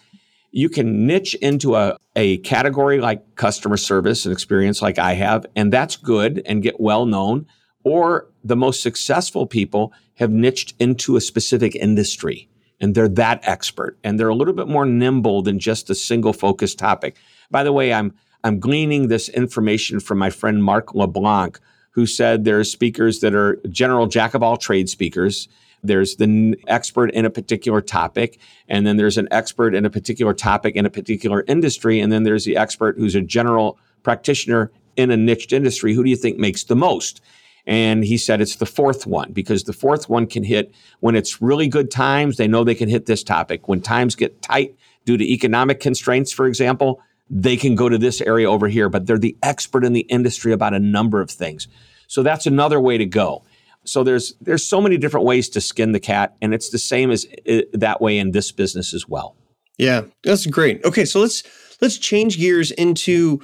You 0.51 0.69
can 0.69 1.07
niche 1.07 1.33
into 1.35 1.75
a, 1.75 1.97
a 2.15 2.37
category 2.39 2.99
like 2.99 3.35
customer 3.35 3.77
service 3.77 4.25
and 4.25 4.31
experience, 4.31 4.81
like 4.81 4.99
I 4.99 5.13
have, 5.13 5.45
and 5.55 5.73
that's 5.73 5.95
good 5.95 6.43
and 6.45 6.61
get 6.61 6.79
well 6.79 7.05
known. 7.05 7.47
Or 7.83 8.29
the 8.43 8.55
most 8.55 8.81
successful 8.81 9.47
people 9.47 9.93
have 10.15 10.31
niched 10.31 10.75
into 10.79 11.15
a 11.15 11.21
specific 11.21 11.75
industry 11.75 12.47
and 12.79 12.95
they're 12.95 13.07
that 13.07 13.39
expert 13.43 13.97
and 14.03 14.19
they're 14.19 14.29
a 14.29 14.35
little 14.35 14.53
bit 14.53 14.67
more 14.67 14.85
nimble 14.85 15.41
than 15.41 15.59
just 15.59 15.89
a 15.89 15.95
single 15.95 16.33
focused 16.33 16.77
topic. 16.77 17.15
By 17.49 17.63
the 17.63 17.71
way, 17.71 17.93
I'm 17.93 18.13
I'm 18.43 18.59
gleaning 18.59 19.07
this 19.07 19.29
information 19.29 19.99
from 20.01 20.17
my 20.17 20.29
friend 20.29 20.63
Mark 20.63 20.93
LeBlanc, 20.93 21.59
who 21.91 22.05
said 22.05 22.43
there 22.43 22.59
are 22.59 22.65
speakers 22.65 23.19
that 23.21 23.33
are 23.33 23.59
general 23.69 24.07
jack 24.07 24.33
of 24.33 24.43
all 24.43 24.57
trade 24.57 24.89
speakers. 24.89 25.47
There's 25.81 26.17
the 26.17 26.55
expert 26.67 27.11
in 27.11 27.25
a 27.25 27.29
particular 27.29 27.79
topic, 27.79 28.39
and 28.67 28.85
then 28.85 28.97
there's 28.97 29.17
an 29.17 29.29
expert 29.31 29.73
in 29.73 29.85
a 29.85 29.89
particular 29.89 30.33
topic 30.33 30.75
in 30.75 30.85
a 30.85 30.89
particular 30.89 31.45
industry, 31.47 31.99
and 31.99 32.11
then 32.11 32.23
there's 32.23 32.43
the 32.43 32.57
expert 32.57 32.97
who's 32.97 33.15
a 33.15 33.21
general 33.21 33.77
practitioner 34.01 34.71
in 34.97 35.09
a 35.09 35.17
niched 35.17 35.53
industry. 35.53 35.93
Who 35.93 36.03
do 36.03 36.09
you 36.09 36.15
think 36.15 36.37
makes 36.37 36.65
the 36.65 36.75
most? 36.75 37.21
And 37.65 38.03
he 38.03 38.17
said 38.17 38.41
it's 38.41 38.57
the 38.57 38.65
fourth 38.65 39.07
one 39.07 39.31
because 39.31 39.63
the 39.63 39.71
fourth 39.71 40.09
one 40.09 40.27
can 40.27 40.43
hit 40.43 40.73
when 40.99 41.15
it's 41.15 41.41
really 41.41 41.69
good 41.69 41.89
times, 41.89 42.35
they 42.35 42.47
know 42.47 42.65
they 42.65 42.75
can 42.75 42.89
hit 42.89 43.05
this 43.05 43.23
topic. 43.23 43.69
When 43.69 43.79
times 43.79 44.15
get 44.15 44.41
tight 44.41 44.75
due 45.05 45.15
to 45.15 45.23
economic 45.23 45.79
constraints, 45.79 46.33
for 46.33 46.45
example, 46.45 47.01
they 47.35 47.57
can 47.57 47.73
go 47.73 47.89
to 47.89 47.97
this 47.97 48.21
area 48.21 48.49
over 48.49 48.67
here, 48.67 48.89
but 48.89 49.07
they're 49.07 49.17
the 49.17 49.35
expert 49.41 49.83
in 49.83 49.93
the 49.93 50.01
industry 50.01 50.53
about 50.53 50.75
a 50.75 50.79
number 50.79 51.19
of 51.19 51.31
things. 51.31 51.67
So 52.07 52.21
that's 52.21 52.45
another 52.45 52.79
way 52.79 52.99
to 52.99 53.07
go. 53.07 53.43
So 53.85 54.03
there's 54.03 54.35
there's 54.39 54.65
so 54.65 54.79
many 54.79 54.97
different 54.97 55.25
ways 55.25 55.49
to 55.49 55.61
skin 55.61 55.93
the 55.93 55.99
cat, 55.99 56.35
and 56.41 56.53
it's 56.53 56.69
the 56.69 56.77
same 56.77 57.09
as 57.09 57.25
it, 57.43 57.67
that 57.77 57.99
way 57.99 58.19
in 58.19 58.31
this 58.31 58.51
business 58.51 58.93
as 58.93 59.09
well. 59.09 59.35
Yeah, 59.79 60.03
that's 60.23 60.45
great. 60.45 60.85
Okay, 60.85 61.05
so 61.05 61.19
let's 61.19 61.43
let's 61.81 61.97
change 61.97 62.37
gears 62.37 62.69
into 62.71 63.41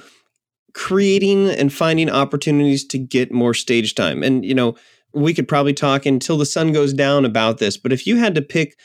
creating 0.72 1.50
and 1.50 1.72
finding 1.72 2.08
opportunities 2.08 2.84
to 2.86 2.98
get 2.98 3.32
more 3.32 3.54
stage 3.54 3.96
time. 3.96 4.22
And 4.22 4.44
you 4.44 4.54
know, 4.54 4.76
we 5.12 5.34
could 5.34 5.48
probably 5.48 5.74
talk 5.74 6.06
until 6.06 6.38
the 6.38 6.46
sun 6.46 6.72
goes 6.72 6.94
down 6.94 7.24
about 7.24 7.58
this, 7.58 7.76
but 7.76 7.92
if 7.92 8.06
you 8.06 8.16
had 8.16 8.36
to 8.36 8.42
pick 8.42 8.78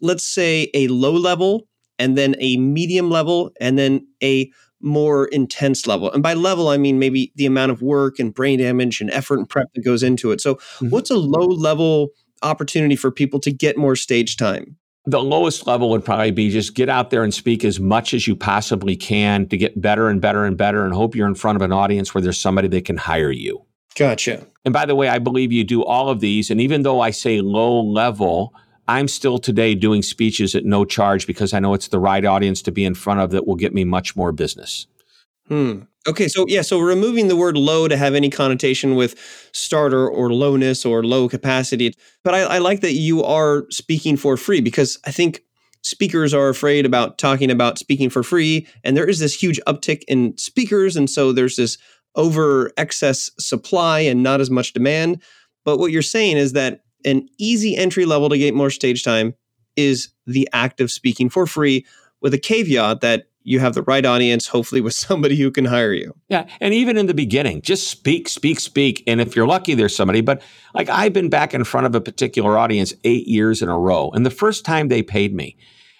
let's 0.00 0.24
say 0.24 0.68
a 0.74 0.88
low 0.88 1.12
level 1.12 1.68
and 1.98 2.16
then 2.16 2.36
a 2.38 2.56
medium 2.56 3.10
level, 3.10 3.52
and 3.60 3.78
then 3.78 4.06
a 4.22 4.50
more 4.80 5.26
intense 5.26 5.86
level. 5.86 6.10
And 6.12 6.22
by 6.22 6.34
level, 6.34 6.68
I 6.68 6.76
mean 6.76 6.98
maybe 6.98 7.32
the 7.36 7.46
amount 7.46 7.72
of 7.72 7.82
work 7.82 8.18
and 8.18 8.34
brain 8.34 8.58
damage 8.58 9.00
and 9.00 9.10
effort 9.10 9.38
and 9.38 9.48
prep 9.48 9.72
that 9.74 9.84
goes 9.84 10.02
into 10.02 10.32
it. 10.32 10.40
So, 10.40 10.56
mm-hmm. 10.56 10.90
what's 10.90 11.10
a 11.10 11.16
low 11.16 11.46
level 11.46 12.08
opportunity 12.42 12.96
for 12.96 13.10
people 13.10 13.40
to 13.40 13.52
get 13.52 13.76
more 13.76 13.96
stage 13.96 14.36
time? 14.36 14.76
The 15.04 15.22
lowest 15.22 15.66
level 15.66 15.90
would 15.90 16.04
probably 16.04 16.30
be 16.30 16.50
just 16.50 16.74
get 16.74 16.88
out 16.88 17.10
there 17.10 17.24
and 17.24 17.34
speak 17.34 17.64
as 17.64 17.80
much 17.80 18.14
as 18.14 18.28
you 18.28 18.36
possibly 18.36 18.94
can 18.94 19.48
to 19.48 19.56
get 19.56 19.80
better 19.80 20.08
and 20.08 20.20
better 20.20 20.44
and 20.44 20.56
better 20.56 20.84
and 20.84 20.94
hope 20.94 21.16
you're 21.16 21.26
in 21.26 21.34
front 21.34 21.56
of 21.56 21.62
an 21.62 21.72
audience 21.72 22.14
where 22.14 22.22
there's 22.22 22.40
somebody 22.40 22.68
that 22.68 22.84
can 22.84 22.96
hire 22.96 23.32
you. 23.32 23.64
Gotcha. 23.96 24.46
And 24.64 24.72
by 24.72 24.86
the 24.86 24.94
way, 24.94 25.08
I 25.08 25.18
believe 25.18 25.52
you 25.52 25.64
do 25.64 25.84
all 25.84 26.08
of 26.08 26.20
these. 26.20 26.50
And 26.50 26.60
even 26.60 26.82
though 26.82 27.00
I 27.00 27.10
say 27.10 27.40
low 27.40 27.82
level, 27.82 28.54
I'm 28.88 29.08
still 29.08 29.38
today 29.38 29.74
doing 29.74 30.02
speeches 30.02 30.54
at 30.54 30.64
no 30.64 30.84
charge 30.84 31.26
because 31.26 31.54
I 31.54 31.60
know 31.60 31.74
it's 31.74 31.88
the 31.88 32.00
right 32.00 32.24
audience 32.24 32.62
to 32.62 32.72
be 32.72 32.84
in 32.84 32.94
front 32.94 33.20
of 33.20 33.30
that 33.30 33.46
will 33.46 33.56
get 33.56 33.74
me 33.74 33.84
much 33.84 34.16
more 34.16 34.32
business. 34.32 34.86
Hmm. 35.48 35.82
Okay, 36.06 36.26
so 36.26 36.46
yeah, 36.48 36.62
so 36.62 36.80
removing 36.80 37.28
the 37.28 37.36
word 37.36 37.56
low 37.56 37.86
to 37.86 37.96
have 37.96 38.14
any 38.14 38.28
connotation 38.28 38.96
with 38.96 39.14
starter 39.52 40.08
or 40.08 40.32
lowness 40.32 40.84
or 40.84 41.04
low 41.04 41.28
capacity. 41.28 41.94
But 42.24 42.34
I, 42.34 42.40
I 42.40 42.58
like 42.58 42.80
that 42.80 42.94
you 42.94 43.22
are 43.22 43.66
speaking 43.70 44.16
for 44.16 44.36
free 44.36 44.60
because 44.60 44.98
I 45.06 45.12
think 45.12 45.42
speakers 45.82 46.34
are 46.34 46.48
afraid 46.48 46.86
about 46.86 47.18
talking 47.18 47.50
about 47.50 47.78
speaking 47.78 48.10
for 48.10 48.22
free. 48.22 48.66
And 48.82 48.96
there 48.96 49.08
is 49.08 49.20
this 49.20 49.40
huge 49.40 49.60
uptick 49.66 50.02
in 50.08 50.36
speakers. 50.38 50.96
And 50.96 51.08
so 51.08 51.32
there's 51.32 51.56
this 51.56 51.78
over 52.14 52.72
excess 52.76 53.30
supply 53.38 54.00
and 54.00 54.22
not 54.22 54.40
as 54.40 54.50
much 54.50 54.72
demand. 54.72 55.22
But 55.64 55.78
what 55.78 55.92
you're 55.92 56.02
saying 56.02 56.36
is 56.36 56.52
that 56.52 56.80
an 57.04 57.28
easy 57.38 57.76
entry 57.76 58.04
level 58.04 58.28
to 58.28 58.38
get 58.38 58.54
more 58.54 58.70
stage 58.70 59.04
time 59.04 59.34
is 59.76 60.10
the 60.26 60.48
act 60.52 60.80
of 60.80 60.90
speaking 60.90 61.28
for 61.28 61.46
free 61.46 61.86
with 62.20 62.34
a 62.34 62.38
caveat 62.38 63.00
that 63.00 63.28
you 63.44 63.58
have 63.58 63.74
the 63.74 63.82
right 63.82 64.04
audience, 64.06 64.46
hopefully 64.46 64.80
with 64.80 64.94
somebody 64.94 65.36
who 65.36 65.50
can 65.50 65.64
hire 65.64 65.92
you. 65.92 66.14
Yeah. 66.28 66.46
And 66.60 66.72
even 66.74 66.96
in 66.96 67.06
the 67.06 67.14
beginning, 67.14 67.62
just 67.62 67.88
speak, 67.88 68.28
speak, 68.28 68.60
speak. 68.60 69.02
And 69.06 69.20
if 69.20 69.34
you're 69.34 69.46
lucky, 69.46 69.74
there's 69.74 69.94
somebody. 69.94 70.20
But 70.20 70.42
like 70.74 70.88
I've 70.88 71.12
been 71.12 71.28
back 71.28 71.54
in 71.54 71.64
front 71.64 71.86
of 71.86 71.94
a 71.94 72.00
particular 72.00 72.56
audience 72.56 72.94
eight 73.04 73.26
years 73.26 73.62
in 73.62 73.68
a 73.68 73.78
row. 73.78 74.10
And 74.10 74.24
the 74.24 74.30
first 74.30 74.64
time 74.64 74.88
they 74.88 75.02
paid 75.02 75.34
me, 75.34 75.56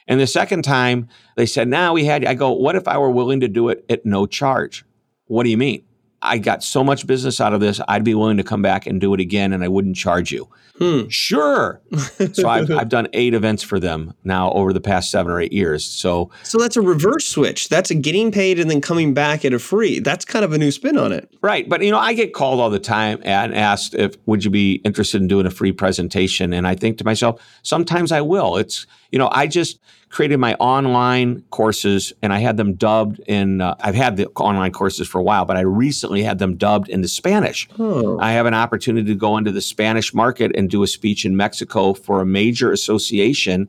and 0.08 0.20
the 0.20 0.26
second 0.26 0.62
time 0.62 1.08
they 1.36 1.46
said, 1.46 1.68
now 1.68 1.88
nah, 1.88 1.92
we 1.94 2.04
had, 2.04 2.24
I 2.24 2.34
go, 2.34 2.52
what 2.52 2.76
if 2.76 2.88
I 2.88 2.98
were 2.98 3.10
willing 3.10 3.40
to 3.40 3.48
do 3.48 3.68
it 3.68 3.84
at 3.88 4.04
no 4.04 4.26
charge? 4.26 4.84
What 5.26 5.44
do 5.44 5.50
you 5.50 5.56
mean? 5.56 5.84
I 6.22 6.38
got 6.38 6.62
so 6.62 6.84
much 6.84 7.06
business 7.06 7.40
out 7.40 7.52
of 7.52 7.60
this, 7.60 7.80
I'd 7.88 8.04
be 8.04 8.14
willing 8.14 8.36
to 8.36 8.44
come 8.44 8.62
back 8.62 8.86
and 8.86 9.00
do 9.00 9.12
it 9.14 9.20
again 9.20 9.52
and 9.52 9.62
I 9.64 9.68
wouldn't 9.68 9.96
charge 9.96 10.32
you. 10.32 10.48
Hmm. 10.78 11.08
Sure. 11.08 11.80
so 12.32 12.48
I've, 12.48 12.70
I've 12.70 12.88
done 12.88 13.08
eight 13.12 13.34
events 13.34 13.62
for 13.62 13.78
them 13.78 14.14
now 14.24 14.50
over 14.52 14.72
the 14.72 14.80
past 14.80 15.10
seven 15.10 15.30
or 15.30 15.40
eight 15.40 15.52
years. 15.52 15.84
So, 15.84 16.30
so 16.42 16.58
that's 16.58 16.76
a 16.76 16.80
reverse 16.80 17.26
switch. 17.26 17.68
That's 17.68 17.90
a 17.90 17.94
getting 17.94 18.32
paid 18.32 18.58
and 18.58 18.70
then 18.70 18.80
coming 18.80 19.12
back 19.12 19.44
at 19.44 19.52
a 19.52 19.58
free. 19.58 19.98
That's 19.98 20.24
kind 20.24 20.44
of 20.44 20.52
a 20.52 20.58
new 20.58 20.70
spin 20.70 20.96
on 20.96 21.12
it. 21.12 21.32
Right. 21.42 21.68
But, 21.68 21.82
you 21.82 21.90
know, 21.90 21.98
I 21.98 22.14
get 22.14 22.32
called 22.32 22.60
all 22.60 22.70
the 22.70 22.78
time 22.78 23.20
and 23.22 23.54
asked 23.54 23.94
if, 23.94 24.16
would 24.26 24.44
you 24.44 24.50
be 24.50 24.76
interested 24.84 25.20
in 25.20 25.28
doing 25.28 25.46
a 25.46 25.50
free 25.50 25.72
presentation? 25.72 26.52
And 26.52 26.66
I 26.66 26.74
think 26.74 26.98
to 26.98 27.04
myself, 27.04 27.42
sometimes 27.62 28.10
I 28.10 28.22
will. 28.22 28.56
It's, 28.56 28.86
you 29.12 29.18
know, 29.18 29.28
I 29.30 29.46
just, 29.46 29.78
created 30.12 30.36
my 30.36 30.54
online 30.56 31.42
courses 31.50 32.12
and 32.22 32.32
I 32.32 32.38
had 32.38 32.58
them 32.58 32.74
dubbed 32.74 33.18
in, 33.26 33.62
uh, 33.62 33.74
I've 33.80 33.94
had 33.94 34.16
the 34.18 34.28
online 34.36 34.70
courses 34.70 35.08
for 35.08 35.18
a 35.18 35.22
while, 35.22 35.46
but 35.46 35.56
I 35.56 35.62
recently 35.62 36.22
had 36.22 36.38
them 36.38 36.56
dubbed 36.56 36.90
into 36.90 37.08
Spanish. 37.08 37.66
Oh. 37.78 38.18
I 38.20 38.32
have 38.32 38.44
an 38.44 38.54
opportunity 38.54 39.08
to 39.08 39.18
go 39.18 39.38
into 39.38 39.50
the 39.50 39.62
Spanish 39.62 40.12
market 40.12 40.52
and 40.54 40.70
do 40.70 40.82
a 40.82 40.86
speech 40.86 41.24
in 41.24 41.34
Mexico 41.36 41.94
for 41.94 42.20
a 42.20 42.26
major 42.26 42.70
association. 42.70 43.68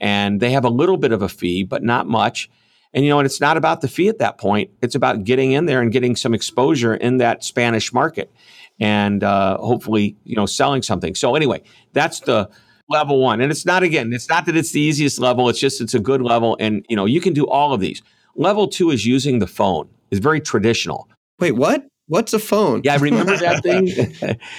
And 0.00 0.40
they 0.40 0.52
have 0.52 0.64
a 0.64 0.70
little 0.70 0.96
bit 0.96 1.10
of 1.10 1.22
a 1.22 1.28
fee, 1.28 1.64
but 1.64 1.82
not 1.82 2.06
much. 2.06 2.48
And 2.94 3.04
you 3.04 3.10
know, 3.10 3.18
and 3.18 3.26
it's 3.26 3.40
not 3.40 3.56
about 3.56 3.80
the 3.80 3.88
fee 3.88 4.08
at 4.08 4.18
that 4.18 4.38
point. 4.38 4.70
It's 4.82 4.94
about 4.94 5.24
getting 5.24 5.52
in 5.52 5.66
there 5.66 5.80
and 5.80 5.92
getting 5.92 6.16
some 6.16 6.34
exposure 6.34 6.94
in 6.94 7.18
that 7.18 7.44
Spanish 7.44 7.92
market, 7.92 8.32
and 8.80 9.22
uh, 9.22 9.58
hopefully, 9.58 10.16
you 10.24 10.34
know, 10.34 10.46
selling 10.46 10.82
something. 10.82 11.14
So 11.14 11.36
anyway, 11.36 11.62
that's 11.92 12.18
the 12.18 12.50
level 12.90 13.20
one. 13.20 13.40
And 13.40 13.50
it's 13.50 13.64
not 13.64 13.82
again, 13.82 14.12
it's 14.12 14.28
not 14.28 14.46
that 14.46 14.56
it's 14.56 14.72
the 14.72 14.80
easiest 14.80 15.18
level, 15.18 15.48
it's 15.48 15.58
just 15.58 15.80
it's 15.80 15.94
a 15.94 16.00
good 16.00 16.22
level. 16.22 16.56
And 16.60 16.84
you 16.88 16.96
know, 16.96 17.06
you 17.06 17.20
can 17.20 17.32
do 17.32 17.46
all 17.46 17.72
of 17.72 17.80
these. 17.80 18.02
Level 18.34 18.68
two 18.68 18.90
is 18.90 19.06
using 19.06 19.38
the 19.38 19.46
phone. 19.46 19.88
It's 20.10 20.20
very 20.20 20.40
traditional. 20.40 21.08
Wait, 21.38 21.52
what? 21.52 21.86
What's 22.08 22.32
a 22.32 22.40
phone? 22.40 22.80
Yeah, 22.82 22.94
I 22.94 22.96
remember 22.96 23.36
that 23.36 23.62
thing. 23.62 23.84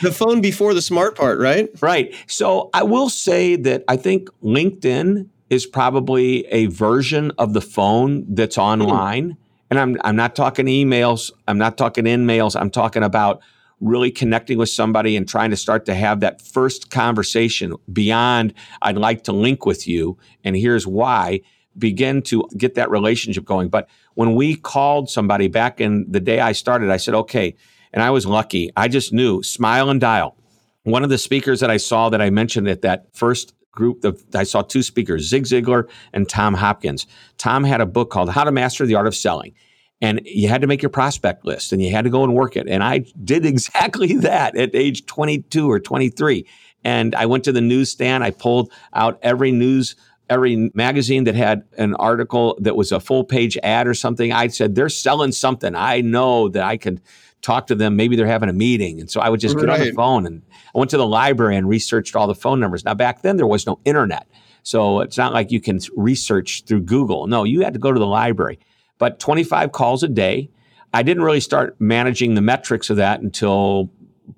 the 0.01 0.11
phone 0.11 0.39
before 0.39 0.73
the 0.73 0.81
smart 0.81 1.17
part, 1.17 1.37
right? 1.37 1.69
Right. 1.81 2.15
So 2.27 2.69
I 2.73 2.83
will 2.83 3.09
say 3.09 3.57
that 3.57 3.83
I 3.89 3.97
think 3.97 4.29
LinkedIn 4.41 5.27
is 5.49 5.65
probably 5.65 6.45
a 6.47 6.67
version 6.67 7.31
of 7.37 7.53
the 7.53 7.59
phone 7.59 8.25
that's 8.33 8.55
hmm. 8.55 8.61
online. 8.61 9.31
Mm. 9.31 9.37
And 9.69 9.79
I'm 9.79 9.97
I'm 10.03 10.15
not 10.15 10.35
talking 10.35 10.65
emails, 10.65 11.31
I'm 11.47 11.57
not 11.57 11.77
talking 11.77 12.07
in 12.07 12.25
mails, 12.25 12.55
I'm 12.55 12.69
talking 12.69 13.03
about 13.03 13.41
really 13.81 14.11
connecting 14.11 14.57
with 14.57 14.69
somebody 14.69 15.17
and 15.17 15.27
trying 15.27 15.49
to 15.49 15.57
start 15.57 15.85
to 15.87 15.95
have 15.95 16.19
that 16.21 16.41
first 16.41 16.91
conversation 16.91 17.75
beyond, 17.91 18.53
I'd 18.81 18.97
like 18.97 19.23
to 19.23 19.33
link 19.33 19.65
with 19.65 19.87
you, 19.87 20.17
and 20.43 20.55
here's 20.55 20.87
why, 20.87 21.41
begin 21.77 22.21
to 22.21 22.47
get 22.55 22.75
that 22.75 22.91
relationship 22.91 23.43
going. 23.43 23.69
But 23.69 23.89
when 24.13 24.35
we 24.35 24.55
called 24.55 25.09
somebody 25.09 25.47
back 25.47 25.81
in 25.81 26.05
the 26.09 26.19
day 26.19 26.39
I 26.39 26.51
started, 26.51 26.89
I 26.89 26.97
said, 26.97 27.15
okay, 27.15 27.55
and 27.91 28.03
I 28.03 28.11
was 28.11 28.25
lucky. 28.25 28.71
I 28.77 28.87
just 28.87 29.11
knew 29.11 29.41
smile 29.43 29.89
and 29.89 29.99
dial. 29.99 30.37
One 30.83 31.03
of 31.03 31.09
the 31.09 31.17
speakers 31.17 31.59
that 31.59 31.69
I 31.69 31.77
saw 31.77 32.09
that 32.09 32.21
I 32.21 32.29
mentioned 32.29 32.67
at 32.67 32.81
that 32.81 33.07
first 33.15 33.53
group, 33.71 34.01
the, 34.01 34.21
I 34.33 34.43
saw 34.43 34.61
two 34.61 34.83
speakers, 34.83 35.27
Zig 35.27 35.43
Ziglar 35.43 35.89
and 36.13 36.27
Tom 36.27 36.53
Hopkins. 36.53 37.07
Tom 37.37 37.63
had 37.63 37.81
a 37.81 37.85
book 37.85 38.09
called 38.09 38.29
How 38.29 38.43
to 38.43 38.51
Master 38.51 38.85
the 38.85 38.95
Art 38.95 39.07
of 39.07 39.15
Selling 39.15 39.53
and 40.01 40.21
you 40.25 40.47
had 40.47 40.61
to 40.61 40.67
make 40.67 40.81
your 40.81 40.89
prospect 40.89 41.45
list 41.45 41.71
and 41.71 41.81
you 41.81 41.91
had 41.91 42.03
to 42.05 42.09
go 42.09 42.23
and 42.23 42.33
work 42.33 42.57
it. 42.57 42.67
And 42.67 42.83
I 42.83 43.05
did 43.23 43.45
exactly 43.45 44.15
that 44.17 44.57
at 44.57 44.75
age 44.75 45.05
22 45.05 45.69
or 45.69 45.79
23. 45.79 46.45
And 46.83 47.13
I 47.13 47.27
went 47.27 47.43
to 47.43 47.51
the 47.51 47.61
newsstand, 47.61 48.23
I 48.23 48.31
pulled 48.31 48.71
out 48.93 49.19
every 49.21 49.51
news 49.51 49.95
every 50.31 50.71
magazine 50.73 51.25
that 51.25 51.35
had 51.35 51.61
an 51.77 51.93
article 51.95 52.57
that 52.61 52.77
was 52.77 52.93
a 52.93 53.01
full 53.01 53.25
page 53.25 53.57
ad 53.63 53.85
or 53.85 53.93
something. 53.93 54.31
I 54.31 54.47
said, 54.47 54.75
they're 54.75 54.87
selling 54.87 55.33
something. 55.33 55.75
I 55.75 55.99
know 55.99 56.47
that 56.47 56.63
I 56.63 56.77
could 56.77 57.01
talk 57.41 57.67
to 57.67 57.75
them. 57.75 57.97
Maybe 57.97 58.15
they're 58.15 58.27
having 58.27 58.47
a 58.47 58.53
meeting. 58.53 59.01
And 59.01 59.11
so 59.11 59.19
I 59.19 59.27
would 59.27 59.41
just 59.41 59.55
right. 59.55 59.65
get 59.65 59.69
on 59.69 59.79
the 59.81 59.91
phone 59.91 60.25
and 60.25 60.41
I 60.73 60.77
went 60.77 60.89
to 60.91 60.97
the 60.97 61.05
library 61.05 61.57
and 61.57 61.67
researched 61.67 62.15
all 62.15 62.27
the 62.27 62.35
phone 62.35 62.61
numbers. 62.61 62.85
Now, 62.85 62.93
back 62.93 63.23
then, 63.23 63.35
there 63.35 63.45
was 63.45 63.67
no 63.67 63.79
internet. 63.83 64.25
So 64.63 65.01
it's 65.01 65.17
not 65.17 65.33
like 65.33 65.51
you 65.51 65.59
can 65.59 65.79
research 65.97 66.63
through 66.65 66.81
Google. 66.81 67.27
No, 67.27 67.43
you 67.43 67.61
had 67.61 67.73
to 67.73 67.79
go 67.79 67.91
to 67.91 67.99
the 67.99 68.07
library 68.07 68.57
but 69.01 69.17
25 69.17 69.71
calls 69.71 70.03
a 70.03 70.07
day. 70.07 70.47
I 70.93 71.01
didn't 71.01 71.23
really 71.23 71.39
start 71.39 71.75
managing 71.79 72.35
the 72.35 72.41
metrics 72.41 72.91
of 72.91 72.97
that 72.97 73.19
until 73.19 73.91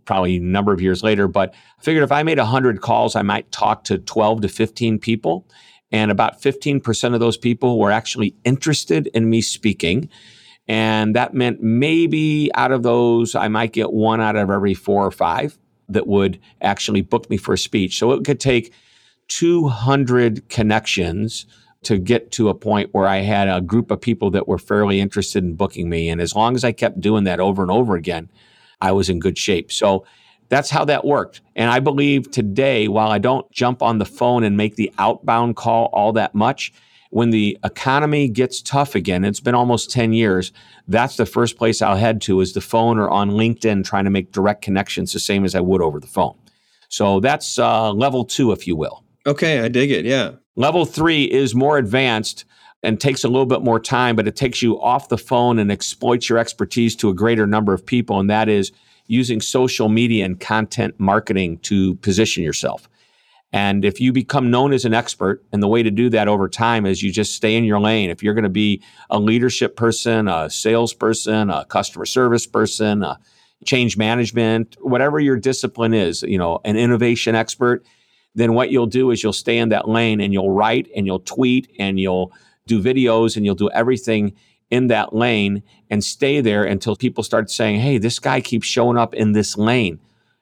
probably 0.05 0.37
a 0.37 0.39
number 0.39 0.71
of 0.71 0.79
years 0.79 1.03
later, 1.03 1.27
but 1.27 1.53
I 1.77 1.83
figured 1.83 2.01
if 2.01 2.13
I 2.13 2.23
made 2.23 2.37
100 2.37 2.79
calls, 2.79 3.17
I 3.17 3.23
might 3.23 3.51
talk 3.51 3.83
to 3.83 3.97
12 3.97 4.43
to 4.43 4.47
15 4.47 4.99
people. 4.99 5.45
And 5.91 6.11
about 6.11 6.41
15% 6.41 7.13
of 7.13 7.19
those 7.19 7.35
people 7.35 7.77
were 7.77 7.91
actually 7.91 8.37
interested 8.45 9.07
in 9.07 9.29
me 9.29 9.41
speaking. 9.41 10.09
And 10.65 11.13
that 11.13 11.33
meant 11.33 11.61
maybe 11.61 12.49
out 12.55 12.71
of 12.71 12.83
those, 12.83 13.35
I 13.35 13.49
might 13.49 13.73
get 13.73 13.91
one 13.91 14.21
out 14.21 14.37
of 14.37 14.49
every 14.49 14.75
four 14.75 15.05
or 15.05 15.11
five 15.11 15.59
that 15.89 16.07
would 16.07 16.39
actually 16.61 17.01
book 17.01 17.29
me 17.29 17.35
for 17.35 17.53
a 17.53 17.57
speech. 17.57 17.99
So 17.99 18.13
it 18.13 18.23
could 18.23 18.39
take 18.39 18.73
200 19.27 20.47
connections 20.47 21.47
to 21.85 21.97
get 21.97 22.31
to 22.31 22.49
a 22.49 22.53
point 22.53 22.89
where 22.93 23.07
I 23.07 23.17
had 23.17 23.47
a 23.47 23.61
group 23.61 23.91
of 23.91 24.01
people 24.01 24.31
that 24.31 24.47
were 24.47 24.57
fairly 24.57 24.99
interested 24.99 25.43
in 25.43 25.55
booking 25.55 25.89
me. 25.89 26.09
And 26.09 26.21
as 26.21 26.35
long 26.35 26.55
as 26.55 26.63
I 26.63 26.71
kept 26.71 27.01
doing 27.01 27.23
that 27.25 27.39
over 27.39 27.61
and 27.61 27.71
over 27.71 27.95
again, 27.95 28.29
I 28.81 28.91
was 28.91 29.09
in 29.09 29.19
good 29.19 29.37
shape. 29.37 29.71
So 29.71 30.05
that's 30.49 30.69
how 30.69 30.85
that 30.85 31.05
worked. 31.05 31.41
And 31.55 31.69
I 31.71 31.79
believe 31.79 32.29
today, 32.29 32.87
while 32.87 33.09
I 33.09 33.17
don't 33.17 33.49
jump 33.51 33.81
on 33.81 33.97
the 33.97 34.05
phone 34.05 34.43
and 34.43 34.57
make 34.57 34.75
the 34.75 34.91
outbound 34.97 35.55
call 35.55 35.85
all 35.93 36.13
that 36.13 36.35
much, 36.35 36.73
when 37.09 37.29
the 37.29 37.57
economy 37.63 38.27
gets 38.27 38.61
tough 38.61 38.95
again, 38.95 39.23
it's 39.23 39.39
been 39.39 39.55
almost 39.55 39.91
10 39.91 40.13
years, 40.13 40.51
that's 40.87 41.15
the 41.15 41.27
first 41.27 41.57
place 41.57 41.81
I'll 41.81 41.95
head 41.95 42.21
to 42.23 42.41
is 42.41 42.53
the 42.53 42.61
phone 42.61 42.97
or 42.97 43.09
on 43.09 43.31
LinkedIn 43.31 43.83
trying 43.85 44.05
to 44.05 44.09
make 44.09 44.31
direct 44.31 44.63
connections 44.63 45.13
the 45.13 45.19
same 45.19 45.45
as 45.45 45.53
I 45.53 45.59
would 45.59 45.81
over 45.81 45.99
the 45.99 46.07
phone. 46.07 46.35
So 46.89 47.19
that's 47.19 47.57
uh, 47.57 47.91
level 47.91 48.25
two, 48.25 48.51
if 48.51 48.67
you 48.67 48.75
will. 48.75 49.03
Okay, 49.25 49.59
I 49.61 49.67
dig 49.67 49.91
it. 49.91 50.05
Yeah. 50.05 50.33
Level 50.55 50.85
three 50.85 51.23
is 51.23 51.55
more 51.55 51.77
advanced 51.77 52.45
and 52.83 52.99
takes 52.99 53.23
a 53.23 53.27
little 53.27 53.45
bit 53.45 53.61
more 53.61 53.79
time, 53.79 54.15
but 54.15 54.27
it 54.27 54.35
takes 54.35 54.61
you 54.61 54.79
off 54.81 55.09
the 55.09 55.17
phone 55.17 55.57
and 55.57 55.71
exploits 55.71 56.29
your 56.29 56.37
expertise 56.37 56.95
to 56.97 57.09
a 57.09 57.13
greater 57.13 57.47
number 57.47 57.73
of 57.73 57.85
people. 57.85 58.19
And 58.19 58.29
that 58.29 58.49
is 58.49 58.71
using 59.07 59.41
social 59.41 59.89
media 59.89 60.25
and 60.25 60.39
content 60.39 60.99
marketing 60.99 61.57
to 61.59 61.95
position 61.95 62.43
yourself. 62.43 62.87
And 63.51 63.85
if 63.85 64.01
you 64.01 64.11
become 64.11 64.49
known 64.49 64.73
as 64.73 64.83
an 64.83 64.93
expert, 64.93 65.43
and 65.51 65.61
the 65.61 65.67
way 65.67 65.83
to 65.83 65.91
do 65.91 66.09
that 66.09 66.27
over 66.27 66.49
time 66.49 66.85
is 66.85 67.03
you 67.03 67.11
just 67.11 67.35
stay 67.35 67.55
in 67.55 67.63
your 67.63 67.79
lane. 67.79 68.09
If 68.09 68.23
you're 68.23 68.33
going 68.33 68.43
to 68.43 68.49
be 68.49 68.81
a 69.09 69.19
leadership 69.19 69.75
person, 69.75 70.27
a 70.27 70.49
salesperson, 70.49 71.49
a 71.51 71.63
customer 71.65 72.05
service 72.05 72.47
person, 72.47 73.03
a 73.03 73.19
change 73.63 73.95
management, 73.95 74.75
whatever 74.81 75.19
your 75.19 75.37
discipline 75.37 75.93
is, 75.93 76.23
you 76.23 76.37
know, 76.37 76.59
an 76.65 76.77
innovation 76.77 77.35
expert, 77.35 77.85
then 78.35 78.53
what 78.53 78.71
you'll 78.71 78.87
do 78.87 79.11
is 79.11 79.21
you'll 79.21 79.33
stay 79.33 79.57
in 79.57 79.69
that 79.69 79.87
lane 79.87 80.19
and 80.19 80.33
you'll 80.33 80.51
write 80.51 80.89
and 80.95 81.05
you'll 81.05 81.19
tweet 81.19 81.71
and 81.77 81.99
you'll 81.99 82.31
do 82.65 82.81
videos 82.81 83.35
and 83.35 83.45
you'll 83.45 83.55
do 83.55 83.69
everything 83.71 84.33
in 84.71 84.87
that 84.87 85.13
lane 85.13 85.61
and 85.89 86.03
stay 86.03 86.41
there 86.41 86.63
until 86.63 86.95
people 86.95 87.23
start 87.23 87.51
saying, 87.51 87.79
hey, 87.79 87.97
this 87.97 88.17
guy 88.17 88.41
keeps 88.41 88.65
showing 88.65 88.97
up 88.97 89.13
in 89.13 89.33
this 89.33 89.57
lane. 89.57 89.99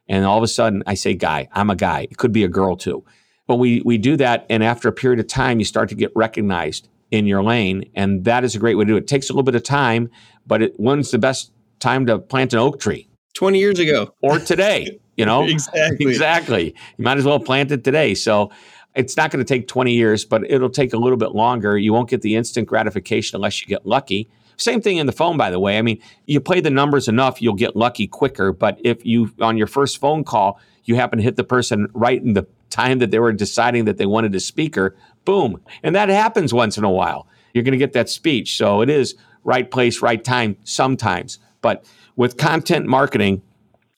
And 0.08 0.26
all 0.26 0.38
of 0.38 0.44
a 0.44 0.48
sudden, 0.48 0.84
I 0.88 0.94
say, 0.94 1.14
guy, 1.16 1.50
I'm 1.52 1.70
a 1.70 1.76
guy. 1.76 2.08
It 2.10 2.18
could 2.18 2.32
be 2.32 2.44
a 2.44 2.48
girl 2.48 2.78
too. 2.78 3.04
But 3.48 3.58
we, 3.58 3.82
we 3.84 3.98
do 3.98 4.16
that. 4.18 4.46
And 4.50 4.64
after 4.64 4.88
a 4.88 4.94
period 4.94 5.20
of 5.20 5.28
time, 5.28 5.60
you 5.60 5.66
start 5.66 5.90
to 5.90 5.96
get 5.96 6.12
recognized 6.16 6.88
in 7.12 7.26
your 7.26 7.44
lane. 7.44 7.90
And 7.94 8.24
that 8.24 8.46
is 8.46 8.56
a 8.56 8.60
great 8.60 8.76
way 8.76 8.86
to 8.86 8.92
do 8.92 8.96
it. 8.96 9.04
It 9.04 9.08
takes 9.08 9.30
a 9.30 9.34
little 9.34 9.44
bit 9.44 9.56
of 9.56 9.64
time, 9.64 10.10
but 10.48 10.62
it, 10.62 10.74
when's 10.78 11.12
the 11.12 11.18
best 11.18 11.52
time 11.80 12.06
to 12.06 12.18
plant 12.20 12.54
an 12.54 12.60
oak 12.60 12.80
tree? 12.80 13.10
20 13.34 13.60
years 13.60 13.80
ago. 13.80 14.14
Or 14.22 14.40
today. 14.40 15.00
You 15.18 15.26
know, 15.26 15.44
exactly. 15.48 16.08
Exactly. 16.08 16.76
You 16.98 17.04
might 17.04 17.18
as 17.18 17.26
well 17.26 17.40
plant 17.40 17.72
it 17.72 17.84
today. 17.84 18.14
So 18.16 18.52
it's 18.96 19.16
not 19.16 19.32
going 19.32 19.44
to 19.44 19.54
take 19.54 19.68
20 19.68 19.94
years, 19.94 20.26
but 20.26 20.50
it'll 20.50 20.70
take 20.70 20.94
a 20.94 20.98
little 20.98 21.18
bit 21.18 21.32
longer. 21.32 21.78
You 21.78 21.94
won't 21.94 22.10
get 22.10 22.22
the 22.22 22.36
instant 22.36 22.68
gratification 22.68 23.36
unless 23.36 23.62
you 23.62 23.68
get 23.68 23.86
lucky. 23.86 24.30
Same 24.58 24.82
thing 24.82 24.98
in 24.98 25.08
the 25.08 25.12
phone, 25.12 25.38
by 25.38 25.50
the 25.50 25.60
way. 25.60 25.78
I 25.78 25.82
mean, 25.82 26.00
you 26.28 26.40
play 26.40 26.60
the 26.60 26.70
numbers 26.70 27.08
enough, 27.08 27.42
you'll 27.42 27.56
get 27.56 27.76
lucky 27.76 28.06
quicker. 28.06 28.52
But 28.52 28.80
if 28.84 29.04
you, 29.06 29.34
on 29.42 29.58
your 29.58 29.68
first 29.68 30.00
phone 30.00 30.24
call, 30.24 30.60
you 30.84 30.96
happen 30.96 31.18
to 31.18 31.24
hit 31.24 31.36
the 31.36 31.44
person 31.44 31.88
right 31.94 32.22
in 32.22 32.34
the 32.34 32.46
time 32.70 33.00
that 33.00 33.12
they 33.12 33.20
were 33.20 33.34
deciding 33.34 33.86
that 33.86 33.98
they 33.98 34.06
wanted 34.06 34.36
a 34.36 34.40
speaker, 34.40 34.96
boom. 35.26 35.62
And 35.84 35.96
that 35.96 36.10
happens 36.10 36.54
once 36.54 36.78
in 36.78 36.84
a 36.84 36.92
while. 36.92 37.28
You're 37.54 37.64
going 37.64 37.74
to 37.74 37.78
get 37.78 37.94
that 37.94 38.10
speech. 38.10 38.58
So 38.58 38.82
it 38.82 38.90
is 38.90 39.16
right 39.44 39.70
place, 39.70 40.02
right 40.02 40.24
time 40.24 40.58
sometimes. 40.64 41.40
But 41.62 41.86
with 42.16 42.38
content 42.38 42.86
marketing, 42.86 43.42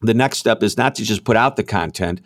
the 0.01 0.13
next 0.13 0.37
step 0.37 0.63
is 0.63 0.77
not 0.77 0.95
to 0.95 1.03
just 1.03 1.23
put 1.23 1.37
out 1.37 1.55
the 1.55 1.63
content, 1.63 2.21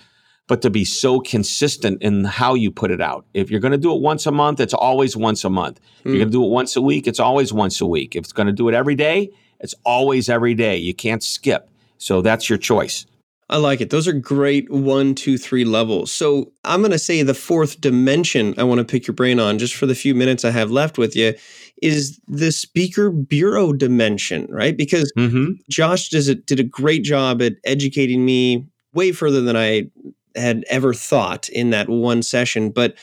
but 0.47 0.61
to 0.61 0.69
be 0.69 0.85
so 0.85 1.19
consistent 1.19 2.01
in 2.01 2.23
how 2.23 2.53
you 2.53 2.71
put 2.71 2.91
it 2.91 3.01
out. 3.01 3.25
If 3.33 3.51
you're 3.51 3.59
going 3.59 3.73
to 3.73 3.77
do 3.77 3.93
it 3.93 4.01
once 4.01 4.25
a 4.25 4.31
month, 4.31 4.59
it's 4.59 4.73
always 4.73 5.15
once 5.15 5.43
a 5.43 5.49
month. 5.49 5.79
If 5.99 6.05
you're 6.05 6.13
hmm. 6.13 6.19
going 6.19 6.29
to 6.29 6.37
do 6.37 6.43
it 6.43 6.49
once 6.49 6.75
a 6.75 6.81
week, 6.81 7.07
it's 7.07 7.19
always 7.19 7.53
once 7.53 7.81
a 7.81 7.85
week. 7.85 8.15
If 8.15 8.23
it's 8.23 8.33
going 8.33 8.47
to 8.47 8.53
do 8.53 8.69
it 8.69 8.73
every 8.73 8.95
day, 8.95 9.29
it's 9.59 9.75
always 9.83 10.29
every 10.29 10.53
day. 10.53 10.77
You 10.77 10.93
can't 10.93 11.23
skip. 11.23 11.69
So 11.97 12.21
that's 12.21 12.49
your 12.49 12.57
choice. 12.57 13.05
I 13.49 13.57
like 13.57 13.79
it. 13.79 13.89
Those 13.89 14.07
are 14.07 14.13
great 14.13 14.69
one, 14.69 15.15
two, 15.15 15.37
three 15.37 15.63
levels. 15.63 16.11
So 16.11 16.51
I'm 16.65 16.81
going 16.81 16.91
to 16.91 16.99
say 16.99 17.23
the 17.23 17.33
fourth 17.33 17.79
dimension 17.79 18.53
I 18.57 18.63
want 18.63 18.79
to 18.79 18.85
pick 18.85 19.07
your 19.07 19.13
brain 19.13 19.39
on 19.39 19.57
just 19.57 19.75
for 19.75 19.85
the 19.85 19.95
few 19.95 20.13
minutes 20.13 20.43
I 20.43 20.51
have 20.51 20.69
left 20.69 20.97
with 20.97 21.15
you 21.15 21.33
is 21.81 22.19
the 22.27 22.51
speaker 22.51 23.11
bureau 23.11 23.73
dimension, 23.73 24.47
right? 24.49 24.75
Because 24.75 25.11
mm-hmm. 25.17 25.53
Josh 25.69 26.09
does 26.09 26.27
it, 26.27 26.45
did 26.45 26.59
a 26.59 26.63
great 26.63 27.03
job 27.03 27.41
at 27.41 27.53
educating 27.63 28.25
me 28.25 28.65
way 28.93 29.11
further 29.11 29.41
than 29.41 29.55
I 29.55 29.89
had 30.35 30.65
ever 30.69 30.93
thought 30.93 31.49
in 31.49 31.69
that 31.71 31.89
one 31.89 32.23
session. 32.23 32.71
But 32.71 32.95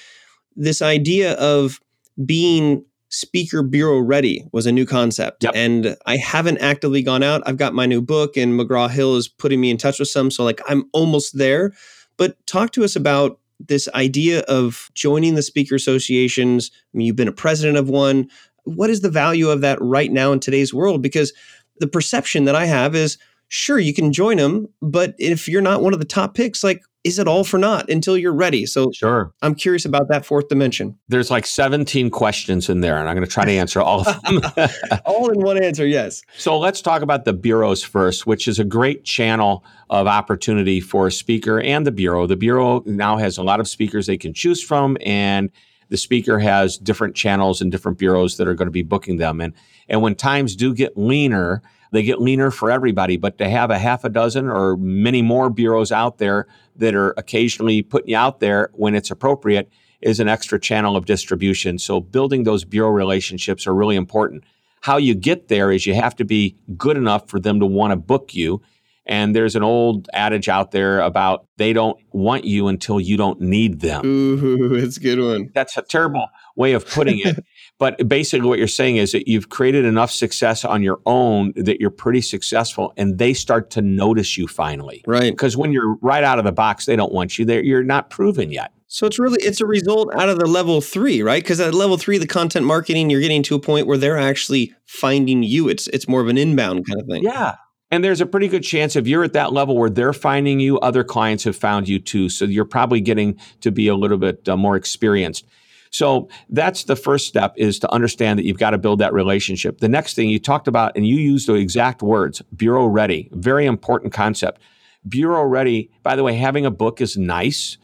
this 0.57 0.83
idea 0.83 1.35
of 1.35 1.81
being 2.25 2.85
speaker 3.11 3.63
bureau 3.63 3.99
ready 3.99 4.45
was 4.53 4.67
a 4.67 4.73
new 4.73 4.87
concept. 4.87 5.45
Yep. 5.45 5.53
And 5.55 5.97
I 6.07 6.17
haven't 6.17 6.59
actively 6.59 7.03
gone 7.03 7.23
out. 7.23 7.43
I've 7.47 7.57
got 7.57 7.75
my 7.75 7.87
new 7.87 8.03
book, 8.03 8.37
and 8.37 8.59
McGraw 8.59 8.91
Hill 8.91 9.17
is 9.17 9.29
putting 9.29 9.61
me 9.61 9.71
in 9.71 9.77
touch 9.77 9.99
with 9.99 10.09
some. 10.09 10.31
So, 10.31 10.43
like, 10.45 10.61
I'm 10.69 10.85
almost 10.93 11.39
there. 11.39 11.73
But 12.17 12.45
talk 12.47 12.73
to 12.73 12.85
us 12.85 12.97
about 12.97 13.39
this 13.61 13.89
idea 13.95 14.41
of 14.41 14.91
joining 14.95 15.37
the 15.37 15.43
speaker 15.43 15.75
associations. 15.75 16.71
I 16.73 16.99
mean, 16.99 17.07
you've 17.07 17.17
been 17.17 17.29
a 17.29 17.33
president 17.33 17.79
of 17.79 17.89
one. 17.89 18.29
What 18.65 18.91
is 18.91 19.01
the 19.01 19.11
value 19.11 19.51
of 19.51 19.61
that 19.61 19.81
right 19.81 20.11
now 20.11 20.33
in 20.33 20.41
today's 20.41 20.75
world? 20.75 21.03
Because 21.03 21.33
the 21.79 21.87
perception 21.87 22.45
that 22.45 22.55
I 22.55 22.67
have 22.67 22.95
is 22.95 23.19
sure, 23.49 23.79
you 23.79 23.95
can 23.95 24.13
join 24.13 24.39
them, 24.39 24.69
but 24.83 25.15
if 25.19 25.49
you're 25.49 25.63
not 25.63 25.83
one 25.83 25.93
of 25.93 26.01
the 26.01 26.05
top 26.05 26.35
picks, 26.35 26.65
like, 26.65 26.83
is 27.05 27.19
it 27.19 27.29
all 27.29 27.45
for 27.45 27.59
naught 27.59 27.91
until 27.91 28.17
you're 28.17 28.33
ready? 28.33 28.65
So 28.65 28.91
sure. 28.91 29.33
I'm 29.43 29.55
curious 29.55 29.85
about 29.85 30.09
that 30.09 30.25
fourth 30.25 30.49
dimension. 30.49 30.99
There's 31.09 31.31
like 31.31 31.45
17 31.45 32.09
questions 32.11 32.71
in 32.71 32.81
there, 32.81 32.99
and 32.99 33.09
I'm 33.09 33.15
going 33.15 33.27
to 33.27 33.33
try 33.33 33.45
to 33.45 33.53
answer 33.53 33.81
all 33.81 34.01
of 34.01 34.23
them. 34.23 34.41
all 35.05 35.31
in 35.31 35.41
one 35.41 35.63
answer, 35.63 35.87
yes. 35.87 36.23
So 36.39 36.59
let's 36.59 36.81
talk 36.81 37.03
about 37.03 37.27
the 37.27 37.35
bureaus 37.35 37.83
first, 37.83 38.27
which 38.27 38.49
is 38.49 38.59
a 38.59 38.65
great 38.65 39.05
channel 39.05 39.65
of 39.91 40.07
opportunity 40.07 40.81
for 40.81 41.07
a 41.07 41.13
speaker 41.13 41.61
and 41.61 41.87
the 41.87 41.93
bureau. 41.93 42.27
The 42.27 42.37
bureau 42.37 42.83
now 42.87 43.19
has 43.19 43.37
a 43.37 43.43
lot 43.43 43.61
of 43.61 43.69
speakers 43.69 44.07
they 44.07 44.17
can 44.17 44.33
choose 44.33 44.63
from, 44.63 44.97
and 45.05 45.51
the 45.95 45.99
speaker 45.99 46.41
has 46.41 46.77
different 46.77 47.15
channels 47.15 47.61
and 47.61 47.71
different 47.71 47.99
bureaus 47.99 48.37
that 48.37 48.49
are 48.49 48.55
going 48.55 48.67
to 48.67 48.73
be 48.73 48.83
booking 48.83 49.19
them. 49.19 49.41
And 49.41 49.55
and 49.89 50.03
when 50.03 50.17
times 50.17 50.57
do 50.57 50.75
get 50.75 50.99
leaner, 50.99 51.63
they 51.93 52.03
get 52.03 52.21
leaner 52.21 52.51
for 52.51 52.69
everybody. 52.69 53.17
But 53.17 53.39
to 53.39 53.49
have 53.49 53.71
a 53.71 53.79
half 53.79 54.03
a 54.03 54.09
dozen 54.09 54.49
or 54.49 54.77
many 54.77 55.23
more 55.23 55.51
bureaus 55.51 55.93
out 55.93 56.19
there 56.19 56.49
that 56.75 56.97
are 56.97 57.15
occasionally 57.17 57.81
putting 57.81 58.11
you 58.11 58.17
out 58.17 58.41
there 58.41 58.71
when 58.73 58.97
it's 58.97 59.13
appropriate 59.13 59.71
is 60.01 60.19
an 60.19 60.27
extra 60.27 60.59
channel 60.59 60.97
of 60.97 61.07
distribution. 61.07 61.79
So 61.79 62.01
building 62.01 62.43
those 62.43 62.65
bureau 62.65 62.91
relationships 62.91 63.65
are 63.65 63.73
really 63.73 63.95
important. 63.95 64.43
How 64.81 64.97
you 64.97 65.15
get 65.15 65.47
there 65.47 65.71
is 65.71 65.87
you 65.87 65.95
have 65.95 66.17
to 66.17 66.25
be 66.25 66.57
good 66.77 66.97
enough 66.97 67.29
for 67.29 67.39
them 67.39 67.61
to 67.61 67.67
want 67.67 67.93
to 67.93 67.97
book 67.97 68.35
you. 68.35 68.63
And 69.07 69.37
there's 69.37 69.55
an 69.55 69.63
old 69.63 70.09
adage 70.15 70.49
out 70.49 70.71
there 70.71 71.01
about 71.01 71.47
they 71.59 71.73
don't 71.73 71.99
want 72.13 72.45
you 72.45 72.69
until 72.69 72.99
you 72.99 73.17
don't 73.17 73.41
need 73.41 73.81
them. 73.81 74.05
Ooh, 74.07 74.75
it's 74.75 74.97
a 74.97 75.01
good 75.01 75.21
one. 75.21 75.51
That's 75.55 75.77
a 75.77 75.83
terrible 75.83 76.27
way 76.57 76.73
of 76.73 76.87
putting 76.87 77.19
it. 77.19 77.45
but 77.79 78.09
basically, 78.09 78.49
what 78.49 78.59
you're 78.59 78.67
saying 78.69 78.97
is 78.97 79.13
that 79.13 79.29
you've 79.29 79.51
created 79.51 79.85
enough 79.85 80.11
success 80.11 80.65
on 80.65 80.83
your 80.83 81.01
own 81.05 81.53
that 81.57 81.81
you're 81.81 81.91
pretty 81.91 82.23
successful, 82.23 82.93
and 82.97 83.19
they 83.19 83.35
start 83.35 83.71
to 83.71 83.83
notice 83.83 84.39
you 84.39 84.47
finally. 84.47 85.05
Right. 85.07 85.33
Because 85.33 85.57
when 85.57 85.73
you're 85.73 85.97
right 86.01 86.25
out 86.25 86.39
of 86.39 86.45
the 86.45 86.53
box, 86.53 86.87
they 86.87 86.97
don't 86.97 87.13
want 87.13 87.39
you 87.39 87.45
there. 87.45 87.63
You're 87.63 87.83
not 87.83 88.11
proven 88.11 88.51
yet. 88.51 88.73
So 88.95 89.09
it's 89.09 89.19
really 89.19 89.43
it's 89.43 89.61
a 89.61 89.67
result 89.67 90.15
out 90.15 90.29
of 90.29 90.39
the 90.39 90.47
level 90.47 90.81
three, 90.81 91.21
right? 91.21 91.43
Because 91.43 91.59
at 91.59 91.75
level 91.75 91.97
three, 91.99 92.17
the 92.17 92.29
content 92.29 92.65
marketing, 92.65 93.11
you're 93.11 93.21
getting 93.21 93.43
to 93.43 93.57
a 93.57 93.61
point 93.61 93.89
where 93.89 93.99
they're 93.99 94.17
actually 94.17 94.73
finding 94.87 95.43
you. 95.43 95.69
It's 95.69 95.89
it's 95.89 96.07
more 96.07 96.21
of 96.21 96.29
an 96.29 96.39
inbound 96.39 96.87
kind 96.87 97.01
of 97.01 97.07
thing. 97.09 97.25
Yeah. 97.25 97.57
And 97.95 98.03
there's 98.03 98.21
a 98.21 98.27
pretty 98.27 98.49
good 98.49 98.65
chance 98.65 98.97
if 98.97 99.07
you're 99.07 99.23
at 99.23 99.35
that 99.35 99.53
level 99.53 99.77
where 99.77 99.89
they're 99.89 100.13
finding 100.13 100.59
you, 100.59 100.81
other 100.81 101.05
clients 101.05 101.45
have 101.45 101.55
found 101.55 101.89
you 101.89 102.01
too. 102.01 102.29
So 102.29 102.45
you're 102.45 102.65
probably 102.65 103.01
getting 103.01 103.39
to 103.61 103.71
be 103.71 103.87
a 103.87 103.95
little 103.95 104.19
bit 104.19 104.49
uh, 104.49 104.57
more 104.57 104.75
experienced. 104.75 105.47
So 105.91 106.29
that's 106.49 106.83
the 106.83 106.97
first 106.97 107.29
step 107.29 107.55
is 107.57 107.79
to 107.79 107.93
understand 107.93 108.41
that 108.41 108.47
you've 108.47 108.59
got 108.59 108.71
to 108.71 108.79
build 108.79 108.99
that 108.99 109.13
relationship. 109.13 109.79
The 109.79 109.89
next 109.89 110.15
thing 110.15 110.29
you 110.29 110.41
talked 110.41 110.67
about, 110.67 110.97
and 110.97 111.07
you 111.07 111.15
used 111.15 111.47
the 111.47 111.55
exact 111.55 112.03
words, 112.03 112.43
bureau 112.57 112.87
ready, 112.87 113.29
very 113.31 113.65
important 113.65 114.13
concept. 114.13 114.61
Bureau 115.09 115.45
ready, 115.45 115.89
by 116.03 116.17
the 116.17 116.25
way, 116.25 116.33
having 116.33 116.67
a 116.67 116.73
book 116.73 117.01
is 117.01 117.17
nice. 117.17 117.79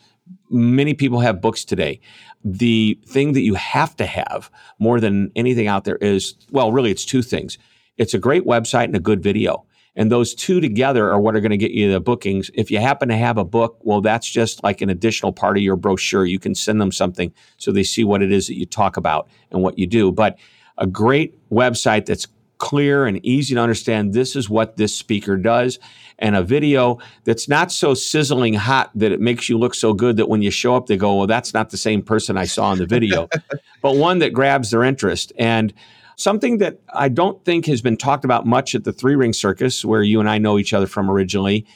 Many 0.50 0.92
people 0.92 1.20
have 1.20 1.40
books 1.40 1.64
today. 1.64 2.00
The 2.42 2.98
thing 3.06 3.34
that 3.34 3.42
you 3.42 3.54
have 3.54 3.94
to 3.98 4.06
have 4.06 4.50
more 4.80 4.98
than 4.98 5.30
anything 5.36 5.68
out 5.68 5.84
there 5.84 5.98
is, 6.00 6.34
well, 6.50 6.72
really, 6.72 6.90
it's 6.90 7.04
two 7.04 7.22
things. 7.22 7.58
It's 7.96 8.12
a 8.12 8.18
great 8.18 8.44
website 8.44 8.86
and 8.86 8.96
a 8.96 8.98
good 9.00 9.22
video. 9.22 9.66
And 9.96 10.10
those 10.10 10.34
two 10.34 10.60
together 10.60 11.10
are 11.10 11.20
what 11.20 11.34
are 11.34 11.40
going 11.40 11.50
to 11.50 11.56
get 11.56 11.72
you 11.72 11.92
the 11.92 12.00
bookings. 12.00 12.50
If 12.54 12.70
you 12.70 12.78
happen 12.78 13.08
to 13.08 13.16
have 13.16 13.38
a 13.38 13.44
book, 13.44 13.78
well, 13.82 14.00
that's 14.00 14.28
just 14.28 14.62
like 14.62 14.80
an 14.80 14.90
additional 14.90 15.32
part 15.32 15.56
of 15.56 15.62
your 15.62 15.76
brochure. 15.76 16.24
You 16.24 16.38
can 16.38 16.54
send 16.54 16.80
them 16.80 16.92
something 16.92 17.32
so 17.56 17.72
they 17.72 17.82
see 17.82 18.04
what 18.04 18.22
it 18.22 18.30
is 18.30 18.46
that 18.46 18.58
you 18.58 18.66
talk 18.66 18.96
about 18.96 19.28
and 19.50 19.62
what 19.62 19.78
you 19.78 19.86
do. 19.86 20.12
But 20.12 20.38
a 20.78 20.86
great 20.86 21.36
website 21.50 22.06
that's 22.06 22.26
clear 22.60 23.06
and 23.06 23.24
easy 23.24 23.54
to 23.54 23.60
understand 23.60 24.12
this 24.12 24.36
is 24.36 24.48
what 24.48 24.76
this 24.76 24.94
speaker 24.94 25.36
does 25.36 25.78
and 26.18 26.36
a 26.36 26.42
video 26.42 26.98
that's 27.24 27.48
not 27.48 27.72
so 27.72 27.94
sizzling 27.94 28.52
hot 28.52 28.90
that 28.94 29.10
it 29.10 29.18
makes 29.20 29.48
you 29.48 29.56
look 29.56 29.74
so 29.74 29.94
good 29.94 30.18
that 30.18 30.28
when 30.28 30.42
you 30.42 30.50
show 30.50 30.76
up 30.76 30.86
they 30.86 30.96
go 30.96 31.16
well 31.16 31.26
that's 31.26 31.54
not 31.54 31.70
the 31.70 31.78
same 31.78 32.02
person 32.02 32.36
i 32.36 32.44
saw 32.44 32.70
in 32.70 32.78
the 32.78 32.84
video 32.84 33.26
but 33.82 33.96
one 33.96 34.18
that 34.18 34.34
grabs 34.34 34.70
their 34.70 34.84
interest 34.84 35.32
and 35.38 35.72
Something 36.20 36.58
that 36.58 36.80
I 36.92 37.08
don't 37.08 37.42
think 37.46 37.64
has 37.64 37.80
been 37.80 37.96
talked 37.96 38.26
about 38.26 38.44
much 38.44 38.74
at 38.74 38.84
the 38.84 38.92
Three 38.92 39.14
Ring 39.14 39.32
Circus, 39.32 39.86
where 39.86 40.02
you 40.02 40.20
and 40.20 40.28
I 40.28 40.36
know 40.36 40.58
each 40.58 40.74
other 40.74 40.86
from 40.86 41.10
originally, 41.10 41.66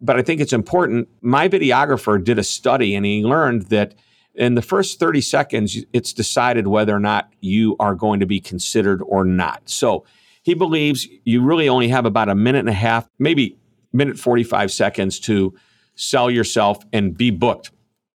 but 0.00 0.18
I 0.18 0.22
think 0.22 0.40
it's 0.40 0.52
important. 0.52 1.06
My 1.20 1.48
videographer 1.48 2.22
did 2.22 2.36
a 2.36 2.42
study 2.42 2.96
and 2.96 3.06
he 3.06 3.22
learned 3.22 3.66
that 3.66 3.94
in 4.34 4.56
the 4.56 4.60
first 4.60 4.98
30 4.98 5.20
seconds, 5.20 5.84
it's 5.92 6.12
decided 6.12 6.66
whether 6.66 6.92
or 6.92 6.98
not 6.98 7.32
you 7.38 7.76
are 7.78 7.94
going 7.94 8.18
to 8.18 8.26
be 8.26 8.40
considered 8.40 9.02
or 9.06 9.24
not. 9.24 9.62
So 9.68 10.04
he 10.42 10.54
believes 10.54 11.06
you 11.22 11.40
really 11.40 11.68
only 11.68 11.86
have 11.86 12.04
about 12.04 12.28
a 12.28 12.34
minute 12.34 12.58
and 12.58 12.70
a 12.70 12.72
half, 12.72 13.08
maybe 13.20 13.56
minute 13.92 14.18
45 14.18 14.72
seconds 14.72 15.20
to 15.20 15.54
sell 15.94 16.28
yourself 16.28 16.84
and 16.92 17.16
be 17.16 17.30
booked. 17.30 17.70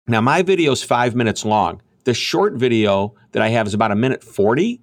Now, 0.07 0.21
my 0.21 0.43
video 0.43 0.71
is 0.71 0.81
five 0.81 1.13
minutes 1.13 1.43
long. 1.43 1.81
The 2.05 2.13
short 2.13 2.53
video 2.53 3.15
that 3.33 3.43
I 3.43 3.49
have 3.49 3.67
is 3.67 3.73
about 3.73 3.91
a 3.91 3.95
minute 3.95 4.23
40. 4.23 4.79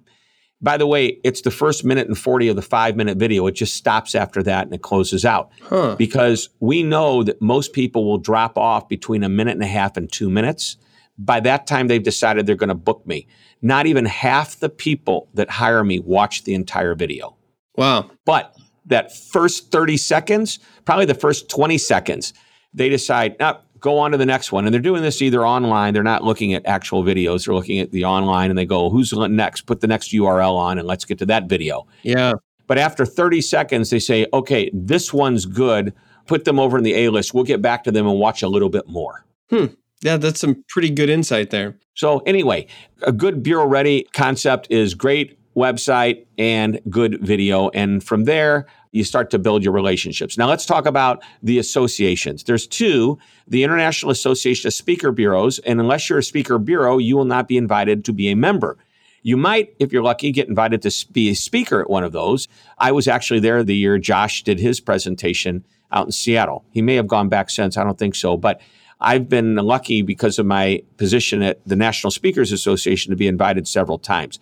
By 0.61 0.77
the 0.77 0.85
way, 0.85 1.19
it's 1.23 1.41
the 1.41 1.51
first 1.51 1.83
minute 1.83 2.07
and 2.07 2.17
40 2.17 2.49
of 2.49 2.55
the 2.55 2.61
five 2.61 2.95
minute 2.95 3.17
video. 3.17 3.47
It 3.47 3.53
just 3.53 3.75
stops 3.75 4.13
after 4.13 4.43
that 4.43 4.65
and 4.65 4.73
it 4.73 4.81
closes 4.81 5.25
out. 5.25 5.51
Huh. 5.63 5.95
Because 5.97 6.49
we 6.59 6.83
know 6.83 7.23
that 7.23 7.41
most 7.41 7.73
people 7.73 8.05
will 8.05 8.19
drop 8.19 8.57
off 8.57 8.87
between 8.87 9.23
a 9.23 9.29
minute 9.29 9.53
and 9.53 9.63
a 9.63 9.67
half 9.67 9.97
and 9.97 10.11
two 10.11 10.29
minutes. 10.29 10.77
By 11.17 11.39
that 11.41 11.67
time, 11.67 11.87
they've 11.87 12.01
decided 12.01 12.45
they're 12.45 12.55
going 12.55 12.69
to 12.69 12.75
book 12.75 13.05
me. 13.05 13.27
Not 13.61 13.85
even 13.85 14.05
half 14.05 14.59
the 14.59 14.69
people 14.69 15.29
that 15.33 15.49
hire 15.49 15.83
me 15.83 15.99
watch 15.99 16.43
the 16.43 16.53
entire 16.53 16.95
video. 16.95 17.37
Wow. 17.75 18.11
But 18.25 18.55
that 18.85 19.15
first 19.15 19.71
30 19.71 19.97
seconds, 19.97 20.59
probably 20.85 21.05
the 21.05 21.13
first 21.13 21.49
20 21.49 21.77
seconds, 21.77 22.33
they 22.73 22.89
decide, 22.89 23.35
oh, 23.39 23.59
go 23.81 23.97
on 23.97 24.11
to 24.11 24.17
the 24.17 24.25
next 24.25 24.51
one. 24.51 24.65
And 24.65 24.73
they're 24.73 24.81
doing 24.81 25.01
this 25.01 25.21
either 25.21 25.45
online, 25.45 25.93
they're 25.93 26.03
not 26.03 26.23
looking 26.23 26.53
at 26.53 26.65
actual 26.65 27.03
videos, 27.03 27.45
they're 27.45 27.55
looking 27.55 27.79
at 27.79 27.91
the 27.91 28.05
online 28.05 28.49
and 28.49 28.57
they 28.57 28.65
go, 28.65 28.89
who's 28.89 29.11
next? 29.11 29.61
Put 29.61 29.81
the 29.81 29.87
next 29.87 30.13
URL 30.13 30.55
on 30.55 30.77
and 30.77 30.87
let's 30.87 31.03
get 31.03 31.17
to 31.19 31.25
that 31.25 31.49
video. 31.49 31.85
Yeah. 32.03 32.33
But 32.67 32.77
after 32.77 33.05
30 33.05 33.41
seconds, 33.41 33.89
they 33.89 33.99
say, 33.99 34.27
okay, 34.31 34.69
this 34.73 35.11
one's 35.11 35.45
good. 35.45 35.93
Put 36.27 36.45
them 36.45 36.59
over 36.59 36.77
in 36.77 36.83
the 36.83 36.93
A 36.93 37.09
list. 37.09 37.33
We'll 37.33 37.43
get 37.43 37.61
back 37.61 37.83
to 37.83 37.91
them 37.91 38.07
and 38.07 38.17
watch 38.17 38.43
a 38.43 38.47
little 38.47 38.69
bit 38.69 38.87
more. 38.87 39.25
Hmm. 39.49 39.65
Yeah, 40.01 40.17
that's 40.17 40.39
some 40.39 40.63
pretty 40.69 40.89
good 40.89 41.09
insight 41.09 41.49
there. 41.49 41.77
So, 41.95 42.19
anyway, 42.19 42.67
a 43.03 43.11
good 43.11 43.43
bureau 43.43 43.67
ready 43.67 44.07
concept 44.13 44.67
is 44.71 44.93
great 44.93 45.37
website 45.55 46.25
and 46.37 46.79
good 46.89 47.19
video. 47.21 47.69
And 47.69 48.03
from 48.03 48.23
there, 48.23 48.67
you 48.91 49.03
start 49.03 49.29
to 49.31 49.39
build 49.39 49.63
your 49.63 49.73
relationships. 49.73 50.37
Now, 50.37 50.47
let's 50.47 50.65
talk 50.65 50.85
about 50.85 51.23
the 51.41 51.59
associations. 51.59 52.43
There's 52.43 52.67
two 52.67 53.17
the 53.47 53.63
International 53.63 54.11
Association 54.11 54.67
of 54.67 54.73
Speaker 54.73 55.11
Bureaus, 55.11 55.59
and 55.59 55.79
unless 55.79 56.09
you're 56.09 56.19
a 56.19 56.23
speaker 56.23 56.57
bureau, 56.57 56.97
you 56.97 57.17
will 57.17 57.25
not 57.25 57.47
be 57.47 57.57
invited 57.57 58.05
to 58.05 58.13
be 58.13 58.29
a 58.29 58.35
member. 58.35 58.77
You 59.23 59.37
might, 59.37 59.75
if 59.79 59.93
you're 59.93 60.03
lucky, 60.03 60.31
get 60.31 60.47
invited 60.47 60.81
to 60.81 61.05
be 61.11 61.29
a 61.29 61.35
speaker 61.35 61.81
at 61.81 61.89
one 61.89 62.03
of 62.03 62.11
those. 62.11 62.47
I 62.77 62.91
was 62.91 63.07
actually 63.07 63.39
there 63.39 63.63
the 63.63 63.75
year 63.75 63.97
Josh 63.97 64.43
did 64.43 64.59
his 64.59 64.79
presentation 64.79 65.63
out 65.91 66.07
in 66.07 66.11
Seattle. 66.11 66.65
He 66.71 66.81
may 66.81 66.95
have 66.95 67.07
gone 67.07 67.29
back 67.29 67.49
since, 67.49 67.77
I 67.77 67.83
don't 67.83 67.99
think 67.99 68.15
so, 68.15 68.35
but 68.35 68.61
I've 68.99 69.29
been 69.29 69.55
lucky 69.55 70.01
because 70.01 70.39
of 70.39 70.45
my 70.45 70.83
position 70.97 71.41
at 71.41 71.59
the 71.67 71.75
National 71.75 72.11
Speakers 72.11 72.51
Association 72.51 73.09
to 73.11 73.15
be 73.15 73.27
invited 73.27 73.67
several 73.67 73.99
times. 73.99 74.39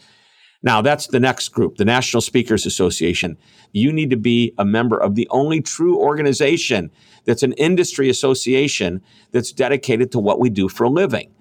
Now, 0.62 0.82
that's 0.82 1.08
the 1.08 1.20
next 1.20 1.50
group, 1.50 1.78
the 1.78 1.86
National 1.86 2.22
Speakers 2.22 2.66
Association. 2.66 3.38
You 3.72 3.94
need 3.94 4.10
to 4.10 4.18
be 4.18 4.54
a 4.58 4.66
member 4.66 4.98
of 4.98 5.16
the 5.16 5.28
only 5.32 5.62
true 5.62 5.98
organization 5.98 6.92
that's 7.26 7.44
an 7.44 7.54
industry 7.54 8.10
association 8.10 9.02
that's 9.32 9.52
dedicated 9.52 10.12
to 10.12 10.20
what 10.20 10.40
we 10.40 10.50
do 10.50 10.68
for 10.68 10.84
a 10.84 10.90
living. 10.90 11.32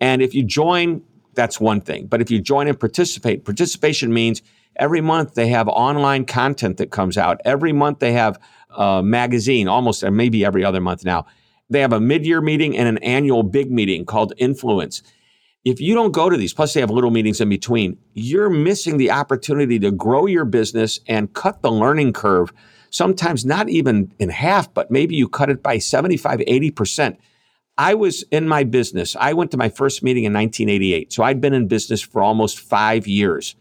And 0.00 0.20
if 0.20 0.34
you 0.34 0.44
join, 0.44 1.02
that's 1.34 1.58
one 1.58 1.80
thing. 1.80 2.06
But 2.06 2.20
if 2.20 2.30
you 2.30 2.40
join 2.40 2.68
and 2.68 2.78
participate, 2.78 3.44
participation 3.44 4.12
means 4.12 4.42
every 4.76 5.00
month 5.00 5.34
they 5.34 5.48
have 5.48 5.68
online 5.68 6.26
content 6.26 6.76
that 6.76 6.90
comes 6.90 7.16
out. 7.16 7.40
Every 7.44 7.72
month 7.72 8.00
they 8.00 8.12
have 8.12 8.38
a 8.76 9.02
magazine, 9.02 9.68
almost 9.68 10.04
maybe 10.04 10.44
every 10.44 10.64
other 10.64 10.80
month 10.80 11.04
now. 11.04 11.26
They 11.70 11.80
have 11.80 11.92
a 11.92 12.00
mid 12.00 12.26
year 12.26 12.40
meeting 12.40 12.76
and 12.76 12.88
an 12.88 12.98
annual 12.98 13.42
big 13.42 13.70
meeting 13.70 14.04
called 14.04 14.32
Influence 14.36 15.02
if 15.66 15.80
you 15.80 15.94
don't 15.94 16.12
go 16.12 16.30
to 16.30 16.36
these, 16.36 16.54
plus 16.54 16.72
they 16.72 16.80
have 16.80 16.92
little 16.92 17.10
meetings 17.10 17.40
in 17.40 17.48
between, 17.48 17.98
you're 18.14 18.48
missing 18.48 18.98
the 18.98 19.10
opportunity 19.10 19.80
to 19.80 19.90
grow 19.90 20.26
your 20.26 20.44
business 20.44 21.00
and 21.08 21.32
cut 21.34 21.60
the 21.60 21.72
learning 21.72 22.12
curve. 22.12 22.52
Sometimes 22.90 23.44
not 23.44 23.68
even 23.68 24.12
in 24.20 24.28
half, 24.28 24.72
but 24.72 24.92
maybe 24.92 25.16
you 25.16 25.28
cut 25.28 25.50
it 25.50 25.64
by 25.64 25.78
75, 25.78 26.38
80%. 26.38 27.16
I 27.76 27.94
was 27.94 28.22
in 28.30 28.46
my 28.46 28.62
business. 28.62 29.16
I 29.18 29.32
went 29.32 29.50
to 29.50 29.56
my 29.56 29.68
first 29.68 30.04
meeting 30.04 30.22
in 30.22 30.32
1988. 30.32 31.12
So 31.12 31.24
I'd 31.24 31.40
been 31.40 31.52
in 31.52 31.66
business 31.66 32.00
for 32.00 32.22
almost 32.22 32.60
five 32.60 33.08
years. 33.08 33.56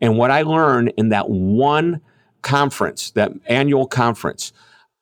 And 0.00 0.16
what 0.16 0.30
I 0.30 0.42
learned 0.42 0.94
in 0.96 1.10
that 1.10 1.28
one 1.28 2.00
conference, 2.40 3.10
that 3.10 3.30
annual 3.46 3.86
conference, 3.86 4.54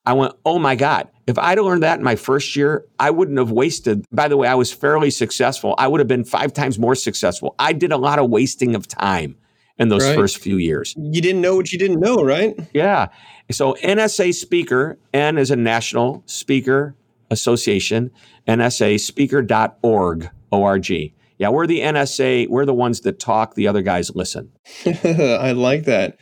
I 0.06 0.14
went, 0.14 0.34
oh 0.44 0.58
my 0.58 0.76
God, 0.76 1.08
if 1.26 1.38
I'd 1.38 1.58
learned 1.58 1.82
that 1.82 1.98
in 1.98 2.04
my 2.04 2.16
first 2.16 2.56
year, 2.56 2.84
I 2.98 3.10
wouldn't 3.10 3.38
have 3.38 3.50
wasted. 3.50 4.04
By 4.10 4.28
the 4.28 4.36
way, 4.36 4.48
I 4.48 4.54
was 4.54 4.72
fairly 4.72 5.10
successful. 5.10 5.74
I 5.78 5.88
would 5.88 6.00
have 6.00 6.08
been 6.08 6.24
five 6.24 6.52
times 6.52 6.78
more 6.78 6.94
successful. 6.94 7.54
I 7.58 7.72
did 7.72 7.92
a 7.92 7.98
lot 7.98 8.18
of 8.18 8.30
wasting 8.30 8.74
of 8.74 8.88
time 8.88 9.36
in 9.78 9.88
those 9.88 10.04
right. 10.04 10.16
first 10.16 10.38
few 10.38 10.56
years. 10.56 10.94
You 10.96 11.20
didn't 11.20 11.40
know 11.40 11.56
what 11.56 11.72
you 11.72 11.78
didn't 11.78 12.00
know, 12.00 12.16
right? 12.16 12.54
Yeah. 12.72 13.08
So 13.50 13.74
NSA 13.82 14.34
speaker, 14.34 14.98
N 15.12 15.38
is 15.38 15.50
a 15.50 15.56
National 15.56 16.22
Speaker 16.26 16.94
Association, 17.30 18.10
NSA 18.48 18.94
nsaspeaker.org, 18.96 20.30
O-R-G. 20.52 21.14
Yeah, 21.38 21.48
we're 21.48 21.66
the 21.66 21.80
NSA. 21.80 22.48
We're 22.48 22.66
the 22.66 22.74
ones 22.74 23.00
that 23.00 23.18
talk. 23.18 23.54
The 23.54 23.66
other 23.66 23.80
guys 23.80 24.14
listen. 24.14 24.52
I 24.86 25.52
like 25.52 25.84
that. 25.84 26.18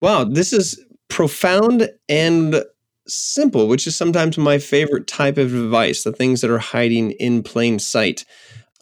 Wow, 0.00 0.24
this 0.24 0.52
is 0.52 0.84
profound 1.08 1.88
and 2.08 2.64
simple, 3.08 3.68
which 3.68 3.86
is 3.86 3.96
sometimes 3.96 4.38
my 4.38 4.58
favorite 4.58 5.06
type 5.06 5.38
of 5.38 5.54
advice, 5.54 6.02
the 6.02 6.12
things 6.12 6.40
that 6.40 6.50
are 6.50 6.58
hiding 6.58 7.12
in 7.12 7.42
plain 7.42 7.78
sight. 7.78 8.24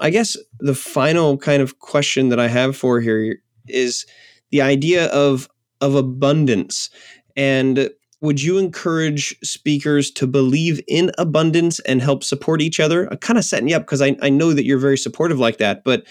I 0.00 0.10
guess 0.10 0.36
the 0.58 0.74
final 0.74 1.38
kind 1.38 1.62
of 1.62 1.78
question 1.78 2.28
that 2.30 2.40
I 2.40 2.48
have 2.48 2.76
for 2.76 3.00
here 3.00 3.38
is 3.68 4.06
the 4.50 4.62
idea 4.62 5.06
of 5.06 5.48
of 5.80 5.94
abundance. 5.94 6.90
And 7.36 7.90
would 8.20 8.40
you 8.40 8.56
encourage 8.58 9.36
speakers 9.44 10.10
to 10.12 10.26
believe 10.26 10.80
in 10.88 11.10
abundance 11.18 11.78
and 11.80 12.00
help 12.00 12.24
support 12.24 12.62
each 12.62 12.80
other? 12.80 13.06
I'm 13.10 13.18
kind 13.18 13.38
of 13.38 13.44
setting 13.44 13.68
you 13.68 13.76
up 13.76 13.82
because 13.82 14.00
I, 14.00 14.16
I 14.22 14.30
know 14.30 14.54
that 14.54 14.64
you're 14.64 14.78
very 14.78 14.96
supportive 14.96 15.38
like 15.38 15.58
that, 15.58 15.84
but 15.84 16.04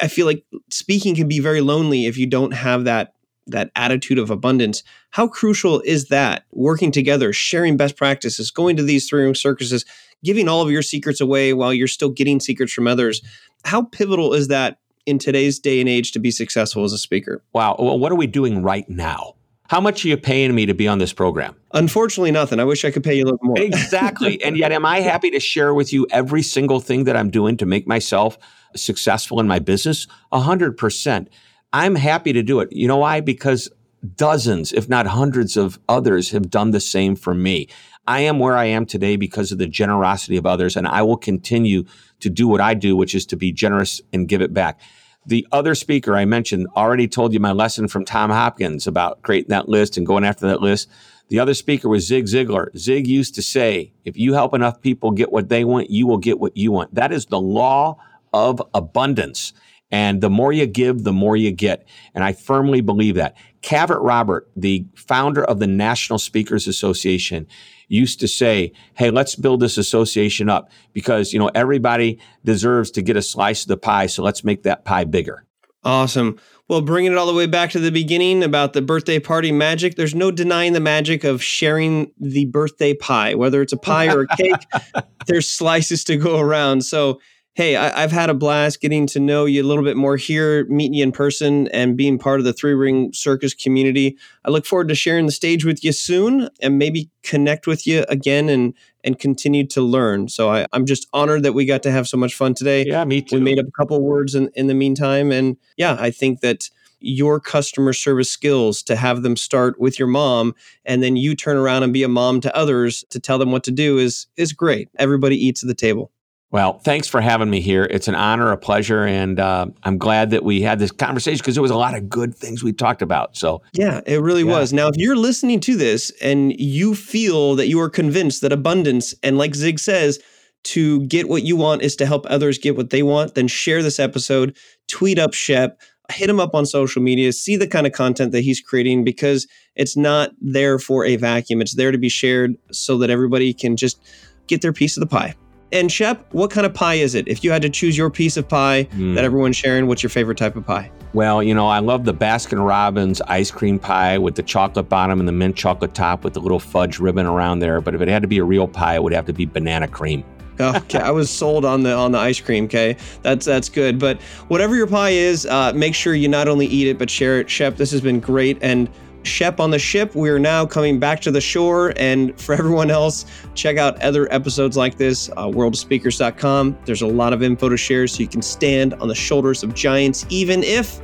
I 0.00 0.08
feel 0.08 0.26
like 0.26 0.44
speaking 0.70 1.14
can 1.14 1.28
be 1.28 1.38
very 1.38 1.60
lonely 1.60 2.06
if 2.06 2.16
you 2.18 2.26
don't 2.26 2.52
have 2.52 2.84
that 2.84 3.14
that 3.50 3.70
attitude 3.76 4.18
of 4.18 4.30
abundance. 4.30 4.82
How 5.10 5.28
crucial 5.28 5.80
is 5.80 6.08
that? 6.08 6.44
Working 6.52 6.90
together, 6.90 7.32
sharing 7.32 7.76
best 7.76 7.96
practices, 7.96 8.50
going 8.50 8.76
to 8.76 8.82
these 8.82 9.08
three 9.08 9.22
room 9.22 9.34
circuses, 9.34 9.84
giving 10.24 10.48
all 10.48 10.62
of 10.62 10.70
your 10.70 10.82
secrets 10.82 11.20
away 11.20 11.52
while 11.52 11.72
you're 11.72 11.88
still 11.88 12.10
getting 12.10 12.40
secrets 12.40 12.72
from 12.72 12.86
others. 12.86 13.22
How 13.64 13.82
pivotal 13.82 14.32
is 14.32 14.48
that 14.48 14.78
in 15.06 15.18
today's 15.18 15.58
day 15.58 15.80
and 15.80 15.88
age 15.88 16.12
to 16.12 16.18
be 16.18 16.30
successful 16.30 16.84
as 16.84 16.92
a 16.92 16.98
speaker? 16.98 17.42
Wow. 17.52 17.76
Well, 17.78 17.98
what 17.98 18.12
are 18.12 18.16
we 18.16 18.26
doing 18.26 18.62
right 18.62 18.88
now? 18.88 19.34
How 19.70 19.80
much 19.80 20.04
are 20.04 20.08
you 20.08 20.16
paying 20.16 20.52
me 20.52 20.66
to 20.66 20.74
be 20.74 20.88
on 20.88 20.98
this 20.98 21.12
program? 21.12 21.54
Unfortunately, 21.72 22.32
nothing. 22.32 22.58
I 22.58 22.64
wish 22.64 22.84
I 22.84 22.90
could 22.90 23.04
pay 23.04 23.14
you 23.14 23.22
a 23.22 23.26
little 23.26 23.38
more. 23.42 23.60
exactly. 23.60 24.42
And 24.44 24.56
yet, 24.56 24.72
am 24.72 24.84
I 24.84 24.98
happy 24.98 25.30
to 25.30 25.38
share 25.38 25.74
with 25.74 25.92
you 25.92 26.08
every 26.10 26.42
single 26.42 26.80
thing 26.80 27.04
that 27.04 27.16
I'm 27.16 27.30
doing 27.30 27.56
to 27.58 27.66
make 27.66 27.86
myself 27.86 28.36
successful 28.74 29.38
in 29.38 29.46
my 29.46 29.60
business? 29.60 30.08
A 30.32 30.40
hundred 30.40 30.76
percent. 30.76 31.30
I'm 31.72 31.94
happy 31.94 32.32
to 32.32 32.42
do 32.42 32.60
it. 32.60 32.72
You 32.72 32.88
know 32.88 32.98
why? 32.98 33.20
Because 33.20 33.70
dozens, 34.16 34.72
if 34.72 34.88
not 34.88 35.06
hundreds 35.06 35.56
of 35.56 35.78
others 35.88 36.30
have 36.30 36.50
done 36.50 36.70
the 36.70 36.80
same 36.80 37.14
for 37.14 37.34
me. 37.34 37.68
I 38.06 38.20
am 38.20 38.38
where 38.38 38.56
I 38.56 38.64
am 38.64 38.86
today 38.86 39.16
because 39.16 39.52
of 39.52 39.58
the 39.58 39.66
generosity 39.66 40.36
of 40.36 40.46
others, 40.46 40.76
and 40.76 40.88
I 40.88 41.02
will 41.02 41.16
continue 41.16 41.84
to 42.20 42.30
do 42.30 42.48
what 42.48 42.60
I 42.60 42.74
do, 42.74 42.96
which 42.96 43.14
is 43.14 43.26
to 43.26 43.36
be 43.36 43.52
generous 43.52 44.00
and 44.12 44.26
give 44.26 44.42
it 44.42 44.52
back. 44.52 44.80
The 45.26 45.46
other 45.52 45.74
speaker 45.74 46.16
I 46.16 46.24
mentioned 46.24 46.66
already 46.74 47.06
told 47.06 47.34
you 47.34 47.40
my 47.40 47.52
lesson 47.52 47.88
from 47.88 48.04
Tom 48.04 48.30
Hopkins 48.30 48.86
about 48.86 49.22
creating 49.22 49.50
that 49.50 49.68
list 49.68 49.96
and 49.96 50.06
going 50.06 50.24
after 50.24 50.48
that 50.48 50.62
list. 50.62 50.88
The 51.28 51.38
other 51.38 51.54
speaker 51.54 51.88
was 51.88 52.06
Zig 52.06 52.24
Ziglar. 52.24 52.76
Zig 52.76 53.06
used 53.06 53.34
to 53.36 53.42
say, 53.42 53.92
if 54.04 54.16
you 54.16 54.32
help 54.32 54.54
enough 54.54 54.80
people 54.80 55.12
get 55.12 55.30
what 55.30 55.50
they 55.50 55.64
want, 55.64 55.90
you 55.90 56.06
will 56.06 56.18
get 56.18 56.40
what 56.40 56.56
you 56.56 56.72
want. 56.72 56.94
That 56.94 57.12
is 57.12 57.26
the 57.26 57.40
law 57.40 57.98
of 58.32 58.62
abundance. 58.74 59.52
And 59.90 60.20
the 60.20 60.30
more 60.30 60.52
you 60.52 60.66
give, 60.66 61.02
the 61.02 61.12
more 61.12 61.36
you 61.36 61.50
get. 61.50 61.86
And 62.14 62.22
I 62.22 62.32
firmly 62.32 62.80
believe 62.80 63.16
that. 63.16 63.36
Cavett 63.62 63.98
Robert, 64.00 64.48
the 64.56 64.86
founder 64.94 65.44
of 65.44 65.58
the 65.58 65.66
National 65.66 66.18
Speakers 66.18 66.66
Association, 66.68 67.46
used 67.88 68.20
to 68.20 68.28
say, 68.28 68.72
Hey, 68.94 69.10
let's 69.10 69.34
build 69.34 69.60
this 69.60 69.76
association 69.76 70.48
up 70.48 70.70
because, 70.92 71.32
you 71.32 71.38
know, 71.38 71.50
everybody 71.54 72.20
deserves 72.44 72.90
to 72.92 73.02
get 73.02 73.16
a 73.16 73.22
slice 73.22 73.62
of 73.62 73.68
the 73.68 73.76
pie. 73.76 74.06
So 74.06 74.22
let's 74.22 74.44
make 74.44 74.62
that 74.62 74.84
pie 74.84 75.04
bigger. 75.04 75.44
Awesome. 75.82 76.38
Well, 76.68 76.82
bringing 76.82 77.12
it 77.12 77.18
all 77.18 77.26
the 77.26 77.34
way 77.34 77.46
back 77.46 77.70
to 77.70 77.80
the 77.80 77.90
beginning 77.90 78.44
about 78.44 78.74
the 78.74 78.82
birthday 78.82 79.18
party 79.18 79.50
magic, 79.50 79.96
there's 79.96 80.14
no 80.14 80.30
denying 80.30 80.72
the 80.72 80.80
magic 80.80 81.24
of 81.24 81.42
sharing 81.42 82.12
the 82.20 82.44
birthday 82.44 82.94
pie, 82.94 83.34
whether 83.34 83.60
it's 83.60 83.72
a 83.72 83.76
pie 83.76 84.06
or 84.06 84.20
a 84.20 84.36
cake, 84.36 84.54
there's 85.26 85.48
slices 85.48 86.04
to 86.04 86.16
go 86.16 86.38
around. 86.38 86.82
So, 86.84 87.20
hey, 87.60 87.76
I, 87.76 88.00
have 88.00 88.10
had 88.10 88.30
a 88.30 88.34
blast 88.34 88.80
getting 88.80 89.06
to 89.08 89.20
know 89.20 89.44
you 89.44 89.62
a 89.62 89.68
little 89.68 89.84
bit 89.84 89.94
more 89.94 90.16
here, 90.16 90.64
meeting 90.70 90.94
you 90.94 91.02
in 91.02 91.12
person, 91.12 91.68
and 91.68 91.94
being 91.94 92.18
part 92.18 92.40
of 92.40 92.46
the 92.46 92.54
Three 92.54 92.72
Ring 92.72 93.12
Circus 93.12 93.52
community. 93.52 94.16
I 94.46 94.50
look 94.50 94.64
forward 94.64 94.88
to 94.88 94.94
sharing 94.94 95.26
the 95.26 95.32
stage 95.32 95.62
with 95.62 95.84
you 95.84 95.92
soon, 95.92 96.48
and 96.62 96.78
maybe 96.78 97.10
connect 97.22 97.66
with 97.66 97.86
you 97.86 98.06
again 98.08 98.48
and 98.48 98.72
and 99.04 99.18
continue 99.18 99.66
to 99.66 99.82
learn. 99.82 100.28
So 100.28 100.48
I, 100.48 100.64
I'm 100.72 100.86
just 100.86 101.06
honored 101.12 101.42
that 101.42 101.52
we 101.52 101.66
got 101.66 101.82
to 101.82 101.90
have 101.90 102.08
so 102.08 102.16
much 102.16 102.34
fun 102.34 102.54
today. 102.54 102.86
Yeah, 102.86 103.04
me 103.04 103.20
too. 103.20 103.36
We 103.36 103.42
made 103.42 103.58
up 103.58 103.66
a 103.66 103.72
couple 103.72 104.00
words 104.00 104.34
in, 104.34 104.50
in 104.54 104.66
the 104.66 104.74
meantime, 104.74 105.30
and 105.30 105.58
yeah, 105.76 105.98
I 106.00 106.12
think 106.12 106.40
that 106.40 106.70
your 106.98 107.40
customer 107.40 107.92
service 107.92 108.30
skills 108.30 108.82
to 108.84 108.96
have 108.96 109.20
them 109.20 109.36
start 109.36 109.78
with 109.78 109.98
your 109.98 110.08
mom 110.08 110.54
and 110.86 111.02
then 111.02 111.16
you 111.16 111.36
turn 111.36 111.58
around 111.58 111.82
and 111.82 111.92
be 111.92 112.04
a 112.04 112.08
mom 112.08 112.40
to 112.40 112.56
others 112.56 113.04
to 113.10 113.20
tell 113.20 113.38
them 113.38 113.52
what 113.52 113.64
to 113.64 113.70
do 113.70 113.96
is 113.96 114.26
is 114.36 114.52
great 114.52 114.90
everybody 114.98 115.34
eats 115.34 115.62
at 115.64 115.66
the 115.66 115.74
table 115.74 116.12
well, 116.52 116.78
thanks 116.80 117.06
for 117.06 117.20
having 117.20 117.48
me 117.48 117.60
here. 117.60 117.86
It's 117.90 118.08
an 118.08 118.16
honor, 118.16 118.50
a 118.50 118.56
pleasure, 118.56 119.04
and 119.04 119.38
uh, 119.38 119.66
I'm 119.84 119.98
glad 119.98 120.30
that 120.30 120.44
we 120.44 120.62
had 120.62 120.80
this 120.80 120.90
conversation 120.90 121.38
because 121.38 121.54
there 121.54 121.62
was 121.62 121.70
a 121.70 121.76
lot 121.76 121.96
of 121.96 122.08
good 122.08 122.34
things 122.34 122.64
we 122.64 122.72
talked 122.72 123.02
about. 123.02 123.36
So, 123.36 123.62
yeah, 123.72 124.00
it 124.04 124.20
really 124.20 124.42
yeah. 124.42 124.58
was. 124.58 124.72
Now, 124.72 124.88
if 124.88 124.96
you're 124.96 125.16
listening 125.16 125.60
to 125.60 125.76
this 125.76 126.10
and 126.20 126.58
you 126.58 126.96
feel 126.96 127.54
that 127.54 127.68
you 127.68 127.80
are 127.80 127.88
convinced 127.88 128.42
that 128.42 128.52
abundance, 128.52 129.14
and 129.22 129.38
like 129.38 129.54
Zig 129.54 129.78
says, 129.78 130.18
to 130.62 131.06
get 131.06 131.28
what 131.28 131.44
you 131.44 131.56
want 131.56 131.82
is 131.82 131.96
to 131.96 132.06
help 132.06 132.26
others 132.26 132.58
get 132.58 132.76
what 132.76 132.90
they 132.90 133.02
want, 133.02 133.34
then 133.34 133.46
share 133.46 133.82
this 133.82 134.00
episode, 134.00 134.56
tweet 134.88 135.18
up 135.18 135.32
Shep, 135.32 135.80
hit 136.10 136.28
him 136.28 136.40
up 136.40 136.54
on 136.54 136.66
social 136.66 137.00
media, 137.00 137.32
see 137.32 137.56
the 137.56 137.68
kind 137.68 137.86
of 137.86 137.92
content 137.92 138.32
that 138.32 138.42
he's 138.42 138.60
creating 138.60 139.04
because 139.04 139.46
it's 139.76 139.96
not 139.96 140.32
there 140.40 140.78
for 140.78 141.04
a 141.04 141.16
vacuum. 141.16 141.60
It's 141.60 141.76
there 141.76 141.92
to 141.92 141.98
be 141.98 142.08
shared 142.08 142.56
so 142.72 142.98
that 142.98 143.08
everybody 143.08 143.54
can 143.54 143.76
just 143.76 144.02
get 144.48 144.62
their 144.62 144.72
piece 144.72 144.96
of 144.96 145.00
the 145.00 145.06
pie. 145.06 145.34
And 145.72 145.90
Shep, 145.90 146.24
what 146.32 146.50
kind 146.50 146.66
of 146.66 146.74
pie 146.74 146.94
is 146.94 147.14
it? 147.14 147.28
If 147.28 147.44
you 147.44 147.50
had 147.50 147.62
to 147.62 147.70
choose 147.70 147.96
your 147.96 148.10
piece 148.10 148.36
of 148.36 148.48
pie 148.48 148.88
mm. 148.92 149.14
that 149.14 149.24
everyone's 149.24 149.56
sharing, 149.56 149.86
what's 149.86 150.02
your 150.02 150.10
favorite 150.10 150.38
type 150.38 150.56
of 150.56 150.66
pie? 150.66 150.90
Well, 151.12 151.42
you 151.42 151.54
know, 151.54 151.68
I 151.68 151.80
love 151.80 152.04
the 152.04 152.14
Baskin 152.14 152.64
Robbins 152.64 153.20
ice 153.22 153.50
cream 153.50 153.78
pie 153.78 154.18
with 154.18 154.34
the 154.34 154.42
chocolate 154.42 154.88
bottom 154.88 155.18
and 155.18 155.28
the 155.28 155.32
mint 155.32 155.56
chocolate 155.56 155.94
top 155.94 156.24
with 156.24 156.34
the 156.34 156.40
little 156.40 156.60
fudge 156.60 156.98
ribbon 156.98 157.26
around 157.26 157.60
there. 157.60 157.80
But 157.80 157.94
if 157.94 158.00
it 158.00 158.08
had 158.08 158.22
to 158.22 158.28
be 158.28 158.38
a 158.38 158.44
real 158.44 158.68
pie, 158.68 158.94
it 158.96 159.02
would 159.02 159.12
have 159.12 159.26
to 159.26 159.32
be 159.32 159.46
banana 159.46 159.88
cream. 159.88 160.24
okay, 160.60 160.98
I 160.98 161.10
was 161.10 161.30
sold 161.30 161.64
on 161.64 161.82
the 161.84 161.94
on 161.94 162.12
the 162.12 162.18
ice 162.18 162.38
cream. 162.38 162.64
Okay, 162.64 162.96
that's 163.22 163.46
that's 163.46 163.70
good. 163.70 163.98
But 163.98 164.20
whatever 164.48 164.76
your 164.76 164.86
pie 164.86 165.10
is, 165.10 165.46
uh, 165.46 165.72
make 165.74 165.94
sure 165.94 166.14
you 166.14 166.28
not 166.28 166.48
only 166.48 166.66
eat 166.66 166.86
it 166.86 166.98
but 166.98 167.08
share 167.08 167.40
it. 167.40 167.48
Shep, 167.48 167.76
this 167.76 167.90
has 167.92 168.02
been 168.02 168.20
great, 168.20 168.58
and 168.60 168.88
Shep 169.22 169.60
on 169.60 169.70
the 169.70 169.78
ship. 169.78 170.14
We 170.14 170.30
are 170.30 170.38
now 170.38 170.66
coming 170.66 170.98
back 170.98 171.20
to 171.22 171.30
the 171.30 171.40
shore. 171.40 171.92
And 171.96 172.38
for 172.40 172.54
everyone 172.58 172.90
else, 172.90 173.26
check 173.54 173.76
out 173.76 174.00
other 174.02 174.32
episodes 174.32 174.76
like 174.76 174.96
this, 174.96 175.28
uh, 175.30 175.46
worldspeakers.com. 175.46 176.78
There's 176.84 177.02
a 177.02 177.06
lot 177.06 177.32
of 177.32 177.42
info 177.42 177.68
to 177.68 177.76
share 177.76 178.06
so 178.06 178.20
you 178.20 178.28
can 178.28 178.42
stand 178.42 178.94
on 178.94 179.08
the 179.08 179.14
shoulders 179.14 179.62
of 179.62 179.74
giants, 179.74 180.26
even 180.28 180.62
if 180.62 181.00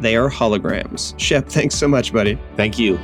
they 0.00 0.16
are 0.16 0.30
holograms. 0.30 1.18
Shep, 1.18 1.48
thanks 1.48 1.74
so 1.74 1.88
much, 1.88 2.12
buddy. 2.12 2.38
Thank 2.56 2.78
you. 2.78 2.98